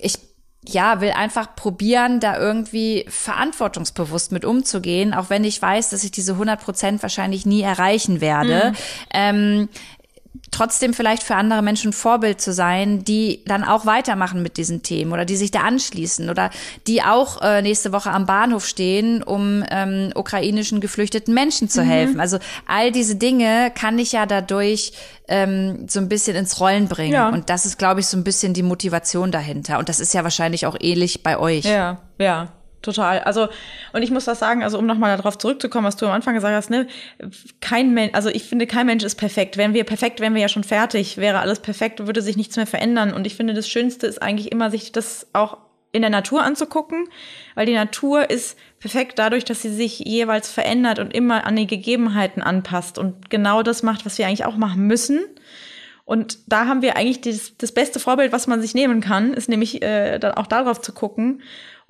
ich 0.00 0.18
ja, 0.64 1.00
will 1.00 1.10
einfach 1.10 1.56
probieren, 1.56 2.20
da 2.20 2.38
irgendwie 2.38 3.04
verantwortungsbewusst 3.08 4.30
mit 4.30 4.44
umzugehen, 4.44 5.12
auch 5.12 5.28
wenn 5.28 5.44
ich 5.44 5.60
weiß, 5.60 5.90
dass 5.90 6.04
ich 6.04 6.12
diese 6.12 6.32
100 6.32 6.60
Prozent 6.60 7.02
wahrscheinlich 7.02 7.46
nie 7.46 7.62
erreichen 7.62 8.20
werde. 8.20 8.70
Mhm. 8.70 8.76
Ähm, 9.12 9.68
trotzdem 10.52 10.94
vielleicht 10.94 11.24
für 11.24 11.34
andere 11.34 11.62
Menschen 11.62 11.92
Vorbild 11.92 12.40
zu 12.40 12.52
sein, 12.52 13.04
die 13.04 13.42
dann 13.46 13.64
auch 13.64 13.86
weitermachen 13.86 14.42
mit 14.42 14.56
diesen 14.56 14.82
Themen 14.82 15.12
oder 15.12 15.24
die 15.24 15.34
sich 15.36 15.50
da 15.50 15.60
anschließen 15.60 16.30
oder 16.30 16.50
die 16.86 17.02
auch 17.02 17.42
äh, 17.42 17.62
nächste 17.62 17.92
Woche 17.92 18.10
am 18.10 18.26
Bahnhof 18.26 18.66
stehen, 18.66 19.22
um 19.22 19.64
ähm, 19.70 20.12
ukrainischen 20.14 20.80
geflüchteten 20.80 21.34
Menschen 21.34 21.68
zu 21.68 21.82
mhm. 21.82 21.88
helfen. 21.88 22.20
Also 22.20 22.38
all 22.66 22.92
diese 22.92 23.16
Dinge 23.16 23.72
kann 23.74 23.98
ich 23.98 24.12
ja 24.12 24.26
dadurch 24.26 24.92
ähm, 25.26 25.88
so 25.88 25.98
ein 25.98 26.08
bisschen 26.08 26.36
ins 26.36 26.60
Rollen 26.60 26.86
bringen. 26.86 27.14
Ja. 27.14 27.30
Und 27.30 27.48
das 27.48 27.66
ist, 27.66 27.78
glaube 27.78 28.00
ich, 28.00 28.06
so 28.06 28.16
ein 28.16 28.24
bisschen 28.24 28.54
die 28.54 28.62
Motivation 28.62 29.32
dahinter. 29.32 29.78
Und 29.78 29.88
das 29.88 29.98
ist 29.98 30.14
ja 30.14 30.22
wahrscheinlich 30.22 30.66
auch 30.66 30.76
ähnlich 30.78 31.22
bei 31.22 31.38
euch. 31.38 31.64
Ja, 31.64 31.98
ja 32.18 32.48
total. 32.82 33.20
Also, 33.20 33.48
und 33.92 34.02
ich 34.02 34.10
muss 34.10 34.24
das 34.24 34.38
sagen, 34.38 34.62
also 34.62 34.78
um 34.78 34.86
nochmal 34.86 35.16
darauf 35.16 35.38
zurückzukommen, 35.38 35.86
was 35.86 35.96
du 35.96 36.06
am 36.06 36.12
Anfang 36.12 36.34
gesagt 36.34 36.54
hast, 36.54 36.70
ne, 36.70 36.86
kein 37.60 37.94
Mensch, 37.94 38.14
also 38.14 38.28
ich 38.28 38.44
finde, 38.44 38.66
kein 38.66 38.86
Mensch 38.86 39.04
ist 39.04 39.14
perfekt. 39.16 39.56
Wären 39.56 39.74
wir 39.74 39.84
perfekt, 39.84 40.20
wären 40.20 40.34
wir 40.34 40.42
ja 40.42 40.48
schon 40.48 40.64
fertig, 40.64 41.16
wäre 41.16 41.40
alles 41.40 41.60
perfekt, 41.60 42.06
würde 42.06 42.22
sich 42.22 42.36
nichts 42.36 42.56
mehr 42.56 42.66
verändern. 42.66 43.12
Und 43.12 43.26
ich 43.26 43.36
finde, 43.36 43.54
das 43.54 43.68
Schönste 43.68 44.06
ist 44.06 44.20
eigentlich 44.20 44.52
immer, 44.52 44.70
sich 44.70 44.92
das 44.92 45.26
auch 45.32 45.58
in 45.92 46.02
der 46.02 46.10
Natur 46.10 46.42
anzugucken, 46.42 47.06
weil 47.54 47.66
die 47.66 47.74
Natur 47.74 48.30
ist 48.30 48.58
perfekt 48.80 49.18
dadurch, 49.18 49.44
dass 49.44 49.62
sie 49.62 49.72
sich 49.72 50.00
jeweils 50.00 50.50
verändert 50.50 50.98
und 50.98 51.14
immer 51.14 51.46
an 51.46 51.54
die 51.54 51.66
Gegebenheiten 51.66 52.42
anpasst 52.42 52.98
und 52.98 53.30
genau 53.30 53.62
das 53.62 53.82
macht, 53.82 54.04
was 54.06 54.18
wir 54.18 54.26
eigentlich 54.26 54.46
auch 54.46 54.56
machen 54.56 54.86
müssen. 54.86 55.20
Und 56.04 56.38
da 56.46 56.66
haben 56.66 56.82
wir 56.82 56.96
eigentlich 56.96 57.20
das, 57.20 57.56
das 57.56 57.72
beste 57.72 58.00
Vorbild, 58.00 58.32
was 58.32 58.46
man 58.46 58.60
sich 58.60 58.74
nehmen 58.74 59.00
kann, 59.00 59.34
ist 59.34 59.48
nämlich 59.48 59.82
äh, 59.82 60.18
dann 60.18 60.32
auch 60.32 60.46
darauf 60.46 60.80
zu 60.80 60.92
gucken 60.92 61.42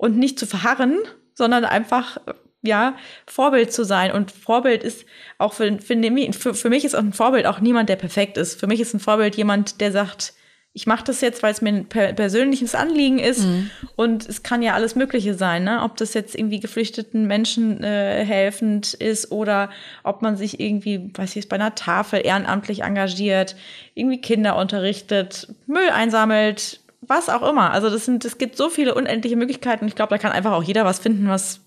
und 0.03 0.17
nicht 0.17 0.37
zu 0.37 0.45
verharren, 0.45 0.99
sondern 1.33 1.63
einfach 1.63 2.17
ja, 2.61 2.97
Vorbild 3.25 3.71
zu 3.71 3.85
sein. 3.85 4.11
Und 4.11 4.31
Vorbild 4.31 4.83
ist 4.83 5.05
auch 5.37 5.53
für, 5.53 5.79
für, 5.79 6.53
für, 6.53 6.69
mich 6.69 6.83
ist 6.83 6.93
auch 6.93 6.99
ein 6.99 7.13
Vorbild 7.13 7.45
auch 7.45 7.61
niemand, 7.61 7.87
der 7.87 7.95
perfekt 7.95 8.37
ist. 8.37 8.59
Für 8.59 8.67
mich 8.67 8.81
ist 8.81 8.93
ein 8.93 8.99
Vorbild 8.99 9.35
jemand, 9.35 9.79
der 9.79 9.93
sagt, 9.93 10.33
ich 10.73 10.87
mache 10.87 11.05
das 11.05 11.21
jetzt, 11.21 11.41
weil 11.41 11.53
es 11.53 11.61
mir 11.61 11.69
ein 11.69 11.85
per 11.85 12.11
persönliches 12.11 12.75
Anliegen 12.75 13.19
ist. 13.19 13.45
Mhm. 13.45 13.69
Und 13.95 14.27
es 14.27 14.43
kann 14.43 14.61
ja 14.61 14.73
alles 14.73 14.95
Mögliche 14.95 15.35
sein, 15.35 15.63
ne? 15.63 15.83
Ob 15.83 15.95
das 15.95 16.13
jetzt 16.13 16.35
irgendwie 16.35 16.59
geflüchteten 16.59 17.25
Menschen 17.25 17.81
äh, 17.81 18.25
helfend 18.25 18.93
ist 18.93 19.31
oder 19.31 19.69
ob 20.03 20.21
man 20.21 20.35
sich 20.35 20.59
irgendwie, 20.59 21.11
weiß 21.13 21.37
ich, 21.37 21.47
bei 21.47 21.55
einer 21.55 21.75
Tafel 21.75 22.25
ehrenamtlich 22.25 22.81
engagiert, 22.81 23.55
irgendwie 23.93 24.19
Kinder 24.19 24.57
unterrichtet, 24.57 25.47
Müll 25.65 25.89
einsammelt, 25.93 26.81
was 27.07 27.29
auch 27.29 27.47
immer. 27.47 27.71
Also 27.71 27.89
das 27.89 28.05
sind, 28.05 28.25
es 28.25 28.37
gibt 28.37 28.57
so 28.57 28.69
viele 28.69 28.95
unendliche 28.95 29.35
Möglichkeiten. 29.35 29.87
Ich 29.87 29.95
glaube, 29.95 30.09
da 30.09 30.17
kann 30.17 30.31
einfach 30.31 30.51
auch 30.51 30.63
jeder 30.63 30.85
was 30.85 30.99
finden, 30.99 31.27
was 31.27 31.61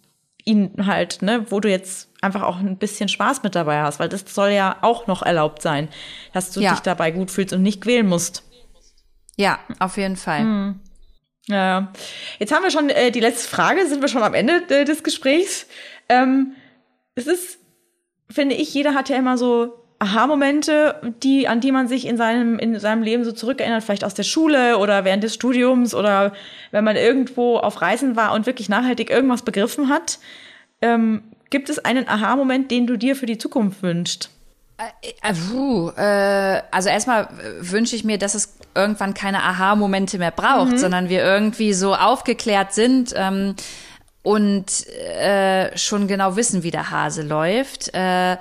ihn 0.44 0.86
halt, 0.86 1.22
ne, 1.22 1.50
wo 1.50 1.60
du 1.60 1.68
jetzt 1.68 2.08
einfach 2.22 2.42
auch 2.42 2.58
ein 2.58 2.78
bisschen 2.78 3.08
Spaß 3.08 3.42
mit 3.42 3.54
dabei 3.54 3.82
hast, 3.82 3.98
weil 3.98 4.08
das 4.08 4.24
soll 4.26 4.50
ja 4.50 4.76
auch 4.80 5.06
noch 5.06 5.22
erlaubt 5.22 5.60
sein, 5.60 5.88
dass 6.32 6.52
du 6.52 6.60
ja. 6.60 6.70
dich 6.70 6.80
dabei 6.80 7.10
gut 7.10 7.30
fühlst 7.30 7.52
und 7.52 7.62
nicht 7.62 7.82
quälen 7.82 8.06
musst. 8.06 8.44
Ja, 9.36 9.58
auf 9.80 9.96
jeden 9.96 10.16
Fall. 10.16 10.40
Hm. 10.40 10.80
Ja, 11.48 11.92
jetzt 12.38 12.52
haben 12.52 12.62
wir 12.62 12.70
schon 12.70 12.90
äh, 12.90 13.10
die 13.10 13.20
letzte 13.20 13.48
Frage, 13.48 13.86
sind 13.86 14.00
wir 14.00 14.08
schon 14.08 14.22
am 14.22 14.34
Ende 14.34 14.62
äh, 14.68 14.84
des 14.84 15.02
Gesprächs. 15.04 15.66
Ähm, 16.08 16.54
es 17.14 17.26
ist, 17.26 17.58
finde 18.28 18.56
ich, 18.56 18.72
jeder 18.74 18.94
hat 18.94 19.08
ja 19.08 19.16
immer 19.16 19.38
so 19.38 19.85
Aha-Momente, 19.98 21.14
die, 21.22 21.48
an 21.48 21.60
die 21.60 21.72
man 21.72 21.88
sich 21.88 22.06
in 22.06 22.16
seinem, 22.16 22.58
in 22.58 22.78
seinem 22.78 23.02
Leben 23.02 23.24
so 23.24 23.32
zurückerinnert, 23.32 23.82
vielleicht 23.82 24.04
aus 24.04 24.14
der 24.14 24.24
Schule 24.24 24.78
oder 24.78 25.04
während 25.04 25.24
des 25.24 25.34
Studiums 25.34 25.94
oder 25.94 26.32
wenn 26.70 26.84
man 26.84 26.96
irgendwo 26.96 27.56
auf 27.56 27.80
Reisen 27.80 28.14
war 28.14 28.34
und 28.34 28.44
wirklich 28.46 28.68
nachhaltig 28.68 29.10
irgendwas 29.10 29.42
begriffen 29.42 29.88
hat. 29.88 30.18
Ähm, 30.82 31.22
gibt 31.48 31.70
es 31.70 31.78
einen 31.78 32.08
Aha-Moment, 32.08 32.70
den 32.70 32.86
du 32.86 32.98
dir 32.98 33.16
für 33.16 33.26
die 33.26 33.38
Zukunft 33.38 33.82
wünschst? 33.82 34.30
Äh, 34.78 35.12
äh, 35.22 36.62
also 36.70 36.88
erstmal 36.90 37.28
wünsche 37.60 37.96
ich 37.96 38.04
mir, 38.04 38.18
dass 38.18 38.34
es 38.34 38.58
irgendwann 38.74 39.14
keine 39.14 39.42
Aha-Momente 39.42 40.18
mehr 40.18 40.30
braucht, 40.30 40.72
mhm. 40.72 40.78
sondern 40.78 41.08
wir 41.08 41.24
irgendwie 41.24 41.72
so 41.72 41.94
aufgeklärt 41.94 42.74
sind 42.74 43.14
ähm, 43.16 43.54
und 44.22 44.86
äh, 44.88 45.76
schon 45.78 46.08
genau 46.08 46.36
wissen, 46.36 46.62
wie 46.62 46.70
der 46.70 46.90
Hase 46.90 47.22
läuft. 47.22 47.94
Äh, 47.94 48.36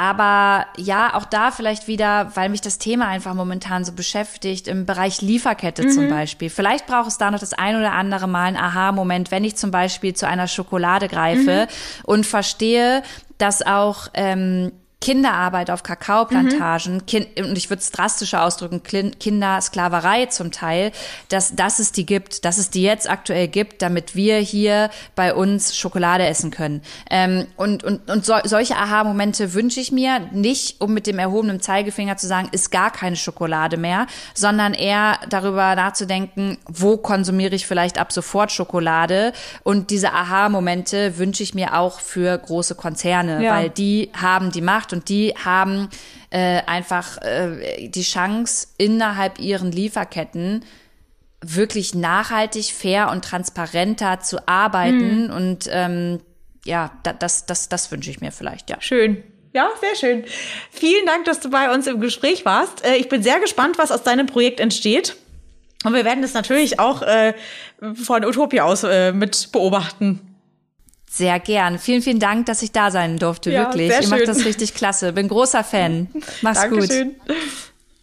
aber 0.00 0.64
ja, 0.78 1.14
auch 1.14 1.26
da 1.26 1.50
vielleicht 1.50 1.86
wieder, 1.86 2.34
weil 2.34 2.48
mich 2.48 2.62
das 2.62 2.78
Thema 2.78 3.08
einfach 3.08 3.34
momentan 3.34 3.84
so 3.84 3.92
beschäftigt, 3.92 4.66
im 4.66 4.86
Bereich 4.86 5.20
Lieferkette 5.20 5.82
mhm. 5.82 5.90
zum 5.90 6.08
Beispiel. 6.08 6.48
Vielleicht 6.48 6.86
braucht 6.86 7.08
es 7.08 7.18
da 7.18 7.30
noch 7.30 7.38
das 7.38 7.52
ein 7.52 7.76
oder 7.76 7.92
andere 7.92 8.26
Mal 8.26 8.46
einen 8.46 8.56
Aha-Moment, 8.56 9.30
wenn 9.30 9.44
ich 9.44 9.56
zum 9.56 9.70
Beispiel 9.70 10.14
zu 10.14 10.26
einer 10.26 10.48
Schokolade 10.48 11.06
greife 11.06 11.68
mhm. 11.68 12.04
und 12.04 12.24
verstehe, 12.24 13.02
dass 13.36 13.60
auch 13.60 14.08
ähm, 14.14 14.72
Kinderarbeit 15.00 15.70
auf 15.70 15.82
Kakaoplantagen, 15.82 16.94
mhm. 16.94 17.06
kind, 17.06 17.40
und 17.40 17.56
ich 17.56 17.70
würde 17.70 17.80
es 17.80 17.90
drastischer 17.90 18.44
ausdrücken, 18.44 18.82
Kindersklaverei 18.82 20.26
zum 20.26 20.52
Teil, 20.52 20.92
dass, 21.28 21.56
dass 21.56 21.78
es 21.78 21.92
die 21.92 22.04
gibt, 22.04 22.44
dass 22.44 22.58
es 22.58 22.68
die 22.68 22.82
jetzt 22.82 23.08
aktuell 23.08 23.48
gibt, 23.48 23.80
damit 23.80 24.14
wir 24.14 24.36
hier 24.38 24.90
bei 25.14 25.34
uns 25.34 25.74
Schokolade 25.74 26.26
essen 26.26 26.50
können. 26.50 26.82
Ähm, 27.10 27.46
und 27.56 27.82
und, 27.82 28.10
und 28.10 28.26
so, 28.26 28.34
solche 28.44 28.76
Aha-Momente 28.76 29.54
wünsche 29.54 29.80
ich 29.80 29.90
mir 29.90 30.20
nicht, 30.32 30.82
um 30.82 30.92
mit 30.92 31.06
dem 31.06 31.18
erhobenen 31.18 31.60
Zeigefinger 31.60 32.18
zu 32.18 32.26
sagen, 32.26 32.48
ist 32.52 32.70
gar 32.70 32.90
keine 32.90 33.16
Schokolade 33.16 33.78
mehr, 33.78 34.06
sondern 34.34 34.74
eher 34.74 35.18
darüber 35.30 35.74
nachzudenken, 35.76 36.58
wo 36.66 36.98
konsumiere 36.98 37.54
ich 37.54 37.66
vielleicht 37.66 37.98
ab 37.98 38.12
sofort 38.12 38.52
Schokolade. 38.52 39.32
Und 39.62 39.90
diese 39.90 40.12
Aha-Momente 40.12 41.16
wünsche 41.16 41.42
ich 41.42 41.54
mir 41.54 41.78
auch 41.78 42.00
für 42.00 42.36
große 42.36 42.74
Konzerne, 42.74 43.42
ja. 43.42 43.54
weil 43.54 43.70
die 43.70 44.10
haben 44.20 44.52
die 44.52 44.60
Macht 44.60 44.89
und 44.92 45.08
die 45.08 45.34
haben 45.44 45.88
äh, 46.30 46.62
einfach 46.66 47.18
äh, 47.22 47.88
die 47.88 48.02
Chance, 48.02 48.68
innerhalb 48.78 49.38
ihren 49.38 49.72
Lieferketten 49.72 50.64
wirklich 51.42 51.94
nachhaltig, 51.94 52.72
fair 52.72 53.10
und 53.10 53.24
transparenter 53.24 54.20
zu 54.20 54.46
arbeiten. 54.46 55.24
Mhm. 55.24 55.30
Und 55.30 55.68
ähm, 55.70 56.20
ja, 56.64 56.90
das, 57.18 57.46
das, 57.46 57.68
das 57.68 57.90
wünsche 57.90 58.10
ich 58.10 58.20
mir 58.20 58.32
vielleicht, 58.32 58.70
ja. 58.70 58.76
Schön. 58.80 59.22
Ja, 59.52 59.68
sehr 59.80 59.96
schön. 59.96 60.24
Vielen 60.70 61.06
Dank, 61.06 61.24
dass 61.24 61.40
du 61.40 61.50
bei 61.50 61.74
uns 61.74 61.86
im 61.88 62.00
Gespräch 62.00 62.44
warst. 62.44 62.84
Äh, 62.84 62.96
ich 62.96 63.08
bin 63.08 63.22
sehr 63.22 63.40
gespannt, 63.40 63.78
was 63.78 63.90
aus 63.90 64.02
deinem 64.02 64.26
Projekt 64.26 64.60
entsteht. 64.60 65.16
Und 65.84 65.94
wir 65.94 66.04
werden 66.04 66.22
das 66.22 66.34
natürlich 66.34 66.78
auch 66.78 67.02
äh, 67.02 67.34
von 67.94 68.24
Utopia 68.24 68.64
aus 68.64 68.84
äh, 68.84 69.12
mit 69.12 69.50
beobachten. 69.50 70.29
Sehr 71.12 71.40
gern. 71.40 71.80
Vielen, 71.80 72.02
vielen 72.02 72.20
Dank, 72.20 72.46
dass 72.46 72.62
ich 72.62 72.70
da 72.70 72.92
sein 72.92 73.18
durfte. 73.18 73.50
Ja, 73.50 73.64
wirklich. 73.64 73.90
Ihr 74.00 74.08
macht 74.08 74.28
das 74.28 74.44
richtig 74.44 74.74
klasse. 74.74 75.12
Bin 75.12 75.26
großer 75.26 75.64
Fan. 75.64 76.06
Mach's 76.40 76.60
Dankeschön. 76.60 77.16
gut. 77.26 77.36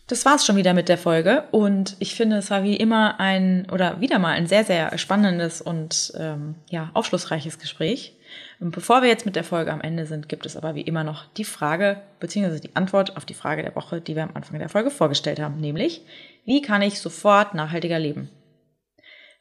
Das 0.07 0.25
war's 0.25 0.45
schon 0.45 0.57
wieder 0.57 0.73
mit 0.73 0.89
der 0.89 0.97
Folge. 0.97 1.45
Und 1.51 1.95
ich 1.99 2.15
finde, 2.15 2.35
es 2.35 2.51
war 2.51 2.65
wie 2.65 2.75
immer 2.75 3.17
ein 3.21 3.65
oder 3.71 4.01
wieder 4.01 4.19
mal 4.19 4.33
ein 4.33 4.47
sehr, 4.47 4.65
sehr 4.65 4.97
spannendes 4.97 5.61
und 5.61 6.11
ähm, 6.17 6.55
ja, 6.69 6.91
aufschlussreiches 6.93 7.59
Gespräch. 7.59 8.13
Und 8.59 8.71
bevor 8.71 9.01
wir 9.01 9.07
jetzt 9.07 9.25
mit 9.25 9.37
der 9.37 9.45
Folge 9.45 9.71
am 9.71 9.79
Ende 9.79 10.05
sind, 10.05 10.27
gibt 10.27 10.45
es 10.45 10.57
aber 10.57 10.75
wie 10.75 10.81
immer 10.81 11.05
noch 11.05 11.25
die 11.37 11.45
Frage 11.45 12.01
beziehungsweise 12.19 12.59
die 12.59 12.75
Antwort 12.75 13.15
auf 13.15 13.23
die 13.23 13.33
Frage 13.33 13.63
der 13.63 13.75
Woche, 13.75 14.01
die 14.01 14.17
wir 14.17 14.23
am 14.23 14.31
Anfang 14.33 14.59
der 14.59 14.67
Folge 14.67 14.91
vorgestellt 14.91 15.39
haben, 15.39 15.61
nämlich, 15.61 16.01
wie 16.43 16.61
kann 16.61 16.81
ich 16.81 16.99
sofort 16.99 17.53
nachhaltiger 17.53 17.99
leben? 17.99 18.29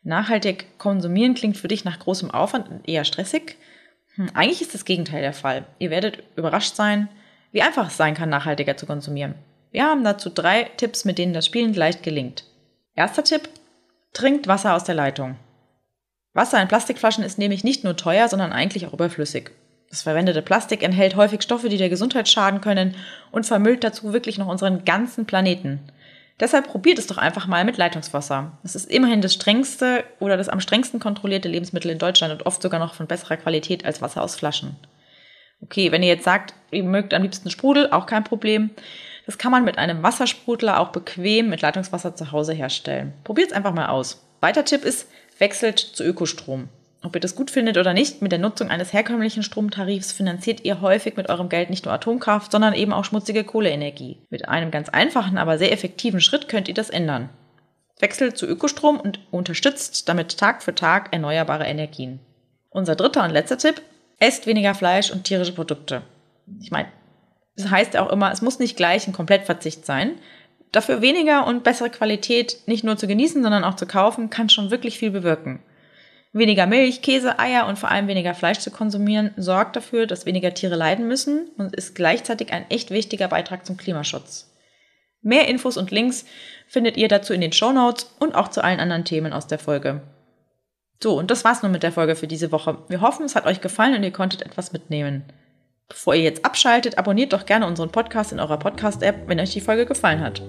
Nachhaltig 0.06 0.78
konsumieren 0.78 1.34
klingt 1.34 1.56
für 1.56 1.66
dich 1.66 1.84
nach 1.84 1.98
großem 1.98 2.30
Aufwand 2.30 2.88
eher 2.88 3.04
stressig. 3.04 3.56
Hm, 4.14 4.30
eigentlich 4.34 4.62
ist 4.62 4.72
das 4.72 4.84
Gegenteil 4.84 5.20
der 5.20 5.32
Fall. 5.32 5.64
Ihr 5.80 5.90
werdet 5.90 6.22
überrascht 6.36 6.76
sein, 6.76 7.08
wie 7.50 7.60
einfach 7.60 7.88
es 7.88 7.96
sein 7.96 8.14
kann, 8.14 8.28
nachhaltiger 8.28 8.76
zu 8.76 8.86
konsumieren. 8.86 9.34
Wir 9.72 9.84
haben 9.84 10.04
dazu 10.04 10.30
drei 10.30 10.70
Tipps, 10.76 11.04
mit 11.04 11.18
denen 11.18 11.32
das 11.32 11.46
Spielen 11.46 11.74
leicht 11.74 12.04
gelingt. 12.04 12.44
Erster 12.94 13.24
Tipp, 13.24 13.48
trinkt 14.12 14.46
Wasser 14.46 14.76
aus 14.76 14.84
der 14.84 14.94
Leitung. 14.94 15.34
Wasser 16.34 16.62
in 16.62 16.68
Plastikflaschen 16.68 17.24
ist 17.24 17.38
nämlich 17.38 17.64
nicht 17.64 17.82
nur 17.82 17.96
teuer, 17.96 18.28
sondern 18.28 18.52
eigentlich 18.52 18.86
auch 18.86 18.92
überflüssig. 18.92 19.50
Das 19.90 20.02
verwendete 20.02 20.40
Plastik 20.40 20.84
enthält 20.84 21.16
häufig 21.16 21.42
Stoffe, 21.42 21.68
die 21.68 21.78
der 21.78 21.88
Gesundheit 21.88 22.28
schaden 22.28 22.60
können 22.60 22.94
und 23.32 23.44
vermüllt 23.44 23.82
dazu 23.82 24.12
wirklich 24.12 24.38
noch 24.38 24.46
unseren 24.46 24.84
ganzen 24.84 25.26
Planeten. 25.26 25.80
Deshalb 26.38 26.68
probiert 26.68 26.98
es 26.98 27.06
doch 27.06 27.16
einfach 27.16 27.46
mal 27.46 27.64
mit 27.64 27.78
Leitungswasser. 27.78 28.58
Es 28.62 28.76
ist 28.76 28.90
immerhin 28.90 29.22
das 29.22 29.32
strengste 29.32 30.04
oder 30.20 30.36
das 30.36 30.50
am 30.50 30.60
strengsten 30.60 31.00
kontrollierte 31.00 31.48
Lebensmittel 31.48 31.90
in 31.90 31.98
Deutschland 31.98 32.32
und 32.32 32.44
oft 32.44 32.60
sogar 32.60 32.78
noch 32.78 32.94
von 32.94 33.06
besserer 33.06 33.38
Qualität 33.38 33.86
als 33.86 34.02
Wasser 34.02 34.22
aus 34.22 34.36
Flaschen. 34.36 34.76
Okay, 35.62 35.90
wenn 35.92 36.02
ihr 36.02 36.10
jetzt 36.10 36.24
sagt, 36.24 36.54
ihr 36.70 36.84
mögt 36.84 37.14
am 37.14 37.22
liebsten 37.22 37.50
Sprudel, 37.50 37.90
auch 37.90 38.04
kein 38.04 38.24
Problem. 38.24 38.70
Das 39.24 39.38
kann 39.38 39.50
man 39.50 39.64
mit 39.64 39.78
einem 39.78 40.02
Wassersprudler 40.02 40.78
auch 40.78 40.90
bequem 40.90 41.48
mit 41.48 41.62
Leitungswasser 41.62 42.14
zu 42.14 42.30
Hause 42.32 42.52
herstellen. 42.52 43.14
Probiert 43.24 43.50
es 43.50 43.56
einfach 43.56 43.72
mal 43.72 43.88
aus. 43.88 44.26
Weiter 44.40 44.64
Tipp 44.64 44.84
ist, 44.84 45.08
wechselt 45.38 45.78
zu 45.78 46.04
Ökostrom. 46.04 46.68
Ob 47.06 47.14
ihr 47.14 47.20
das 47.20 47.36
gut 47.36 47.52
findet 47.52 47.78
oder 47.78 47.94
nicht, 47.94 48.20
mit 48.20 48.32
der 48.32 48.40
Nutzung 48.40 48.68
eines 48.68 48.92
herkömmlichen 48.92 49.44
Stromtarifs 49.44 50.10
finanziert 50.10 50.64
ihr 50.64 50.80
häufig 50.80 51.16
mit 51.16 51.28
eurem 51.28 51.48
Geld 51.48 51.70
nicht 51.70 51.84
nur 51.84 51.94
Atomkraft, 51.94 52.50
sondern 52.50 52.74
eben 52.74 52.92
auch 52.92 53.04
schmutzige 53.04 53.44
Kohleenergie. 53.44 54.18
Mit 54.28 54.48
einem 54.48 54.72
ganz 54.72 54.88
einfachen, 54.88 55.38
aber 55.38 55.56
sehr 55.56 55.70
effektiven 55.70 56.20
Schritt 56.20 56.48
könnt 56.48 56.66
ihr 56.66 56.74
das 56.74 56.90
ändern. 56.90 57.28
Wechselt 58.00 58.36
zu 58.36 58.44
Ökostrom 58.44 58.98
und 58.98 59.20
unterstützt 59.30 60.08
damit 60.08 60.36
Tag 60.36 60.64
für 60.64 60.74
Tag 60.74 61.12
erneuerbare 61.12 61.66
Energien. 61.66 62.18
Unser 62.70 62.96
dritter 62.96 63.22
und 63.22 63.30
letzter 63.30 63.58
Tipp, 63.58 63.80
esst 64.18 64.48
weniger 64.48 64.74
Fleisch 64.74 65.12
und 65.12 65.22
tierische 65.22 65.52
Produkte. 65.52 66.02
Ich 66.60 66.72
meine, 66.72 66.88
das 67.56 67.70
heißt 67.70 67.96
auch 67.96 68.10
immer, 68.10 68.32
es 68.32 68.42
muss 68.42 68.58
nicht 68.58 68.76
gleich 68.76 69.06
ein 69.06 69.12
Komplettverzicht 69.12 69.86
sein. 69.86 70.16
Dafür 70.72 71.02
weniger 71.02 71.46
und 71.46 71.62
bessere 71.62 71.88
Qualität 71.88 72.56
nicht 72.66 72.82
nur 72.82 72.96
zu 72.96 73.06
genießen, 73.06 73.44
sondern 73.44 73.62
auch 73.62 73.76
zu 73.76 73.86
kaufen, 73.86 74.28
kann 74.28 74.48
schon 74.48 74.72
wirklich 74.72 74.98
viel 74.98 75.12
bewirken. 75.12 75.60
Weniger 76.36 76.66
Milch, 76.66 77.00
Käse, 77.00 77.38
Eier 77.38 77.66
und 77.66 77.78
vor 77.78 77.90
allem 77.90 78.08
weniger 78.08 78.34
Fleisch 78.34 78.58
zu 78.58 78.70
konsumieren 78.70 79.30
sorgt 79.38 79.74
dafür, 79.74 80.06
dass 80.06 80.26
weniger 80.26 80.52
Tiere 80.52 80.76
leiden 80.76 81.08
müssen 81.08 81.48
und 81.56 81.74
ist 81.74 81.94
gleichzeitig 81.94 82.52
ein 82.52 82.66
echt 82.68 82.90
wichtiger 82.90 83.28
Beitrag 83.28 83.64
zum 83.64 83.78
Klimaschutz. 83.78 84.52
Mehr 85.22 85.48
Infos 85.48 85.78
und 85.78 85.90
Links 85.90 86.26
findet 86.68 86.98
ihr 86.98 87.08
dazu 87.08 87.32
in 87.32 87.40
den 87.40 87.52
Show 87.52 87.72
Notes 87.72 88.14
und 88.18 88.34
auch 88.34 88.48
zu 88.48 88.62
allen 88.62 88.80
anderen 88.80 89.06
Themen 89.06 89.32
aus 89.32 89.46
der 89.46 89.58
Folge. 89.58 90.02
So, 91.02 91.18
und 91.18 91.30
das 91.30 91.42
war's 91.42 91.62
nun 91.62 91.72
mit 91.72 91.82
der 91.82 91.92
Folge 91.92 92.16
für 92.16 92.26
diese 92.26 92.52
Woche. 92.52 92.84
Wir 92.88 93.00
hoffen, 93.00 93.24
es 93.24 93.34
hat 93.34 93.46
euch 93.46 93.62
gefallen 93.62 93.94
und 93.94 94.02
ihr 94.02 94.12
konntet 94.12 94.42
etwas 94.42 94.74
mitnehmen. 94.74 95.24
Bevor 95.88 96.14
ihr 96.14 96.22
jetzt 96.22 96.44
abschaltet, 96.44 96.98
abonniert 96.98 97.32
doch 97.32 97.46
gerne 97.46 97.66
unseren 97.66 97.92
Podcast 97.92 98.32
in 98.32 98.40
eurer 98.40 98.58
Podcast-App, 98.58 99.26
wenn 99.26 99.40
euch 99.40 99.54
die 99.54 99.62
Folge 99.62 99.86
gefallen 99.86 100.20
hat. 100.20 100.42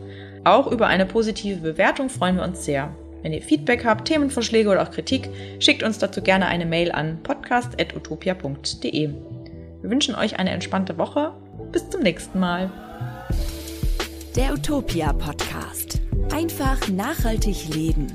Auch 0.44 0.70
über 0.70 0.88
eine 0.88 1.06
positive 1.06 1.62
Bewertung 1.62 2.10
freuen 2.10 2.36
wir 2.36 2.44
uns 2.44 2.66
sehr. 2.66 2.94
Wenn 3.22 3.34
ihr 3.34 3.42
Feedback 3.42 3.86
habt, 3.86 4.08
Themenvorschläge 4.08 4.70
oder 4.70 4.84
auch 4.84 4.92
Kritik, 4.92 5.30
schickt 5.60 5.84
uns 5.84 5.98
dazu 5.98 6.22
gerne 6.22 6.48
eine 6.48 6.66
Mail 6.66 6.92
an 6.92 7.20
podcast.utopia.de. 7.24 9.10
Wir 9.82 9.90
wünschen 9.90 10.16
euch 10.16 10.40
eine 10.40 10.52
entspannte 10.52 10.98
Woche. 10.98 11.34
Bis 11.72 11.90
zum 11.90 12.02
nächsten 12.02 12.40
Mal. 12.40 12.72
Der 14.36 14.54
Utopia 14.54 15.14
Podcast. 15.14 16.00
Einfach 16.32 16.88
nachhaltig 16.90 17.74
leben. 17.74 18.08